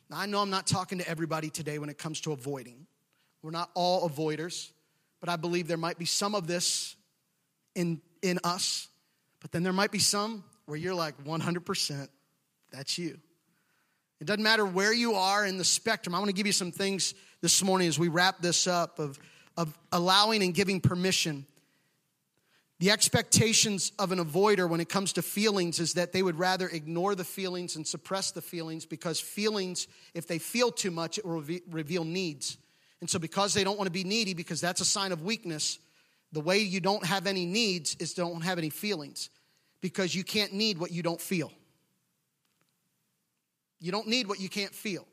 Now, 0.10 0.20
I 0.20 0.26
know 0.26 0.40
I'm 0.40 0.50
not 0.50 0.68
talking 0.68 0.98
to 0.98 1.08
everybody 1.08 1.50
today 1.50 1.80
when 1.80 1.90
it 1.90 1.98
comes 1.98 2.22
to 2.22 2.34
avoiding. 2.34 2.86
We're 3.42 3.52
not 3.52 3.72
all 3.74 4.08
avoiders, 4.08 4.72
but 5.20 5.30
I 5.30 5.38
believe 5.38 5.68
there 5.68 5.78
might 5.78 5.98
be 5.98 6.06
some 6.06 6.36
of 6.36 6.48
this 6.48 6.96
in, 7.76 8.02
in 8.22 8.40
us, 8.44 8.88
but 9.40 9.52
then 9.52 9.64
there 9.64 9.74
might 9.74 9.92
be 9.92 10.00
some 10.00 10.44
where 10.66 10.78
you're 10.78 10.96
like 10.96 11.22
100%, 11.24 12.08
that's 12.72 12.98
you. 12.98 13.20
It 14.20 14.28
doesn't 14.28 14.44
matter 14.44 14.66
where 14.66 14.94
you 14.94 15.16
are 15.16 15.46
in 15.46 15.58
the 15.58 15.64
spectrum. 15.64 16.14
I 16.14 16.20
want 16.20 16.30
to 16.30 16.36
give 16.36 16.46
you 16.46 16.54
some 16.54 16.72
things 16.72 17.14
this 17.42 17.64
morning 17.64 17.88
as 17.88 17.98
we 17.98 18.08
wrap 18.08 18.42
this 18.42 18.68
up 18.68 19.00
of, 19.00 19.20
of 19.58 19.76
allowing 19.92 20.44
and 20.44 20.54
giving 20.54 20.80
permission 20.80 21.46
the 22.82 22.90
expectations 22.90 23.92
of 24.00 24.12
an 24.12 24.18
avoider 24.18 24.68
when 24.68 24.82
it 24.82 24.90
comes 24.90 25.14
to 25.14 25.22
feelings 25.22 25.80
is 25.80 25.94
that 25.94 26.14
they 26.14 26.24
would 26.24 26.40
rather 26.40 26.68
ignore 26.68 27.14
the 27.14 27.24
feelings 27.24 27.76
and 27.76 27.86
suppress 27.86 28.32
the 28.32 28.42
feelings 28.42 28.88
because 28.88 29.20
feelings, 29.20 29.88
if 30.16 30.26
they 30.26 30.40
feel 30.40 30.72
too 30.72 30.90
much, 30.90 31.20
it 31.20 31.24
will 31.24 31.46
reveal 31.70 32.04
needs. 32.04 32.58
And 33.00 33.08
so, 33.08 33.20
because 33.20 33.54
they 33.54 33.64
don't 33.64 33.78
want 33.78 33.86
to 33.86 33.92
be 33.92 34.04
needy, 34.04 34.34
because 34.34 34.60
that's 34.60 34.82
a 34.82 34.86
sign 34.86 35.12
of 35.12 35.22
weakness, 35.22 35.78
The 36.32 36.42
way 36.42 36.60
you 36.60 36.80
don't 36.80 37.06
have 37.06 37.28
any 37.28 37.46
needs 37.46 37.96
is 38.00 38.14
don't 38.14 38.42
have 38.42 38.58
any 38.58 38.70
feelings 38.70 39.30
because 39.82 40.16
you 40.16 40.24
can't 40.24 40.54
need 40.54 40.78
what 40.78 40.92
you 40.92 41.04
don't 41.04 41.20
feel. 41.20 41.52
You 43.80 43.92
don't 43.92 44.08
need 44.08 44.28
what 44.28 44.40
you 44.40 44.48
can't 44.48 44.74
feel. 44.74 45.06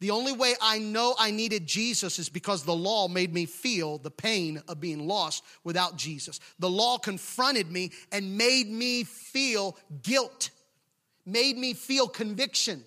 The 0.00 0.10
only 0.10 0.32
way 0.32 0.54
I 0.60 0.80
know 0.80 1.14
I 1.18 1.30
needed 1.30 1.66
Jesus 1.66 2.18
is 2.18 2.28
because 2.28 2.64
the 2.64 2.74
law 2.74 3.06
made 3.06 3.32
me 3.32 3.46
feel 3.46 3.98
the 3.98 4.10
pain 4.10 4.60
of 4.66 4.80
being 4.80 5.06
lost 5.06 5.44
without 5.62 5.96
Jesus. 5.96 6.40
The 6.58 6.68
law 6.68 6.98
confronted 6.98 7.70
me 7.70 7.92
and 8.10 8.36
made 8.36 8.68
me 8.68 9.04
feel 9.04 9.78
guilt, 10.02 10.50
made 11.24 11.56
me 11.56 11.74
feel 11.74 12.08
conviction. 12.08 12.84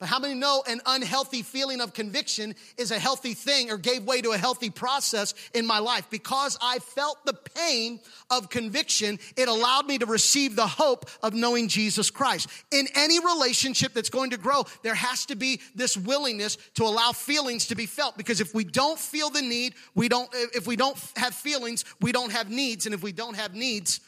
But 0.00 0.08
how 0.08 0.18
many 0.18 0.32
know 0.32 0.64
an 0.66 0.80
unhealthy 0.86 1.42
feeling 1.42 1.82
of 1.82 1.92
conviction 1.92 2.54
is 2.78 2.90
a 2.90 2.98
healthy 2.98 3.34
thing 3.34 3.70
or 3.70 3.76
gave 3.76 4.04
way 4.04 4.22
to 4.22 4.30
a 4.30 4.38
healthy 4.38 4.70
process 4.70 5.34
in 5.52 5.66
my 5.66 5.78
life? 5.78 6.08
Because 6.08 6.56
I 6.62 6.78
felt 6.78 7.24
the 7.26 7.34
pain 7.34 8.00
of 8.30 8.48
conviction, 8.48 9.18
it 9.36 9.46
allowed 9.46 9.86
me 9.86 9.98
to 9.98 10.06
receive 10.06 10.56
the 10.56 10.66
hope 10.66 11.10
of 11.22 11.34
knowing 11.34 11.68
Jesus 11.68 12.10
Christ. 12.10 12.48
In 12.70 12.88
any 12.94 13.20
relationship 13.20 13.92
that's 13.92 14.08
going 14.08 14.30
to 14.30 14.38
grow, 14.38 14.64
there 14.82 14.94
has 14.94 15.26
to 15.26 15.36
be 15.36 15.60
this 15.74 15.98
willingness 15.98 16.56
to 16.76 16.84
allow 16.84 17.12
feelings 17.12 17.66
to 17.66 17.74
be 17.74 17.84
felt. 17.84 18.16
Because 18.16 18.40
if 18.40 18.54
we 18.54 18.64
don't 18.64 18.98
feel 18.98 19.28
the 19.28 19.42
need, 19.42 19.74
we 19.94 20.08
don't, 20.08 20.30
if 20.32 20.66
we 20.66 20.76
don't 20.76 20.96
have 21.16 21.34
feelings, 21.34 21.84
we 22.00 22.10
don't 22.10 22.32
have 22.32 22.48
needs. 22.48 22.86
And 22.86 22.94
if 22.94 23.02
we 23.02 23.12
don't 23.12 23.36
have 23.36 23.54
needs, 23.54 24.00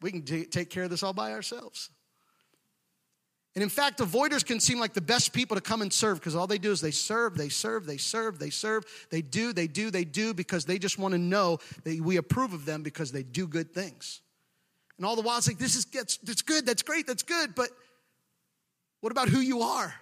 we 0.00 0.12
can 0.12 0.22
t- 0.22 0.46
take 0.46 0.70
care 0.70 0.84
of 0.84 0.90
this 0.90 1.02
all 1.02 1.12
by 1.12 1.32
ourselves. 1.32 1.90
And 3.56 3.62
in 3.62 3.70
fact, 3.70 4.00
avoiders 4.00 4.44
can 4.44 4.60
seem 4.60 4.78
like 4.78 4.92
the 4.92 5.00
best 5.00 5.32
people 5.32 5.56
to 5.56 5.62
come 5.62 5.80
and 5.80 5.90
serve 5.90 6.20
because 6.20 6.36
all 6.36 6.46
they 6.46 6.58
do 6.58 6.72
is 6.72 6.82
they 6.82 6.90
serve, 6.90 7.38
they 7.38 7.48
serve, 7.48 7.86
they 7.86 7.96
serve, 7.96 8.38
they 8.38 8.50
serve, 8.50 8.84
they 9.10 9.22
do, 9.22 9.54
they 9.54 9.66
do, 9.66 9.90
they 9.90 10.04
do 10.04 10.34
because 10.34 10.66
they 10.66 10.78
just 10.78 10.98
want 10.98 11.12
to 11.12 11.18
know 11.18 11.58
that 11.84 11.98
we 11.98 12.18
approve 12.18 12.52
of 12.52 12.66
them 12.66 12.82
because 12.82 13.12
they 13.12 13.22
do 13.22 13.46
good 13.48 13.72
things. 13.72 14.20
And 14.98 15.06
all 15.06 15.16
the 15.16 15.22
while 15.22 15.38
it's 15.38 15.48
like, 15.48 15.56
this 15.56 15.74
is 15.74 15.86
that's, 15.86 16.18
that's 16.18 16.42
good, 16.42 16.66
that's 16.66 16.82
great, 16.82 17.06
that's 17.06 17.22
good, 17.22 17.54
but 17.54 17.70
what 19.00 19.10
about 19.10 19.30
who 19.30 19.40
you 19.40 19.62
are? 19.62 19.94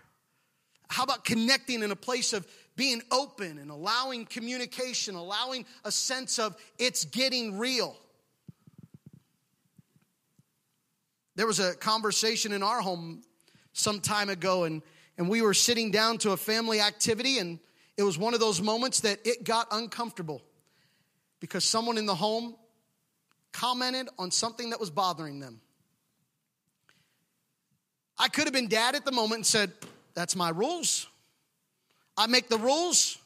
How 0.89 1.05
about 1.05 1.25
connecting 1.25 1.85
in 1.85 1.93
a 1.93 1.97
place 1.97 2.33
of 2.33 2.49
being 2.75 3.03
open 3.13 3.59
and 3.59 3.71
allowing 3.71 4.25
communication, 4.25 5.15
allowing 5.15 5.65
a 5.85 5.93
sense 5.93 6.41
of 6.41 6.57
it's 6.81 7.05
getting 7.05 7.57
real? 7.57 7.97
There 11.37 11.47
was 11.47 11.61
a 11.61 11.77
conversation 11.77 12.53
in 12.53 12.65
our 12.65 12.81
home 12.81 13.23
some 13.75 14.01
time 14.01 14.31
ago, 14.31 14.65
and, 14.65 14.81
and 15.19 15.29
we 15.29 15.43
were 15.43 15.53
sitting 15.53 15.91
down 15.91 16.17
to 16.19 16.31
a 16.31 16.37
family 16.37 16.81
activity, 16.81 17.39
and 17.39 17.59
it 17.99 18.03
was 18.03 18.17
one 18.17 18.33
of 18.33 18.41
those 18.41 18.63
moments 18.63 19.01
that 19.01 19.19
it 19.25 19.45
got 19.45 19.69
uncomfortable 19.71 20.43
because 21.41 21.65
someone 21.65 21.99
in 21.99 22.07
the 22.07 22.15
home 22.15 22.55
commented 23.53 24.09
on 24.19 24.31
something 24.31 24.71
that 24.71 24.81
was 24.81 24.91
bothering 24.91 25.41
them. 25.41 25.61
I 28.19 28.29
could 28.29 28.45
have 28.45 28.53
been 28.53 28.69
dad 28.69 28.95
at 28.95 29.05
the 29.05 29.13
moment 29.13 29.41
and 29.41 29.47
said, 29.47 29.73
That's 30.15 30.35
my 30.35 30.51
rules. 30.51 31.07
I 32.17 32.27
make 32.29 32.49
the 32.49 32.59
rules. 32.59 33.19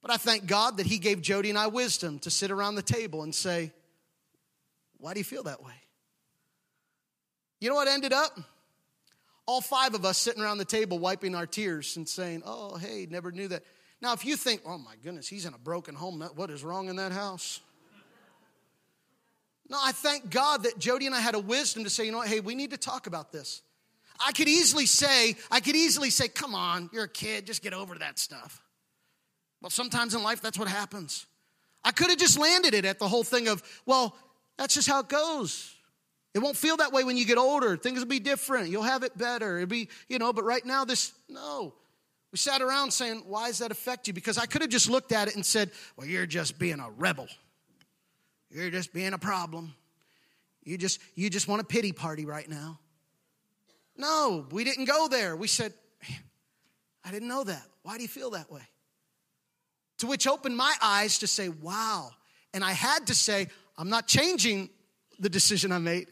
But 0.00 0.10
I 0.10 0.16
thank 0.16 0.46
God 0.46 0.78
that 0.78 0.86
He 0.86 0.98
gave 0.98 1.22
Jody 1.22 1.50
and 1.50 1.58
I 1.58 1.68
wisdom 1.68 2.18
to 2.20 2.30
sit 2.30 2.50
around 2.50 2.74
the 2.74 2.82
table 2.82 3.22
and 3.22 3.34
say, 3.34 3.70
Why 4.98 5.12
do 5.12 5.20
you 5.20 5.24
feel 5.24 5.44
that 5.44 5.62
way? 5.62 5.74
You 7.60 7.68
know 7.68 7.76
what 7.76 7.86
ended 7.86 8.12
up? 8.12 8.36
All 9.46 9.60
five 9.60 9.94
of 9.94 10.04
us 10.04 10.18
sitting 10.18 10.42
around 10.42 10.58
the 10.58 10.64
table 10.64 10.98
wiping 10.98 11.34
our 11.34 11.46
tears 11.46 11.96
and 11.96 12.08
saying, 12.08 12.42
Oh, 12.44 12.76
hey, 12.76 13.06
never 13.10 13.32
knew 13.32 13.48
that. 13.48 13.64
Now, 14.00 14.12
if 14.12 14.24
you 14.24 14.36
think, 14.36 14.62
Oh 14.66 14.78
my 14.78 14.94
goodness, 15.02 15.28
he's 15.28 15.46
in 15.46 15.54
a 15.54 15.58
broken 15.58 15.94
home, 15.94 16.20
what 16.34 16.50
is 16.50 16.62
wrong 16.62 16.88
in 16.88 16.96
that 16.96 17.12
house? 17.12 17.60
No, 19.68 19.78
I 19.82 19.92
thank 19.92 20.28
God 20.28 20.64
that 20.64 20.78
Jody 20.78 21.06
and 21.06 21.14
I 21.14 21.20
had 21.20 21.34
a 21.34 21.38
wisdom 21.38 21.84
to 21.84 21.90
say, 21.90 22.04
you 22.04 22.12
know 22.12 22.18
what, 22.18 22.28
hey, 22.28 22.40
we 22.40 22.54
need 22.54 22.72
to 22.72 22.76
talk 22.76 23.06
about 23.06 23.32
this. 23.32 23.62
I 24.24 24.32
could 24.32 24.48
easily 24.48 24.84
say, 24.86 25.34
I 25.50 25.60
could 25.60 25.76
easily 25.76 26.10
say, 26.10 26.28
come 26.28 26.54
on, 26.54 26.90
you're 26.92 27.04
a 27.04 27.08
kid, 27.08 27.46
just 27.46 27.62
get 27.62 27.72
over 27.72 27.94
that 27.96 28.18
stuff. 28.18 28.62
Well, 29.62 29.70
sometimes 29.70 30.14
in 30.14 30.22
life, 30.22 30.42
that's 30.42 30.58
what 30.58 30.68
happens. 30.68 31.26
I 31.84 31.90
could 31.90 32.10
have 32.10 32.18
just 32.18 32.38
landed 32.38 32.74
it 32.74 32.84
at 32.84 32.98
the 32.98 33.08
whole 33.08 33.24
thing 33.24 33.48
of, 33.48 33.62
well, 33.86 34.14
that's 34.58 34.74
just 34.74 34.88
how 34.88 35.00
it 35.00 35.08
goes. 35.08 35.74
It 36.34 36.38
won't 36.38 36.56
feel 36.56 36.78
that 36.78 36.92
way 36.92 37.04
when 37.04 37.16
you 37.16 37.26
get 37.26 37.36
older. 37.36 37.76
Things 37.76 37.98
will 37.98 38.06
be 38.06 38.18
different. 38.18 38.70
You'll 38.70 38.82
have 38.82 39.02
it 39.02 39.16
better. 39.18 39.58
It'll 39.58 39.68
be, 39.68 39.88
you 40.08 40.18
know, 40.18 40.32
but 40.32 40.44
right 40.44 40.64
now, 40.64 40.84
this, 40.84 41.12
no. 41.28 41.74
We 42.32 42.38
sat 42.38 42.62
around 42.62 42.90
saying, 42.92 43.24
why 43.26 43.48
does 43.48 43.58
that 43.58 43.70
affect 43.70 44.06
you? 44.06 44.14
Because 44.14 44.38
I 44.38 44.46
could 44.46 44.62
have 44.62 44.70
just 44.70 44.88
looked 44.88 45.12
at 45.12 45.28
it 45.28 45.34
and 45.34 45.44
said, 45.44 45.70
well, 45.96 46.06
you're 46.06 46.24
just 46.24 46.58
being 46.58 46.80
a 46.80 46.90
rebel. 46.96 47.28
You're 48.50 48.70
just 48.70 48.94
being 48.94 49.12
a 49.12 49.18
problem. 49.18 49.74
You 50.64 50.78
just, 50.78 51.00
you 51.14 51.28
just 51.28 51.48
want 51.48 51.60
a 51.60 51.64
pity 51.64 51.92
party 51.92 52.24
right 52.24 52.48
now. 52.48 52.78
No, 53.96 54.46
we 54.50 54.64
didn't 54.64 54.86
go 54.86 55.08
there. 55.08 55.36
We 55.36 55.48
said, 55.48 55.74
I 57.04 57.10
didn't 57.10 57.28
know 57.28 57.44
that. 57.44 57.62
Why 57.82 57.96
do 57.96 58.02
you 58.02 58.08
feel 58.08 58.30
that 58.30 58.50
way? 58.50 58.62
To 59.98 60.06
which 60.06 60.26
opened 60.26 60.56
my 60.56 60.74
eyes 60.80 61.18
to 61.18 61.26
say, 61.26 61.50
wow. 61.50 62.10
And 62.54 62.64
I 62.64 62.72
had 62.72 63.08
to 63.08 63.14
say, 63.14 63.48
I'm 63.76 63.90
not 63.90 64.06
changing 64.06 64.70
the 65.18 65.28
decision 65.28 65.72
I 65.72 65.78
made. 65.78 66.08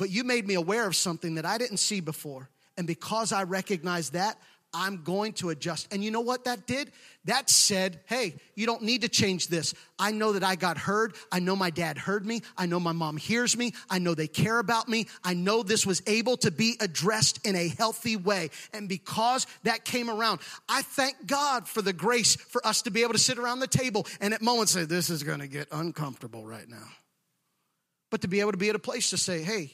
But 0.00 0.08
you 0.08 0.24
made 0.24 0.48
me 0.48 0.54
aware 0.54 0.86
of 0.86 0.96
something 0.96 1.34
that 1.34 1.44
I 1.44 1.58
didn't 1.58 1.76
see 1.76 2.00
before. 2.00 2.48
And 2.78 2.86
because 2.86 3.32
I 3.32 3.42
recognize 3.42 4.10
that, 4.10 4.38
I'm 4.72 5.02
going 5.02 5.34
to 5.34 5.50
adjust. 5.50 5.92
And 5.92 6.02
you 6.02 6.10
know 6.10 6.22
what 6.22 6.44
that 6.44 6.66
did? 6.66 6.90
That 7.26 7.50
said, 7.50 8.00
hey, 8.06 8.36
you 8.54 8.64
don't 8.64 8.80
need 8.80 9.02
to 9.02 9.10
change 9.10 9.48
this. 9.48 9.74
I 9.98 10.12
know 10.12 10.32
that 10.32 10.42
I 10.42 10.54
got 10.54 10.78
heard. 10.78 11.16
I 11.30 11.40
know 11.40 11.54
my 11.54 11.68
dad 11.68 11.98
heard 11.98 12.24
me. 12.24 12.40
I 12.56 12.64
know 12.64 12.80
my 12.80 12.92
mom 12.92 13.18
hears 13.18 13.58
me. 13.58 13.74
I 13.90 13.98
know 13.98 14.14
they 14.14 14.26
care 14.26 14.58
about 14.58 14.88
me. 14.88 15.06
I 15.22 15.34
know 15.34 15.62
this 15.62 15.84
was 15.84 16.02
able 16.06 16.38
to 16.38 16.50
be 16.50 16.76
addressed 16.80 17.46
in 17.46 17.54
a 17.54 17.68
healthy 17.68 18.16
way. 18.16 18.48
And 18.72 18.88
because 18.88 19.46
that 19.64 19.84
came 19.84 20.08
around, 20.08 20.40
I 20.66 20.80
thank 20.80 21.26
God 21.26 21.68
for 21.68 21.82
the 21.82 21.92
grace 21.92 22.36
for 22.36 22.66
us 22.66 22.80
to 22.82 22.90
be 22.90 23.02
able 23.02 23.12
to 23.12 23.18
sit 23.18 23.38
around 23.38 23.60
the 23.60 23.66
table 23.66 24.06
and 24.18 24.32
at 24.32 24.40
moments 24.40 24.72
say, 24.72 24.86
this 24.86 25.10
is 25.10 25.22
going 25.22 25.40
to 25.40 25.46
get 25.46 25.68
uncomfortable 25.70 26.46
right 26.46 26.70
now 26.70 26.88
but 28.10 28.22
to 28.22 28.28
be 28.28 28.40
able 28.40 28.50
to 28.50 28.58
be 28.58 28.68
at 28.68 28.74
a 28.74 28.80
place 28.80 29.10
to 29.10 29.16
say, 29.16 29.42
hey, 29.42 29.72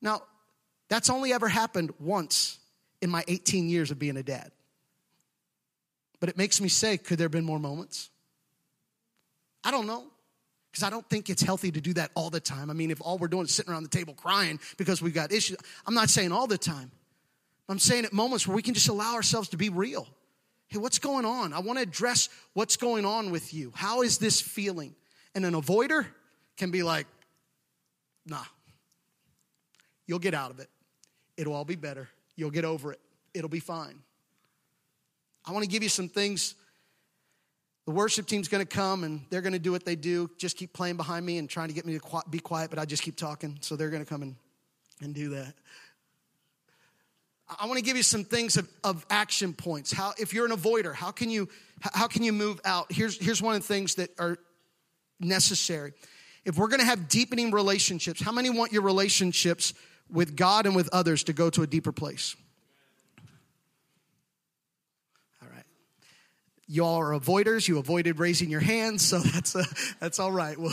now 0.00 0.22
that's 0.88 1.10
only 1.10 1.32
ever 1.32 1.48
happened 1.48 1.92
once 1.98 2.58
in 3.00 3.10
my 3.10 3.24
18 3.28 3.68
years 3.68 3.90
of 3.90 3.98
being 3.98 4.16
a 4.16 4.22
dad. 4.22 4.50
But 6.20 6.28
it 6.28 6.36
makes 6.36 6.60
me 6.60 6.68
say, 6.68 6.96
could 6.96 7.18
there 7.18 7.26
have 7.26 7.32
been 7.32 7.44
more 7.44 7.60
moments? 7.60 8.10
I 9.62 9.70
don't 9.70 9.86
know. 9.86 10.04
Because 10.70 10.82
I 10.82 10.90
don't 10.90 11.08
think 11.08 11.30
it's 11.30 11.42
healthy 11.42 11.70
to 11.70 11.80
do 11.80 11.94
that 11.94 12.10
all 12.14 12.30
the 12.30 12.40
time. 12.40 12.70
I 12.70 12.74
mean, 12.74 12.90
if 12.90 13.00
all 13.00 13.18
we're 13.18 13.28
doing 13.28 13.44
is 13.44 13.54
sitting 13.54 13.72
around 13.72 13.84
the 13.84 13.88
table 13.88 14.14
crying 14.14 14.60
because 14.76 15.00
we've 15.00 15.14
got 15.14 15.32
issues, 15.32 15.56
I'm 15.86 15.94
not 15.94 16.10
saying 16.10 16.32
all 16.32 16.46
the 16.46 16.58
time. 16.58 16.90
I'm 17.68 17.78
saying 17.78 18.04
at 18.04 18.12
moments 18.12 18.46
where 18.46 18.54
we 18.54 18.62
can 18.62 18.74
just 18.74 18.88
allow 18.88 19.14
ourselves 19.14 19.48
to 19.50 19.56
be 19.56 19.68
real. 19.68 20.08
Hey, 20.68 20.78
what's 20.78 20.98
going 20.98 21.24
on? 21.24 21.52
I 21.52 21.60
want 21.60 21.78
to 21.78 21.82
address 21.82 22.28
what's 22.52 22.76
going 22.76 23.04
on 23.04 23.30
with 23.30 23.54
you. 23.54 23.72
How 23.74 24.02
is 24.02 24.18
this 24.18 24.40
feeling? 24.40 24.94
And 25.34 25.44
an 25.44 25.54
avoider 25.54 26.06
can 26.56 26.70
be 26.70 26.82
like, 26.82 27.06
Nah. 28.28 28.44
You'll 30.08 30.18
get 30.18 30.34
out 30.34 30.50
of 30.50 30.58
it. 30.58 30.68
It'll 31.36 31.54
all 31.54 31.64
be 31.64 31.76
better. 31.76 32.08
You'll 32.34 32.50
get 32.50 32.64
over 32.64 32.92
it. 32.92 33.00
It'll 33.34 33.48
be 33.48 33.60
fine. 33.60 34.00
I 35.46 35.52
want 35.52 35.62
to 35.62 35.70
give 35.70 35.84
you 35.84 35.88
some 35.88 36.08
things. 36.08 36.56
The 37.84 37.92
worship 37.92 38.26
team's 38.26 38.48
going 38.48 38.66
to 38.66 38.76
come 38.76 39.04
and 39.04 39.24
they're 39.30 39.42
going 39.42 39.52
to 39.52 39.58
do 39.58 39.70
what 39.70 39.84
they 39.84 39.96
do. 39.96 40.30
Just 40.36 40.56
keep 40.56 40.72
playing 40.72 40.96
behind 40.96 41.24
me 41.24 41.38
and 41.38 41.48
trying 41.48 41.68
to 41.68 41.74
get 41.74 41.86
me 41.86 41.98
to 41.98 42.22
be 42.28 42.40
quiet, 42.40 42.70
but 42.70 42.78
I 42.78 42.86
just 42.86 43.02
keep 43.02 43.16
talking. 43.16 43.58
So 43.60 43.76
they're 43.76 43.90
going 43.90 44.04
to 44.04 44.08
come 44.08 44.22
and, 44.22 44.34
and 45.00 45.14
do 45.14 45.30
that. 45.30 45.54
I 47.60 47.66
want 47.66 47.78
to 47.78 47.84
give 47.84 47.96
you 47.96 48.02
some 48.02 48.24
things 48.24 48.56
of, 48.56 48.68
of 48.84 49.06
action 49.08 49.54
points. 49.54 49.92
How, 49.92 50.12
if 50.18 50.34
you're 50.34 50.44
an 50.44 50.52
avoider, 50.52 50.94
how 50.94 51.10
can 51.10 51.30
you, 51.30 51.48
how 51.80 52.06
can 52.06 52.22
you 52.22 52.32
move 52.32 52.60
out? 52.64 52.90
Here's, 52.90 53.18
here's 53.18 53.40
one 53.40 53.54
of 53.54 53.62
the 53.62 53.68
things 53.68 53.94
that 53.96 54.10
are 54.18 54.38
necessary 55.20 55.92
if 56.44 56.56
we're 56.56 56.68
going 56.68 56.80
to 56.80 56.86
have 56.86 57.08
deepening 57.08 57.50
relationships, 57.50 58.22
how 58.22 58.32
many 58.32 58.48
want 58.48 58.72
your 58.72 58.80
relationships 58.80 59.74
with 60.10 60.36
God 60.36 60.66
and 60.66 60.74
with 60.74 60.88
others 60.92 61.24
to 61.24 61.32
go 61.32 61.50
to 61.50 61.62
a 61.62 61.66
deeper 61.66 61.92
place? 61.92 62.36
All 65.42 65.48
right. 65.48 65.64
Y'all 66.66 66.96
are 66.96 67.18
avoiders. 67.18 67.68
You 67.68 67.78
avoided 67.78 68.18
raising 68.18 68.50
your 68.50 68.60
hands, 68.60 69.04
so 69.04 69.18
that's, 69.34 69.56
uh, 69.56 69.64
that's 70.00 70.18
all 70.18 70.32
right. 70.32 70.56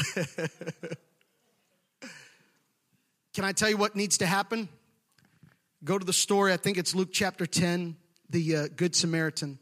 Can 3.34 3.44
I 3.44 3.52
tell 3.52 3.70
you 3.70 3.78
what 3.78 3.96
needs 3.96 4.20
to 4.20 4.26
happen? 4.26 4.70
Go 5.84 6.00
to 6.00 6.06
the 6.06 6.14
story, 6.14 6.54
I 6.54 6.58
think 6.58 6.78
it's 6.78 6.96
Luke 6.96 7.10
chapter 7.12 7.46
10, 7.46 7.96
the 8.30 8.56
uh, 8.56 8.68
Good 8.76 8.96
Samaritan. 8.96 9.60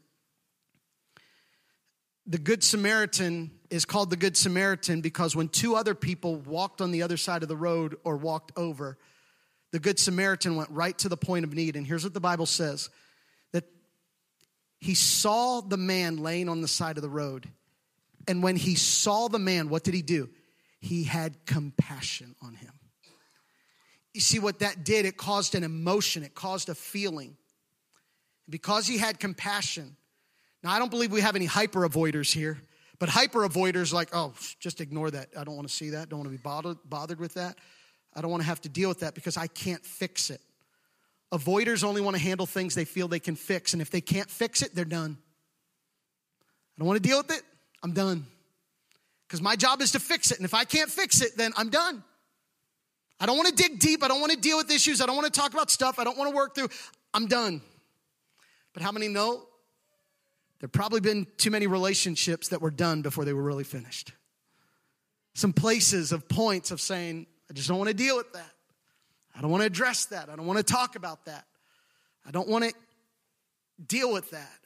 The 2.26 2.38
Good 2.38 2.64
Samaritan 2.64 3.52
is 3.70 3.84
called 3.84 4.10
the 4.10 4.16
Good 4.16 4.38
Samaritan 4.38 5.02
because 5.02 5.36
when 5.36 5.50
two 5.50 5.76
other 5.76 5.96
people 5.96 6.36
walked 6.36 6.80
on 6.80 6.92
the 6.92 7.02
other 7.02 7.18
side 7.18 7.42
of 7.44 7.50
the 7.50 7.58
road 7.58 7.98
or 8.04 8.16
walked 8.16 8.52
over, 8.56 8.98
the 9.74 9.80
Good 9.80 10.00
Samaritan 10.00 10.56
went 10.56 10.70
right 10.70 10.98
to 11.00 11.10
the 11.10 11.18
point 11.18 11.44
of 11.44 11.54
need. 11.54 11.76
And 11.76 11.86
here's 11.86 12.06
what 12.06 12.14
the 12.14 12.22
Bible 12.22 12.46
says 12.46 12.90
that 13.52 13.66
he 14.80 14.94
saw 14.96 15.60
the 15.60 15.78
man 15.78 16.18
laying 16.18 16.48
on 16.48 16.62
the 16.62 16.68
side 16.70 16.98
of 16.98 17.02
the 17.02 17.10
road 17.10 17.50
And 18.28 18.42
when 18.42 18.56
he 18.56 18.76
saw 18.76 19.28
the 19.28 19.40
man, 19.40 19.70
what 19.70 19.84
did 19.84 19.94
he 19.94 20.02
do? 20.02 20.30
He 20.80 21.04
had 21.04 21.46
compassion 21.46 22.36
on 22.42 22.56
him. 22.56 22.72
You 24.14 24.22
see 24.22 24.40
what 24.40 24.60
that 24.60 24.84
did? 24.84 25.06
It 25.06 25.18
caused 25.18 25.56
an 25.56 25.64
emotion, 25.64 26.24
it 26.24 26.36
caused 26.36 26.70
a 26.70 26.76
feeling. 26.76 27.38
Because 28.50 28.86
he 28.88 28.98
had 28.98 29.20
compassion. 29.20 29.96
Now, 30.64 30.72
I 30.72 30.80
don't 30.80 30.92
believe 30.92 31.12
we 31.12 31.22
have 31.22 31.36
any 31.36 31.46
hyper 31.46 31.88
avoiders 31.88 32.32
here, 32.32 32.62
but 33.00 33.10
hyper 33.10 33.48
avoiders 33.48 33.94
like, 33.94 34.10
oh, 34.14 34.34
just 34.60 34.82
ignore 34.82 35.10
that. 35.12 35.30
I 35.38 35.44
don't 35.44 35.56
want 35.56 35.68
to 35.68 35.74
see 35.74 35.92
that. 35.92 36.10
Don't 36.10 36.20
want 36.20 36.30
to 36.30 36.38
be 36.38 36.42
bothered, 36.42 36.78
bothered 36.86 37.20
with 37.20 37.34
that. 37.36 37.58
I 38.16 38.22
don't 38.22 38.32
want 38.32 38.42
to 38.42 38.48
have 38.48 38.62
to 38.62 38.70
deal 38.70 38.90
with 38.90 39.00
that 39.00 39.16
because 39.16 39.38
I 39.38 39.48
can't 39.48 39.84
fix 39.86 40.30
it. 40.30 40.42
Avoiders 41.34 41.84
only 41.84 42.02
want 42.02 42.16
to 42.16 42.22
handle 42.22 42.46
things 42.46 42.76
they 42.76 42.86
feel 42.86 43.08
they 43.08 43.20
can 43.20 43.36
fix, 43.36 43.74
and 43.74 43.82
if 43.82 43.90
they 43.90 44.02
can't 44.02 44.30
fix 44.30 44.62
it, 44.62 44.76
they're 44.76 44.86
done. 44.86 45.18
I 46.76 46.80
don't 46.80 46.88
want 46.88 47.02
to 47.02 47.08
deal 47.08 47.18
with 47.18 47.32
it. 47.32 47.42
I'm 47.82 47.94
done. 47.94 48.26
Because 49.28 49.42
my 49.42 49.56
job 49.56 49.82
is 49.82 49.92
to 49.92 50.00
fix 50.00 50.32
it. 50.32 50.38
And 50.38 50.46
if 50.46 50.54
I 50.54 50.64
can't 50.64 50.90
fix 50.90 51.22
it, 51.22 51.36
then 51.38 51.52
I'm 51.58 51.70
done. 51.70 52.04
I 53.20 53.26
don't 53.26 53.38
want 53.38 53.50
to 53.50 53.56
dig 53.56 53.80
deep. 53.80 54.04
I 54.04 54.08
don't 54.08 54.20
want 54.20 54.32
to 54.32 54.38
deal 54.38 54.58
with 54.58 54.70
issues. 54.70 55.02
I 55.02 55.06
don't 55.06 55.16
want 55.16 55.32
to 55.32 55.40
talk 55.40 55.54
about 55.54 55.72
stuff. 55.72 55.98
I 55.98 56.04
don't 56.04 56.18
want 56.18 56.30
to 56.30 56.36
work 56.36 56.56
through. 56.56 56.70
I'm 57.14 57.28
done. 57.28 57.62
But 58.74 58.84
how 58.84 58.92
many 58.92 59.08
know? 59.08 59.44
There 60.60 60.70
probably 60.70 61.00
been 61.00 61.28
too 61.38 61.52
many 61.52 61.68
relationships 61.68 62.50
that 62.50 62.62
were 62.62 62.72
done 62.72 63.02
before 63.02 63.26
they 63.26 63.34
were 63.34 63.44
really 63.44 63.64
finished. 63.64 64.12
Some 65.36 65.52
places 65.52 66.12
of 66.12 66.30
points 66.30 66.72
of 66.72 66.80
saying, 66.80 67.28
I 67.54 67.56
just 67.56 67.68
don't 67.68 67.78
want 67.78 67.90
to 67.90 67.94
deal 67.94 68.18
with 68.18 68.34
that. 68.34 68.52
I 69.36 69.42
don't 69.42 69.52
want 69.52 69.62
to 69.62 69.68
address 69.68 70.06
that. 70.06 70.28
I 70.28 70.36
don't 70.36 70.48
want 70.48 70.58
to 70.58 70.64
talk 70.64 70.96
about 70.96 71.26
that. 71.26 71.46
I 72.26 72.32
don't 72.32 72.48
want 72.48 72.66
to 72.66 72.74
deal 73.86 74.12
with 74.12 74.32
that. 74.32 74.60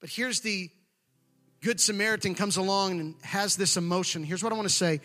But 0.00 0.08
here's 0.08 0.42
the 0.42 0.70
Good 1.60 1.80
Samaritan 1.80 2.36
comes 2.36 2.56
along 2.56 3.00
and 3.00 3.14
has 3.22 3.56
this 3.56 3.76
emotion. 3.76 4.22
Here's 4.22 4.44
what 4.44 4.52
I 4.52 4.56
want 4.56 4.68
to 4.68 4.74
say 4.74 5.00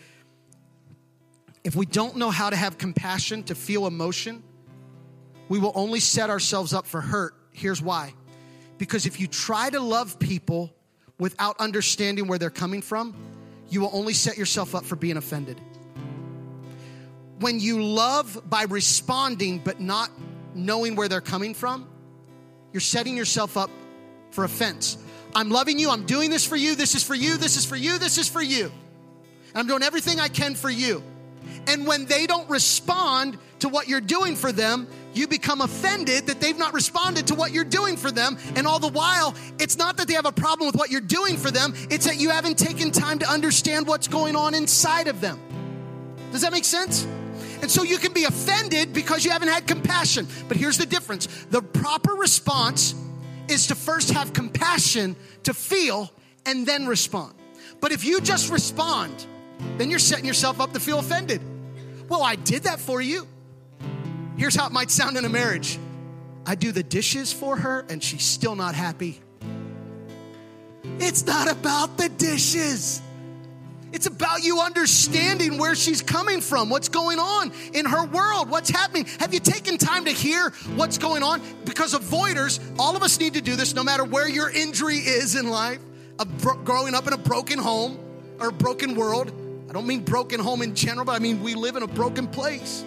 if 1.64 1.74
we 1.74 1.84
don't 1.84 2.16
know 2.16 2.30
how 2.30 2.48
to 2.48 2.56
have 2.56 2.78
compassion, 2.78 3.42
to 3.44 3.56
feel 3.56 3.88
emotion, 3.88 4.44
we 5.48 5.58
will 5.58 5.72
only 5.74 5.98
set 5.98 6.30
ourselves 6.30 6.72
up 6.72 6.86
for 6.86 7.00
hurt. 7.00 7.34
Here's 7.50 7.82
why. 7.82 8.14
Because 8.78 9.04
if 9.04 9.18
you 9.18 9.26
try 9.26 9.68
to 9.68 9.80
love 9.80 10.20
people 10.20 10.72
without 11.18 11.58
understanding 11.58 12.28
where 12.28 12.38
they're 12.38 12.50
coming 12.50 12.82
from, 12.82 13.16
you 13.68 13.80
will 13.80 13.90
only 13.92 14.14
set 14.14 14.38
yourself 14.38 14.76
up 14.76 14.84
for 14.84 14.94
being 14.94 15.16
offended. 15.16 15.60
When 17.40 17.60
you 17.60 17.82
love 17.82 18.40
by 18.48 18.64
responding 18.64 19.58
but 19.58 19.80
not 19.80 20.10
knowing 20.54 20.96
where 20.96 21.08
they're 21.08 21.20
coming 21.20 21.54
from, 21.54 21.86
you're 22.72 22.80
setting 22.80 23.16
yourself 23.16 23.56
up 23.56 23.70
for 24.30 24.44
offense. 24.44 24.98
I'm 25.34 25.50
loving 25.50 25.78
you. 25.78 25.90
I'm 25.90 26.04
doing 26.04 26.30
this 26.30 26.44
for 26.44 26.56
you. 26.56 26.74
This 26.74 26.94
is 26.94 27.04
for 27.04 27.14
you. 27.14 27.36
This 27.36 27.56
is 27.56 27.64
for 27.64 27.76
you. 27.76 27.98
This 27.98 28.18
is 28.18 28.28
for 28.28 28.42
you. 28.42 28.64
And 28.64 29.56
I'm 29.56 29.66
doing 29.66 29.82
everything 29.82 30.20
I 30.20 30.28
can 30.28 30.54
for 30.54 30.70
you. 30.70 31.02
And 31.66 31.86
when 31.86 32.06
they 32.06 32.26
don't 32.26 32.48
respond 32.48 33.38
to 33.60 33.68
what 33.68 33.88
you're 33.88 34.00
doing 34.00 34.36
for 34.36 34.52
them, 34.52 34.88
you 35.14 35.26
become 35.26 35.60
offended 35.60 36.26
that 36.26 36.40
they've 36.40 36.58
not 36.58 36.72
responded 36.74 37.26
to 37.28 37.34
what 37.34 37.52
you're 37.52 37.64
doing 37.64 37.96
for 37.96 38.10
them. 38.10 38.38
And 38.56 38.66
all 38.66 38.78
the 38.78 38.88
while, 38.88 39.34
it's 39.58 39.76
not 39.76 39.96
that 39.96 40.08
they 40.08 40.14
have 40.14 40.26
a 40.26 40.32
problem 40.32 40.66
with 40.66 40.76
what 40.76 40.90
you're 40.90 41.00
doing 41.00 41.36
for 41.36 41.50
them, 41.50 41.74
it's 41.90 42.06
that 42.06 42.18
you 42.18 42.30
haven't 42.30 42.58
taken 42.58 42.90
time 42.90 43.18
to 43.20 43.30
understand 43.30 43.86
what's 43.86 44.08
going 44.08 44.36
on 44.36 44.54
inside 44.54 45.08
of 45.08 45.20
them. 45.20 45.38
Does 46.32 46.42
that 46.42 46.52
make 46.52 46.64
sense? 46.64 47.06
And 47.60 47.70
so 47.70 47.82
you 47.82 47.98
can 47.98 48.12
be 48.12 48.24
offended 48.24 48.92
because 48.92 49.24
you 49.24 49.30
haven't 49.30 49.48
had 49.48 49.66
compassion. 49.66 50.26
But 50.46 50.56
here's 50.56 50.78
the 50.78 50.86
difference 50.86 51.26
the 51.50 51.62
proper 51.62 52.12
response 52.12 52.94
is 53.48 53.66
to 53.68 53.74
first 53.74 54.10
have 54.10 54.32
compassion 54.32 55.16
to 55.44 55.54
feel 55.54 56.10
and 56.46 56.66
then 56.66 56.86
respond. 56.86 57.34
But 57.80 57.92
if 57.92 58.04
you 58.04 58.20
just 58.20 58.50
respond, 58.50 59.26
then 59.76 59.90
you're 59.90 59.98
setting 59.98 60.24
yourself 60.24 60.60
up 60.60 60.72
to 60.72 60.80
feel 60.80 60.98
offended. 60.98 61.40
Well, 62.08 62.22
I 62.22 62.36
did 62.36 62.64
that 62.64 62.80
for 62.80 63.00
you. 63.00 63.26
Here's 64.36 64.54
how 64.54 64.66
it 64.66 64.72
might 64.72 64.90
sound 64.90 65.16
in 65.16 65.24
a 65.24 65.28
marriage 65.28 65.78
I 66.46 66.54
do 66.54 66.72
the 66.72 66.82
dishes 66.82 67.32
for 67.32 67.56
her 67.56 67.84
and 67.90 68.02
she's 68.02 68.24
still 68.24 68.54
not 68.54 68.74
happy. 68.74 69.20
It's 71.00 71.26
not 71.26 71.50
about 71.50 71.98
the 71.98 72.08
dishes. 72.08 73.02
It's 73.92 74.06
about 74.06 74.42
you 74.42 74.60
understanding 74.60 75.56
where 75.56 75.74
she's 75.74 76.02
coming 76.02 76.40
from, 76.40 76.68
what's 76.68 76.88
going 76.88 77.18
on 77.18 77.52
in 77.72 77.86
her 77.86 78.04
world, 78.04 78.50
what's 78.50 78.68
happening. 78.68 79.06
Have 79.18 79.32
you 79.32 79.40
taken 79.40 79.78
time 79.78 80.04
to 80.04 80.10
hear 80.10 80.50
what's 80.76 80.98
going 80.98 81.22
on? 81.22 81.40
Because 81.64 81.94
avoiders, 81.94 82.60
all 82.78 82.96
of 82.96 83.02
us 83.02 83.18
need 83.18 83.34
to 83.34 83.40
do 83.40 83.56
this 83.56 83.74
no 83.74 83.82
matter 83.82 84.04
where 84.04 84.28
your 84.28 84.50
injury 84.50 84.98
is 84.98 85.36
in 85.36 85.48
life, 85.48 85.80
bro- 86.38 86.56
growing 86.56 86.94
up 86.94 87.06
in 87.06 87.14
a 87.14 87.18
broken 87.18 87.58
home 87.58 87.98
or 88.38 88.48
a 88.48 88.52
broken 88.52 88.94
world. 88.94 89.32
I 89.70 89.72
don't 89.72 89.86
mean 89.86 90.00
broken 90.00 90.38
home 90.38 90.62
in 90.62 90.74
general, 90.74 91.06
but 91.06 91.12
I 91.12 91.18
mean 91.18 91.42
we 91.42 91.54
live 91.54 91.76
in 91.76 91.82
a 91.82 91.88
broken 91.88 92.26
place. 92.26 92.84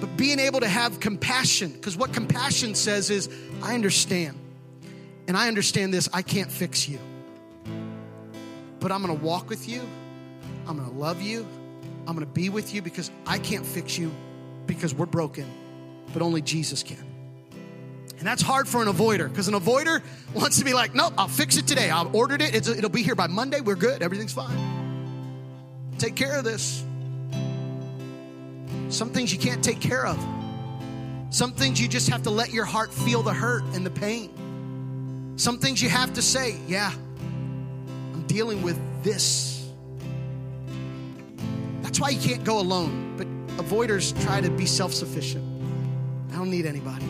But 0.00 0.16
being 0.16 0.38
able 0.38 0.60
to 0.60 0.68
have 0.68 1.00
compassion, 1.00 1.72
because 1.72 1.96
what 1.96 2.12
compassion 2.12 2.76
says 2.76 3.10
is, 3.10 3.28
I 3.62 3.74
understand. 3.74 4.38
And 5.26 5.36
I 5.36 5.48
understand 5.48 5.92
this, 5.92 6.08
I 6.12 6.22
can't 6.22 6.50
fix 6.50 6.88
you. 6.88 6.98
But 8.80 8.92
I'm 8.92 9.00
gonna 9.00 9.14
walk 9.14 9.48
with 9.48 9.68
you, 9.68 9.82
I'm 10.66 10.76
gonna 10.76 10.90
love 10.92 11.20
you, 11.20 11.46
I'm 12.06 12.14
gonna 12.14 12.26
be 12.26 12.48
with 12.48 12.74
you 12.74 12.82
because 12.82 13.10
I 13.26 13.38
can't 13.38 13.66
fix 13.66 13.98
you 13.98 14.12
because 14.66 14.94
we're 14.94 15.06
broken, 15.06 15.46
but 16.12 16.22
only 16.22 16.42
Jesus 16.42 16.82
can. 16.82 17.04
And 18.18 18.26
that's 18.26 18.42
hard 18.42 18.66
for 18.66 18.82
an 18.82 18.88
avoider 18.88 19.28
because 19.28 19.46
an 19.48 19.54
avoider 19.54 20.02
wants 20.34 20.58
to 20.58 20.64
be 20.64 20.74
like, 20.74 20.94
nope, 20.94 21.12
I'll 21.16 21.28
fix 21.28 21.56
it 21.56 21.66
today. 21.66 21.90
I've 21.90 22.14
ordered 22.14 22.42
it. 22.42 22.54
It's, 22.54 22.68
it'll 22.68 22.90
be 22.90 23.02
here 23.02 23.14
by 23.14 23.28
Monday. 23.28 23.60
We're 23.60 23.76
good. 23.76 24.02
Everything's 24.02 24.32
fine. 24.32 24.56
Take 25.98 26.16
care 26.16 26.36
of 26.36 26.44
this. 26.44 26.84
Some 28.88 29.10
things 29.10 29.32
you 29.32 29.38
can't 29.38 29.62
take 29.62 29.80
care 29.80 30.06
of. 30.06 30.18
Some 31.30 31.52
things 31.52 31.80
you 31.80 31.88
just 31.88 32.08
have 32.08 32.22
to 32.22 32.30
let 32.30 32.52
your 32.52 32.64
heart 32.64 32.92
feel 32.92 33.22
the 33.22 33.34
hurt 33.34 33.62
and 33.74 33.84
the 33.84 33.90
pain. 33.90 35.34
Some 35.36 35.58
things 35.58 35.80
you 35.82 35.88
have 35.88 36.14
to 36.14 36.22
say, 36.22 36.56
yeah, 36.66 36.92
dealing 38.28 38.62
with 38.62 38.78
this. 39.02 39.68
That's 41.82 41.98
why 41.98 42.10
you 42.10 42.20
can't 42.20 42.44
go 42.44 42.60
alone. 42.60 43.16
But 43.16 43.26
avoiders 43.56 44.18
try 44.22 44.40
to 44.40 44.50
be 44.50 44.66
self 44.66 44.94
sufficient. 44.94 45.44
I 46.32 46.36
don't 46.36 46.50
need 46.50 46.66
anybody. 46.66 47.06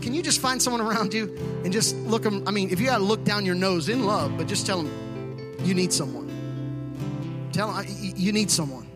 Can 0.00 0.14
you 0.14 0.22
just 0.22 0.40
find 0.40 0.62
someone 0.62 0.80
around 0.80 1.12
you 1.12 1.36
and 1.64 1.72
just 1.72 1.96
look 1.96 2.22
them? 2.22 2.44
I 2.46 2.52
mean, 2.52 2.70
if 2.70 2.80
you 2.80 2.86
got 2.86 2.98
to 2.98 3.04
look 3.04 3.24
down 3.24 3.44
your 3.44 3.54
nose 3.54 3.88
in 3.88 4.06
love, 4.06 4.36
but 4.38 4.46
just 4.46 4.66
tell 4.66 4.82
them 4.82 5.56
you 5.64 5.74
need 5.74 5.92
someone. 5.92 6.28
Tell 7.52 7.68
uh, 7.68 7.82
them 7.82 7.94
you 8.16 8.32
need 8.32 8.50
someone. 8.50 8.86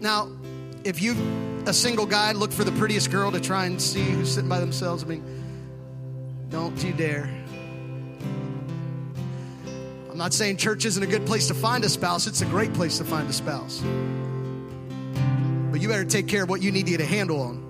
Now, 0.00 0.28
if 0.84 1.00
you, 1.00 1.16
a 1.66 1.72
single 1.72 2.04
guy, 2.04 2.32
look 2.32 2.52
for 2.52 2.62
the 2.62 2.72
prettiest 2.72 3.10
girl 3.10 3.32
to 3.32 3.40
try 3.40 3.64
and 3.64 3.80
see 3.80 4.02
who's 4.02 4.34
sitting 4.34 4.50
by 4.50 4.60
themselves, 4.60 5.02
I 5.02 5.06
mean, 5.06 5.24
don't 6.54 6.84
you 6.84 6.92
dare. 6.92 7.28
I'm 10.08 10.16
not 10.16 10.32
saying 10.32 10.58
church 10.58 10.84
isn't 10.84 11.02
a 11.02 11.06
good 11.06 11.26
place 11.26 11.48
to 11.48 11.54
find 11.54 11.82
a 11.82 11.88
spouse, 11.88 12.28
it's 12.28 12.42
a 12.42 12.46
great 12.46 12.72
place 12.74 12.98
to 12.98 13.04
find 13.04 13.28
a 13.28 13.32
spouse. 13.32 13.82
But 15.72 15.80
you 15.80 15.88
better 15.88 16.04
take 16.04 16.28
care 16.28 16.44
of 16.44 16.48
what 16.48 16.62
you 16.62 16.70
need 16.70 16.86
to 16.86 16.92
get 16.92 17.00
a 17.00 17.04
handle 17.04 17.42
on 17.42 17.60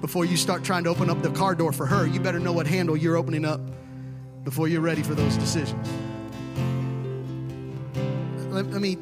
before 0.00 0.24
you 0.24 0.36
start 0.36 0.64
trying 0.64 0.82
to 0.82 0.90
open 0.90 1.10
up 1.10 1.22
the 1.22 1.30
car 1.30 1.54
door 1.54 1.72
for 1.72 1.86
her. 1.86 2.04
You 2.04 2.18
better 2.18 2.40
know 2.40 2.52
what 2.52 2.66
handle 2.66 2.96
you're 2.96 3.16
opening 3.16 3.44
up 3.44 3.60
before 4.42 4.66
you're 4.66 4.80
ready 4.80 5.04
for 5.04 5.14
those 5.14 5.36
decisions. 5.36 5.88
Let, 8.48 8.66
let 8.66 8.82
me, 8.82 8.96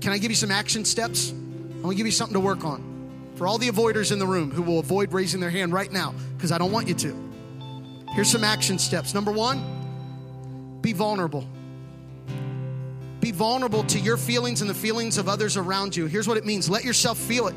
can 0.00 0.12
I 0.12 0.18
give 0.18 0.30
you 0.30 0.36
some 0.36 0.52
action 0.52 0.84
steps? 0.84 1.30
I'm 1.30 1.82
gonna 1.82 1.96
give 1.96 2.06
you 2.06 2.12
something 2.12 2.34
to 2.34 2.40
work 2.40 2.64
on. 2.64 3.32
For 3.34 3.48
all 3.48 3.58
the 3.58 3.68
avoiders 3.68 4.12
in 4.12 4.20
the 4.20 4.26
room 4.26 4.52
who 4.52 4.62
will 4.62 4.78
avoid 4.78 5.12
raising 5.12 5.40
their 5.40 5.50
hand 5.50 5.72
right 5.72 5.90
now, 5.90 6.14
because 6.36 6.52
I 6.52 6.58
don't 6.58 6.70
want 6.70 6.86
you 6.86 6.94
to. 6.94 7.29
Here's 8.12 8.30
some 8.30 8.44
action 8.44 8.78
steps. 8.78 9.14
Number 9.14 9.30
one, 9.30 10.78
be 10.82 10.92
vulnerable. 10.92 11.46
Be 13.20 13.32
vulnerable 13.32 13.84
to 13.84 13.98
your 13.98 14.16
feelings 14.16 14.62
and 14.62 14.70
the 14.70 14.74
feelings 14.74 15.18
of 15.18 15.28
others 15.28 15.56
around 15.56 15.94
you. 15.94 16.06
Here's 16.06 16.26
what 16.26 16.36
it 16.36 16.44
means 16.46 16.68
let 16.70 16.84
yourself 16.84 17.18
feel 17.18 17.48
it. 17.48 17.54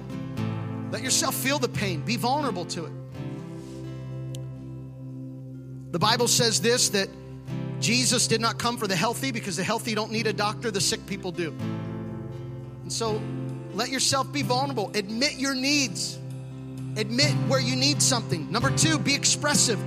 Let 0.92 1.02
yourself 1.02 1.34
feel 1.34 1.58
the 1.58 1.70
pain. 1.70 2.02
Be 2.02 2.18
vulnerable 2.18 2.66
to 2.66 2.86
it. 2.86 2.92
The 5.92 6.00
Bible 6.00 6.28
says 6.28 6.60
this 6.62 6.90
that 6.90 7.08
Jesus 7.80 8.28
did 8.28 8.42
not 8.42 8.58
come 8.58 8.78
for 8.78 8.88
the 8.88 8.96
healthy 8.96 9.32
because 9.32 9.58
the 9.58 9.64
healthy 9.64 9.96
don't 9.96 10.12
need 10.12 10.28
a 10.28 10.34
doctor, 10.34 10.70
the 10.72 10.82
sick 10.82 11.06
people 11.06 11.32
do. 11.32 11.50
And 12.82 12.92
so 12.92 13.22
let 13.74 13.90
yourself 13.90 14.32
be 14.32 14.44
vulnerable. 14.44 14.92
Admit 14.94 15.34
your 15.36 15.56
needs. 15.56 16.20
Admit 16.96 17.32
where 17.48 17.60
you 17.60 17.76
need 17.76 18.02
something. 18.02 18.52
Number 18.52 18.70
two, 18.70 19.00
be 19.00 19.16
expressive. 19.16 19.80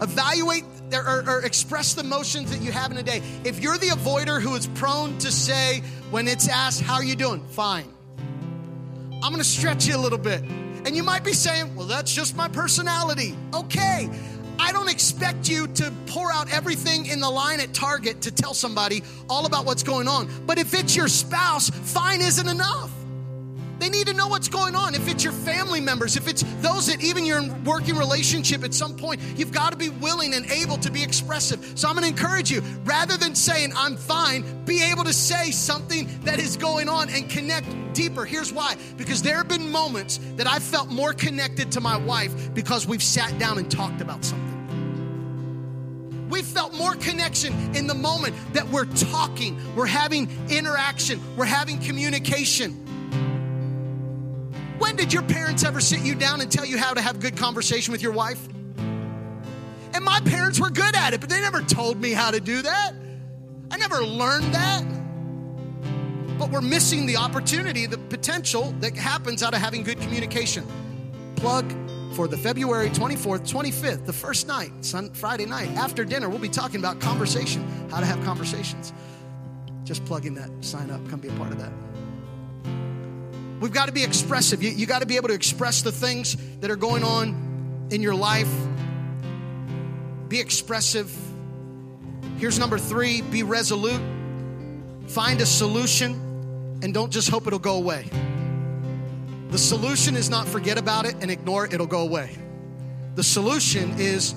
Evaluate 0.00 0.64
or, 0.92 1.24
or, 1.28 1.44
express 1.44 1.94
the 1.94 2.00
emotions 2.00 2.50
that 2.50 2.62
you 2.62 2.72
have 2.72 2.90
in 2.90 2.96
a 2.96 3.02
day. 3.02 3.22
If 3.44 3.60
you're 3.60 3.76
the 3.76 3.88
avoider 3.88 4.40
who 4.40 4.54
is 4.54 4.66
prone 4.68 5.18
to 5.18 5.30
say, 5.30 5.82
when 6.10 6.28
it's 6.28 6.48
asked, 6.48 6.80
How 6.80 6.94
are 6.94 7.04
you 7.04 7.16
doing? 7.16 7.46
Fine. 7.48 7.92
I'm 9.22 9.32
gonna 9.32 9.44
stretch 9.44 9.86
you 9.86 9.96
a 9.96 9.98
little 9.98 10.18
bit. 10.18 10.42
And 10.86 10.96
you 10.96 11.02
might 11.02 11.24
be 11.24 11.32
saying, 11.32 11.74
well, 11.74 11.86
that's 11.86 12.14
just 12.14 12.36
my 12.36 12.48
personality. 12.48 13.36
Okay. 13.52 14.08
I 14.58 14.72
don't 14.72 14.88
expect 14.88 15.48
you 15.48 15.66
to 15.66 15.92
pour 16.06 16.32
out 16.32 16.52
everything 16.52 17.06
in 17.06 17.20
the 17.20 17.30
line 17.30 17.60
at 17.60 17.72
Target 17.74 18.22
to 18.22 18.32
tell 18.32 18.54
somebody 18.54 19.02
all 19.28 19.46
about 19.46 19.66
what's 19.66 19.82
going 19.82 20.08
on. 20.08 20.28
But 20.46 20.58
if 20.58 20.74
it's 20.74 20.96
your 20.96 21.08
spouse, 21.08 21.70
fine 21.70 22.20
isn't 22.20 22.48
enough. 22.48 22.90
They 23.88 23.96
need 23.96 24.08
to 24.08 24.12
know 24.12 24.28
what's 24.28 24.48
going 24.48 24.74
on. 24.74 24.94
If 24.94 25.08
it's 25.08 25.24
your 25.24 25.32
family 25.32 25.80
members, 25.80 26.18
if 26.18 26.28
it's 26.28 26.42
those 26.60 26.88
that 26.88 27.02
even 27.02 27.24
you're 27.24 27.38
in 27.38 27.64
working 27.64 27.96
relationship 27.96 28.62
at 28.62 28.74
some 28.74 28.94
point, 28.94 29.18
you've 29.34 29.50
got 29.50 29.70
to 29.70 29.78
be 29.78 29.88
willing 29.88 30.34
and 30.34 30.44
able 30.50 30.76
to 30.76 30.90
be 30.90 31.02
expressive. 31.02 31.72
So 31.74 31.88
I'm 31.88 31.94
going 31.94 32.04
to 32.04 32.10
encourage 32.10 32.50
you, 32.50 32.60
rather 32.84 33.16
than 33.16 33.34
saying 33.34 33.72
I'm 33.74 33.96
fine, 33.96 34.44
be 34.66 34.82
able 34.82 35.04
to 35.04 35.12
say 35.14 35.50
something 35.52 36.06
that 36.24 36.38
is 36.38 36.58
going 36.58 36.90
on 36.90 37.08
and 37.08 37.30
connect 37.30 37.66
deeper. 37.94 38.26
Here's 38.26 38.52
why. 38.52 38.76
Because 38.98 39.22
there 39.22 39.38
have 39.38 39.48
been 39.48 39.72
moments 39.72 40.20
that 40.36 40.46
I 40.46 40.58
felt 40.58 40.90
more 40.90 41.14
connected 41.14 41.72
to 41.72 41.80
my 41.80 41.96
wife 41.96 42.52
because 42.52 42.86
we've 42.86 43.02
sat 43.02 43.38
down 43.38 43.56
and 43.56 43.70
talked 43.70 44.02
about 44.02 44.22
something. 44.22 44.44
We 46.28 46.42
felt 46.42 46.74
more 46.74 46.94
connection 46.94 47.74
in 47.74 47.86
the 47.86 47.94
moment 47.94 48.34
that 48.52 48.68
we're 48.68 48.84
talking, 48.84 49.58
we're 49.74 49.86
having 49.86 50.28
interaction, 50.50 51.22
we're 51.38 51.46
having 51.46 51.78
communication. 51.78 52.84
When 54.78 54.96
did 54.96 55.12
your 55.12 55.22
parents 55.22 55.64
ever 55.64 55.80
sit 55.80 56.00
you 56.00 56.14
down 56.14 56.40
and 56.40 56.50
tell 56.50 56.64
you 56.64 56.78
how 56.78 56.94
to 56.94 57.00
have 57.00 57.20
good 57.20 57.36
conversation 57.36 57.92
with 57.92 58.02
your 58.02 58.12
wife? 58.12 58.48
And 58.78 60.04
my 60.04 60.20
parents 60.24 60.60
were 60.60 60.70
good 60.70 60.94
at 60.94 61.14
it, 61.14 61.20
but 61.20 61.28
they 61.28 61.40
never 61.40 61.62
told 61.62 62.00
me 62.00 62.12
how 62.12 62.30
to 62.30 62.40
do 62.40 62.62
that. 62.62 62.92
I 63.70 63.76
never 63.76 64.04
learned 64.04 64.54
that. 64.54 64.84
But 66.38 66.50
we're 66.50 66.60
missing 66.60 67.06
the 67.06 67.16
opportunity, 67.16 67.86
the 67.86 67.98
potential 67.98 68.72
that 68.78 68.96
happens 68.96 69.42
out 69.42 69.54
of 69.54 69.60
having 69.60 69.82
good 69.82 70.00
communication. 70.00 70.64
Plug 71.34 71.72
for 72.14 72.28
the 72.28 72.36
February 72.36 72.90
24th, 72.90 73.50
25th, 73.50 74.06
the 74.06 74.12
first 74.12 74.46
night, 74.46 74.70
Sun, 74.80 75.12
Friday 75.12 75.46
night, 75.46 75.68
after 75.70 76.04
dinner, 76.04 76.28
we'll 76.28 76.38
be 76.38 76.48
talking 76.48 76.78
about 76.78 77.00
conversation, 77.00 77.66
how 77.90 78.00
to 78.00 78.06
have 78.06 78.22
conversations. 78.24 78.92
Just 79.84 80.04
plug 80.04 80.26
in 80.26 80.34
that, 80.34 80.50
sign 80.60 80.90
up, 80.90 81.06
come 81.08 81.20
be 81.20 81.28
a 81.28 81.32
part 81.32 81.50
of 81.50 81.58
that. 81.58 81.72
We've 83.60 83.72
got 83.72 83.86
to 83.86 83.92
be 83.92 84.04
expressive. 84.04 84.62
You, 84.62 84.70
you 84.70 84.86
got 84.86 85.00
to 85.00 85.06
be 85.06 85.16
able 85.16 85.28
to 85.28 85.34
express 85.34 85.82
the 85.82 85.92
things 85.92 86.36
that 86.60 86.70
are 86.70 86.76
going 86.76 87.02
on 87.02 87.88
in 87.90 88.02
your 88.02 88.14
life. 88.14 88.52
Be 90.28 90.38
expressive. 90.38 91.14
Here's 92.38 92.58
number 92.58 92.78
three 92.78 93.22
be 93.22 93.42
resolute. 93.42 94.00
Find 95.08 95.40
a 95.40 95.46
solution 95.46 96.78
and 96.82 96.94
don't 96.94 97.10
just 97.10 97.30
hope 97.30 97.46
it'll 97.46 97.58
go 97.58 97.76
away. 97.76 98.08
The 99.50 99.58
solution 99.58 100.14
is 100.14 100.28
not 100.28 100.46
forget 100.46 100.78
about 100.78 101.06
it 101.06 101.16
and 101.20 101.30
ignore 101.30 101.64
it, 101.64 101.72
it'll 101.72 101.86
go 101.86 102.02
away. 102.02 102.36
The 103.14 103.24
solution 103.24 103.98
is 103.98 104.34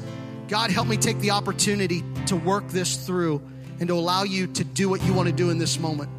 God, 0.47 0.71
help 0.71 0.87
me 0.87 0.97
take 0.97 1.19
the 1.19 1.31
opportunity 1.31 2.03
to 2.25 2.35
work 2.35 2.67
this 2.69 3.05
through 3.05 3.41
and 3.79 3.87
to 3.87 3.93
allow 3.93 4.23
you 4.23 4.47
to 4.47 4.63
do 4.63 4.89
what 4.89 5.03
you 5.03 5.13
want 5.13 5.27
to 5.27 5.33
do 5.33 5.49
in 5.49 5.57
this 5.57 5.77
moment. 5.79 6.09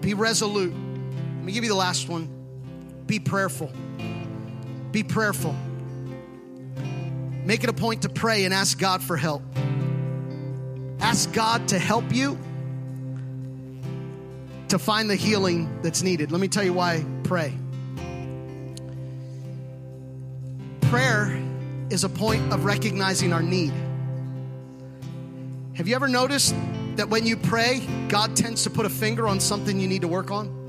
Be 0.00 0.14
resolute. 0.14 0.72
Let 0.72 1.44
me 1.44 1.52
give 1.52 1.64
you 1.64 1.70
the 1.70 1.76
last 1.76 2.08
one. 2.08 2.43
Be 3.06 3.18
prayerful. 3.18 3.70
Be 4.92 5.02
prayerful. 5.02 5.54
Make 7.44 7.62
it 7.62 7.68
a 7.68 7.74
point 7.74 8.02
to 8.02 8.08
pray 8.08 8.44
and 8.44 8.54
ask 8.54 8.78
God 8.78 9.02
for 9.02 9.16
help. 9.16 9.42
Ask 11.00 11.32
God 11.32 11.68
to 11.68 11.78
help 11.78 12.12
you 12.12 12.38
to 14.68 14.78
find 14.78 15.10
the 15.10 15.16
healing 15.16 15.82
that's 15.82 16.02
needed. 16.02 16.32
Let 16.32 16.40
me 16.40 16.48
tell 16.48 16.64
you 16.64 16.72
why 16.72 17.04
pray. 17.24 17.52
Prayer 20.82 21.38
is 21.90 22.04
a 22.04 22.08
point 22.08 22.52
of 22.52 22.64
recognizing 22.64 23.32
our 23.32 23.42
need. 23.42 23.72
Have 25.74 25.86
you 25.88 25.94
ever 25.94 26.08
noticed 26.08 26.54
that 26.96 27.10
when 27.10 27.26
you 27.26 27.36
pray, 27.36 27.86
God 28.08 28.36
tends 28.36 28.62
to 28.62 28.70
put 28.70 28.86
a 28.86 28.90
finger 28.90 29.28
on 29.28 29.40
something 29.40 29.78
you 29.78 29.88
need 29.88 30.02
to 30.02 30.08
work 30.08 30.30
on? 30.30 30.63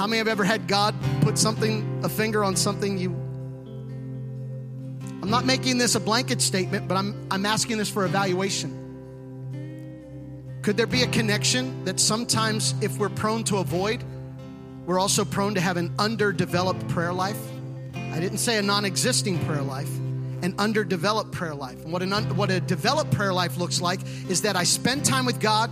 How 0.00 0.06
many 0.06 0.16
have 0.16 0.28
ever 0.28 0.44
had 0.44 0.66
God 0.66 0.94
put 1.20 1.36
something, 1.36 2.00
a 2.02 2.08
finger 2.08 2.42
on 2.42 2.56
something 2.56 2.96
you? 2.96 3.10
I'm 5.22 5.28
not 5.28 5.44
making 5.44 5.76
this 5.76 5.94
a 5.94 6.00
blanket 6.00 6.40
statement, 6.40 6.88
but 6.88 6.96
I'm, 6.96 7.26
I'm 7.30 7.44
asking 7.44 7.76
this 7.76 7.90
for 7.90 8.06
evaluation. 8.06 8.70
Could 10.62 10.78
there 10.78 10.86
be 10.86 11.02
a 11.02 11.06
connection 11.08 11.84
that 11.84 12.00
sometimes, 12.00 12.74
if 12.80 12.96
we're 12.96 13.10
prone 13.10 13.44
to 13.44 13.58
avoid, 13.58 14.02
we're 14.86 14.98
also 14.98 15.22
prone 15.22 15.54
to 15.56 15.60
have 15.60 15.76
an 15.76 15.92
underdeveloped 15.98 16.88
prayer 16.88 17.12
life? 17.12 17.36
I 17.94 18.20
didn't 18.20 18.38
say 18.38 18.56
a 18.56 18.62
non 18.62 18.86
existing 18.86 19.38
prayer 19.44 19.60
life, 19.60 19.94
an 20.40 20.54
underdeveloped 20.56 21.30
prayer 21.32 21.54
life. 21.54 21.84
And 21.84 21.92
what, 21.92 22.00
an 22.00 22.14
un, 22.14 22.24
what 22.36 22.50
a 22.50 22.58
developed 22.58 23.10
prayer 23.10 23.34
life 23.34 23.58
looks 23.58 23.82
like 23.82 24.00
is 24.30 24.40
that 24.40 24.56
I 24.56 24.64
spend 24.64 25.04
time 25.04 25.26
with 25.26 25.40
God, 25.40 25.70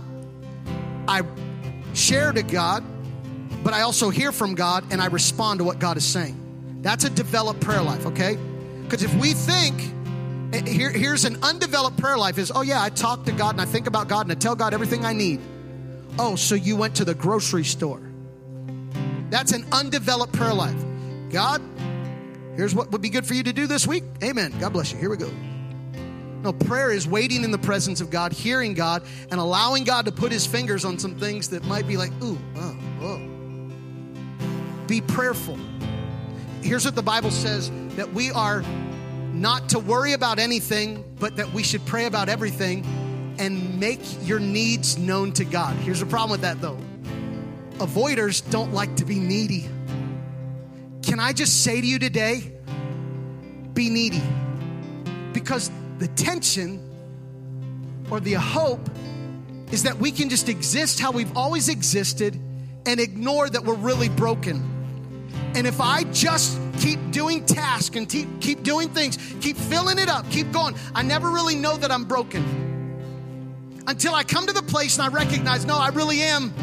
I 1.07 1.23
share 1.95 2.31
to 2.31 2.43
God, 2.43 2.83
but 3.63 3.73
I 3.73 3.81
also 3.81 4.09
hear 4.09 4.31
from 4.31 4.55
God 4.55 4.85
and 4.91 5.01
I 5.01 5.07
respond 5.07 5.59
to 5.59 5.63
what 5.63 5.79
God 5.79 5.97
is 5.97 6.05
saying. 6.05 6.79
That's 6.81 7.03
a 7.03 7.09
developed 7.09 7.59
prayer 7.59 7.81
life, 7.81 8.05
okay? 8.05 8.37
Because 8.83 9.03
if 9.03 9.13
we 9.15 9.33
think, 9.33 9.93
eh, 10.53 10.67
here, 10.69 10.91
here's 10.91 11.25
an 11.25 11.37
undeveloped 11.43 11.97
prayer 11.97 12.17
life 12.17 12.37
is, 12.37 12.51
oh 12.53 12.61
yeah, 12.61 12.81
I 12.81 12.89
talk 12.89 13.25
to 13.25 13.31
God 13.31 13.51
and 13.51 13.61
I 13.61 13.65
think 13.65 13.87
about 13.87 14.07
God 14.07 14.21
and 14.21 14.31
I 14.31 14.35
tell 14.35 14.55
God 14.55 14.73
everything 14.73 15.05
I 15.05 15.13
need. 15.13 15.41
Oh, 16.17 16.35
so 16.35 16.55
you 16.55 16.75
went 16.75 16.95
to 16.95 17.05
the 17.05 17.13
grocery 17.13 17.65
store. 17.65 18.01
That's 19.29 19.51
an 19.51 19.65
undeveloped 19.71 20.33
prayer 20.33 20.53
life. 20.53 20.83
God, 21.29 21.61
here's 22.55 22.73
what 22.73 22.91
would 22.91 23.01
be 23.01 23.09
good 23.09 23.25
for 23.25 23.33
you 23.33 23.43
to 23.43 23.53
do 23.53 23.67
this 23.67 23.85
week. 23.85 24.03
Amen. 24.23 24.53
God 24.59 24.73
bless 24.73 24.91
you. 24.91 24.97
Here 24.97 25.09
we 25.09 25.17
go. 25.17 25.29
No, 26.41 26.53
prayer 26.53 26.91
is 26.91 27.05
waiting 27.05 27.43
in 27.43 27.51
the 27.51 27.57
presence 27.57 27.99
of 27.99 28.09
God, 28.09 28.31
hearing 28.31 28.73
God, 28.73 29.03
and 29.29 29.39
allowing 29.39 29.83
God 29.83 30.05
to 30.05 30.11
put 30.11 30.31
his 30.31 30.45
fingers 30.45 30.85
on 30.85 30.97
some 30.97 31.15
things 31.15 31.49
that 31.49 31.65
might 31.65 31.87
be 31.87 31.97
like, 31.97 32.11
ooh, 32.23 32.37
oh. 32.55 32.77
Be 34.89 35.01
prayerful. 35.01 35.55
Here's 36.63 36.83
what 36.83 36.95
the 36.95 37.03
Bible 37.03 37.29
says 37.29 37.69
that 37.95 38.11
we 38.11 38.31
are 38.31 38.63
not 39.33 39.69
to 39.69 39.77
worry 39.77 40.13
about 40.13 40.39
anything, 40.39 41.05
but 41.19 41.35
that 41.35 41.53
we 41.53 41.61
should 41.61 41.85
pray 41.85 42.05
about 42.05 42.27
everything 42.27 42.83
and 43.37 43.79
make 43.79 43.99
your 44.27 44.39
needs 44.39 44.97
known 44.97 45.31
to 45.33 45.45
God. 45.45 45.75
Here's 45.75 45.99
the 45.99 46.07
problem 46.07 46.31
with 46.31 46.41
that 46.41 46.59
though 46.59 46.79
avoiders 47.77 48.41
don't 48.49 48.73
like 48.73 48.95
to 48.95 49.05
be 49.05 49.19
needy. 49.19 49.69
Can 51.03 51.19
I 51.19 51.33
just 51.33 51.63
say 51.63 51.79
to 51.79 51.85
you 51.85 51.99
today, 51.99 52.51
be 53.75 53.91
needy? 53.91 54.23
Because 55.33 55.69
the 55.99 56.07
tension 56.07 56.83
or 58.09 58.19
the 58.19 58.33
hope 58.33 58.89
is 59.71 59.83
that 59.83 59.97
we 59.97 60.11
can 60.11 60.29
just 60.29 60.49
exist 60.49 60.99
how 60.99 61.11
we've 61.11 61.37
always 61.37 61.69
existed 61.69 62.33
and 62.87 62.99
ignore 62.99 63.47
that 63.47 63.63
we're 63.63 63.75
really 63.75 64.09
broken. 64.09 64.78
And 65.55 65.65
if 65.65 65.81
I 65.81 66.03
just 66.05 66.59
keep 66.79 66.99
doing 67.11 67.45
tasks 67.45 67.95
and 67.95 68.07
keep, 68.07 68.27
keep 68.39 68.63
doing 68.63 68.89
things, 68.89 69.17
keep 69.41 69.57
filling 69.57 69.97
it 69.97 70.07
up, 70.07 70.29
keep 70.29 70.51
going, 70.51 70.75
I 70.95 71.01
never 71.01 71.29
really 71.29 71.55
know 71.55 71.75
that 71.77 71.91
I'm 71.91 72.05
broken. 72.05 73.83
Until 73.87 74.13
I 74.13 74.23
come 74.23 74.45
to 74.47 74.53
the 74.53 74.61
place 74.61 74.97
and 74.97 75.05
I 75.05 75.13
recognize, 75.13 75.65
no, 75.65 75.75
I 75.75 75.89
really 75.89 76.21
am 76.21 76.53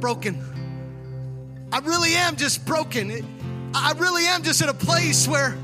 broken. 0.00 0.42
I 1.72 1.78
really 1.80 2.14
am 2.14 2.36
just 2.36 2.64
broken. 2.64 3.10
I 3.74 3.92
really 3.92 4.26
am 4.26 4.42
just 4.42 4.62
at 4.62 4.68
a 4.68 4.74
place 4.74 5.26
where 5.26 5.56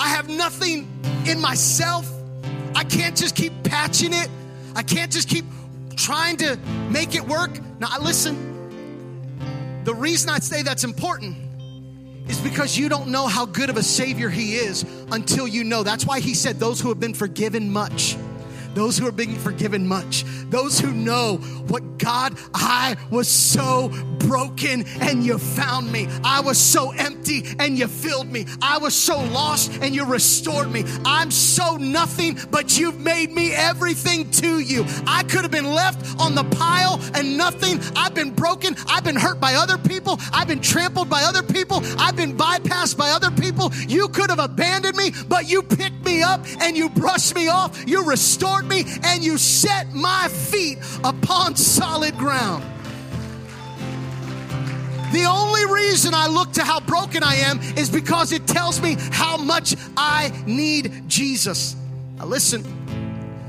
I 0.00 0.08
have 0.08 0.28
nothing 0.28 0.88
in 1.26 1.40
myself. 1.40 2.10
I 2.74 2.84
can't 2.84 3.16
just 3.16 3.36
keep 3.36 3.52
patching 3.64 4.12
it. 4.12 4.28
I 4.74 4.82
can't 4.82 5.12
just 5.12 5.28
keep 5.28 5.44
trying 5.96 6.36
to 6.38 6.56
make 6.90 7.14
it 7.14 7.22
work. 7.22 7.58
Now, 7.80 7.98
listen, 8.00 8.47
the 9.88 9.94
reason 9.94 10.28
I 10.28 10.38
say 10.38 10.60
that's 10.60 10.84
important 10.84 11.34
is 12.28 12.38
because 12.40 12.76
you 12.76 12.90
don't 12.90 13.08
know 13.08 13.26
how 13.26 13.46
good 13.46 13.70
of 13.70 13.78
a 13.78 13.82
Savior 13.82 14.28
He 14.28 14.56
is 14.56 14.84
until 15.10 15.48
you 15.48 15.64
know. 15.64 15.82
That's 15.82 16.04
why 16.04 16.20
He 16.20 16.34
said, 16.34 16.60
Those 16.60 16.78
who 16.78 16.90
have 16.90 17.00
been 17.00 17.14
forgiven 17.14 17.72
much 17.72 18.14
those 18.78 18.96
who 18.96 19.06
are 19.08 19.12
being 19.12 19.34
forgiven 19.34 19.86
much, 19.86 20.24
those 20.50 20.78
who 20.78 20.92
know 20.92 21.38
what 21.66 21.98
God, 21.98 22.38
I 22.54 22.96
was 23.10 23.28
so 23.28 23.88
broken 24.20 24.84
and 25.00 25.24
you 25.24 25.38
found 25.38 25.90
me. 25.90 26.06
I 26.22 26.40
was 26.40 26.58
so 26.58 26.92
empty 26.92 27.44
and 27.58 27.76
you 27.76 27.88
filled 27.88 28.30
me. 28.30 28.46
I 28.62 28.78
was 28.78 28.94
so 28.94 29.20
lost 29.20 29.72
and 29.82 29.94
you 29.94 30.04
restored 30.04 30.70
me. 30.70 30.84
I'm 31.04 31.30
so 31.30 31.76
nothing, 31.76 32.38
but 32.50 32.78
you've 32.78 33.00
made 33.00 33.32
me 33.32 33.52
everything 33.52 34.30
to 34.32 34.60
you. 34.60 34.84
I 35.06 35.24
could 35.24 35.42
have 35.42 35.50
been 35.50 35.72
left 35.72 36.20
on 36.20 36.34
the 36.34 36.44
pile 36.44 37.00
and 37.14 37.36
nothing. 37.36 37.80
I've 37.96 38.14
been 38.14 38.30
broken. 38.30 38.76
I've 38.86 39.04
been 39.04 39.16
hurt 39.16 39.40
by 39.40 39.54
other 39.54 39.78
people. 39.78 40.18
I've 40.32 40.48
been 40.48 40.60
trampled 40.60 41.10
by 41.10 41.22
other 41.22 41.42
people. 41.42 41.80
I've 41.98 42.16
been 42.16 42.36
bypassed 42.36 42.96
by 42.96 43.10
other 43.10 43.30
people. 43.32 43.72
You 43.88 44.08
could 44.08 44.30
have 44.30 44.38
abandoned 44.38 44.96
me, 44.96 45.12
but 45.28 45.48
you 45.48 45.62
picked 45.62 46.04
me 46.04 46.22
up 46.22 46.44
and 46.60 46.76
you 46.76 46.88
brushed 46.90 47.34
me 47.34 47.48
off. 47.48 47.84
You 47.88 48.04
restored 48.04 48.67
me 48.68 48.84
and 49.04 49.24
you 49.24 49.38
set 49.38 49.92
my 49.94 50.28
feet 50.28 50.78
upon 51.04 51.56
solid 51.56 52.16
ground. 52.16 52.64
The 55.12 55.24
only 55.24 55.64
reason 55.66 56.12
I 56.12 56.26
look 56.26 56.52
to 56.52 56.64
how 56.64 56.80
broken 56.80 57.22
I 57.22 57.36
am 57.36 57.60
is 57.78 57.88
because 57.88 58.32
it 58.32 58.46
tells 58.46 58.80
me 58.82 58.96
how 59.10 59.38
much 59.38 59.74
I 59.96 60.30
need 60.46 61.08
Jesus. 61.08 61.76
Now, 62.18 62.26
listen, 62.26 62.62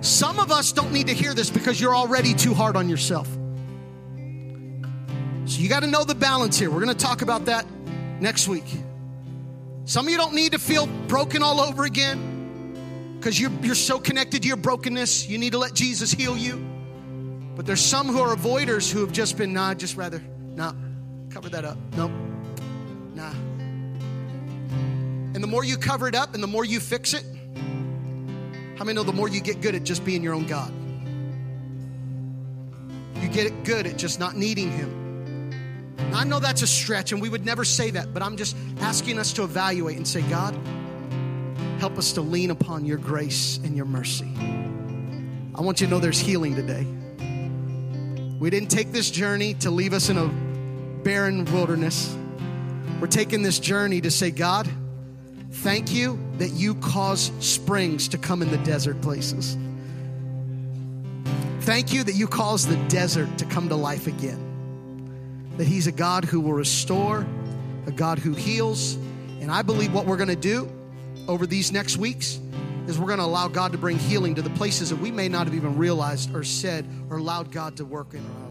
some 0.01 0.39
of 0.39 0.51
us 0.51 0.71
don't 0.71 0.93
need 0.93 1.07
to 1.07 1.13
hear 1.13 1.33
this 1.33 1.49
because 1.49 1.81
you're 1.81 1.95
already 1.95 2.33
too 2.33 2.53
hard 2.53 2.77
on 2.77 2.87
yourself. 2.87 3.27
So 5.45 5.59
you 5.59 5.67
got 5.67 5.81
to 5.81 5.87
know 5.87 6.05
the 6.05 6.15
balance 6.15 6.57
here. 6.57 6.69
We're 6.69 6.83
going 6.83 6.95
to 6.95 7.05
talk 7.05 7.21
about 7.21 7.45
that 7.45 7.65
next 8.21 8.47
week. 8.47 8.65
Some 9.83 10.05
of 10.05 10.11
you 10.11 10.17
don't 10.17 10.35
need 10.35 10.53
to 10.53 10.59
feel 10.59 10.87
broken 11.07 11.43
all 11.43 11.59
over 11.59 11.83
again 11.83 12.28
because 13.19 13.37
you're, 13.37 13.51
you're 13.61 13.75
so 13.75 13.99
connected 13.99 14.43
to 14.43 14.47
your 14.47 14.57
brokenness. 14.57 15.27
You 15.27 15.37
need 15.37 15.51
to 15.51 15.57
let 15.57 15.73
Jesus 15.73 16.09
heal 16.09 16.37
you. 16.37 16.65
But 17.55 17.65
there's 17.65 17.83
some 17.83 18.07
who 18.07 18.21
are 18.21 18.33
avoiders 18.33 18.89
who 18.89 19.01
have 19.01 19.11
just 19.11 19.37
been, 19.37 19.51
nah, 19.51 19.73
just 19.73 19.97
rather, 19.97 20.23
nah, 20.55 20.73
cover 21.29 21.49
that 21.49 21.65
up. 21.65 21.77
Nope, 21.97 22.11
nah. 23.13 23.31
And 25.33 25.43
the 25.43 25.47
more 25.47 25.65
you 25.65 25.77
cover 25.77 26.07
it 26.07 26.15
up 26.15 26.33
and 26.33 26.41
the 26.41 26.47
more 26.47 26.63
you 26.63 26.79
fix 26.79 27.13
it, 27.13 27.25
how 28.77 28.85
many 28.85 28.95
know 28.95 29.03
the 29.03 29.11
more 29.11 29.27
you 29.27 29.41
get 29.41 29.59
good 29.59 29.75
at 29.75 29.83
just 29.83 30.05
being 30.05 30.23
your 30.23 30.33
own 30.33 30.47
God? 30.47 30.73
You 33.21 33.27
get 33.27 33.65
good 33.65 33.85
at 33.85 33.97
just 33.97 34.21
not 34.21 34.37
needing 34.37 34.71
Him. 34.71 35.97
Now, 36.11 36.19
I 36.19 36.23
know 36.23 36.39
that's 36.39 36.61
a 36.61 36.67
stretch, 36.67 37.11
and 37.11 37.21
we 37.21 37.27
would 37.27 37.45
never 37.45 37.65
say 37.65 37.91
that, 37.91 38.13
but 38.13 38.23
I'm 38.23 38.37
just 38.37 38.55
asking 38.79 39.19
us 39.19 39.33
to 39.33 39.43
evaluate 39.43 39.97
and 39.97 40.07
say, 40.07 40.21
God, 40.21 40.57
help 41.79 41.97
us 41.97 42.11
to 42.13 42.21
lean 42.21 42.51
upon 42.51 42.85
your 42.85 42.97
grace 42.97 43.57
and 43.63 43.75
your 43.75 43.85
mercy. 43.85 44.29
I 45.55 45.61
want 45.61 45.79
you 45.79 45.87
to 45.87 45.91
know 45.91 45.99
there's 45.99 46.19
healing 46.19 46.53
today. 46.53 46.85
We 48.37 48.49
didn't 48.49 48.69
take 48.69 48.91
this 48.91 49.09
journey 49.09 49.53
to 49.55 49.71
leave 49.71 49.93
us 49.93 50.09
in 50.09 50.17
a 50.17 50.27
barren 51.03 51.45
wilderness. 51.45 52.13
We're 52.99 53.07
taking 53.07 53.43
this 53.43 53.59
journey 53.59 54.01
to 54.01 54.11
say, 54.11 54.29
God, 54.29 54.69
thank 55.51 55.93
you 55.93 56.19
that 56.37 56.49
you 56.49 56.75
cause 56.75 57.31
springs 57.39 58.09
to 58.09 58.17
come 58.17 58.41
in 58.41 58.51
the 58.51 58.57
desert 58.57 59.01
places. 59.01 59.57
Thank 61.61 61.93
you 61.93 62.03
that 62.03 62.15
you 62.15 62.27
cause 62.27 62.67
the 62.67 62.75
desert 62.87 63.37
to 63.37 63.45
come 63.45 63.69
to 63.69 63.75
life 63.75 64.05
again. 64.07 65.53
That 65.57 65.67
He's 65.67 65.87
a 65.87 65.93
God 65.93 66.25
who 66.25 66.41
will 66.41 66.53
restore, 66.53 67.25
a 67.85 67.91
God 67.91 68.19
who 68.19 68.33
heals. 68.33 68.95
And 69.39 69.49
I 69.49 69.61
believe 69.61 69.93
what 69.93 70.05
we're 70.05 70.17
going 70.17 70.29
to 70.29 70.35
do 70.35 70.69
over 71.29 71.45
these 71.45 71.71
next 71.71 71.97
weeks 71.97 72.39
is 72.87 72.97
we're 72.97 73.05
going 73.05 73.19
to 73.19 73.25
allow 73.25 73.47
God 73.47 73.71
to 73.73 73.77
bring 73.77 73.99
healing 73.99 74.33
to 74.33 74.41
the 74.41 74.49
places 74.49 74.89
that 74.89 74.95
we 74.95 75.11
may 75.11 75.29
not 75.29 75.45
have 75.45 75.53
even 75.53 75.77
realized 75.77 76.33
or 76.33 76.43
said 76.43 76.87
or 77.11 77.17
allowed 77.17 77.51
God 77.51 77.77
to 77.77 77.85
work 77.85 78.15
in 78.15 78.25
our 78.25 78.48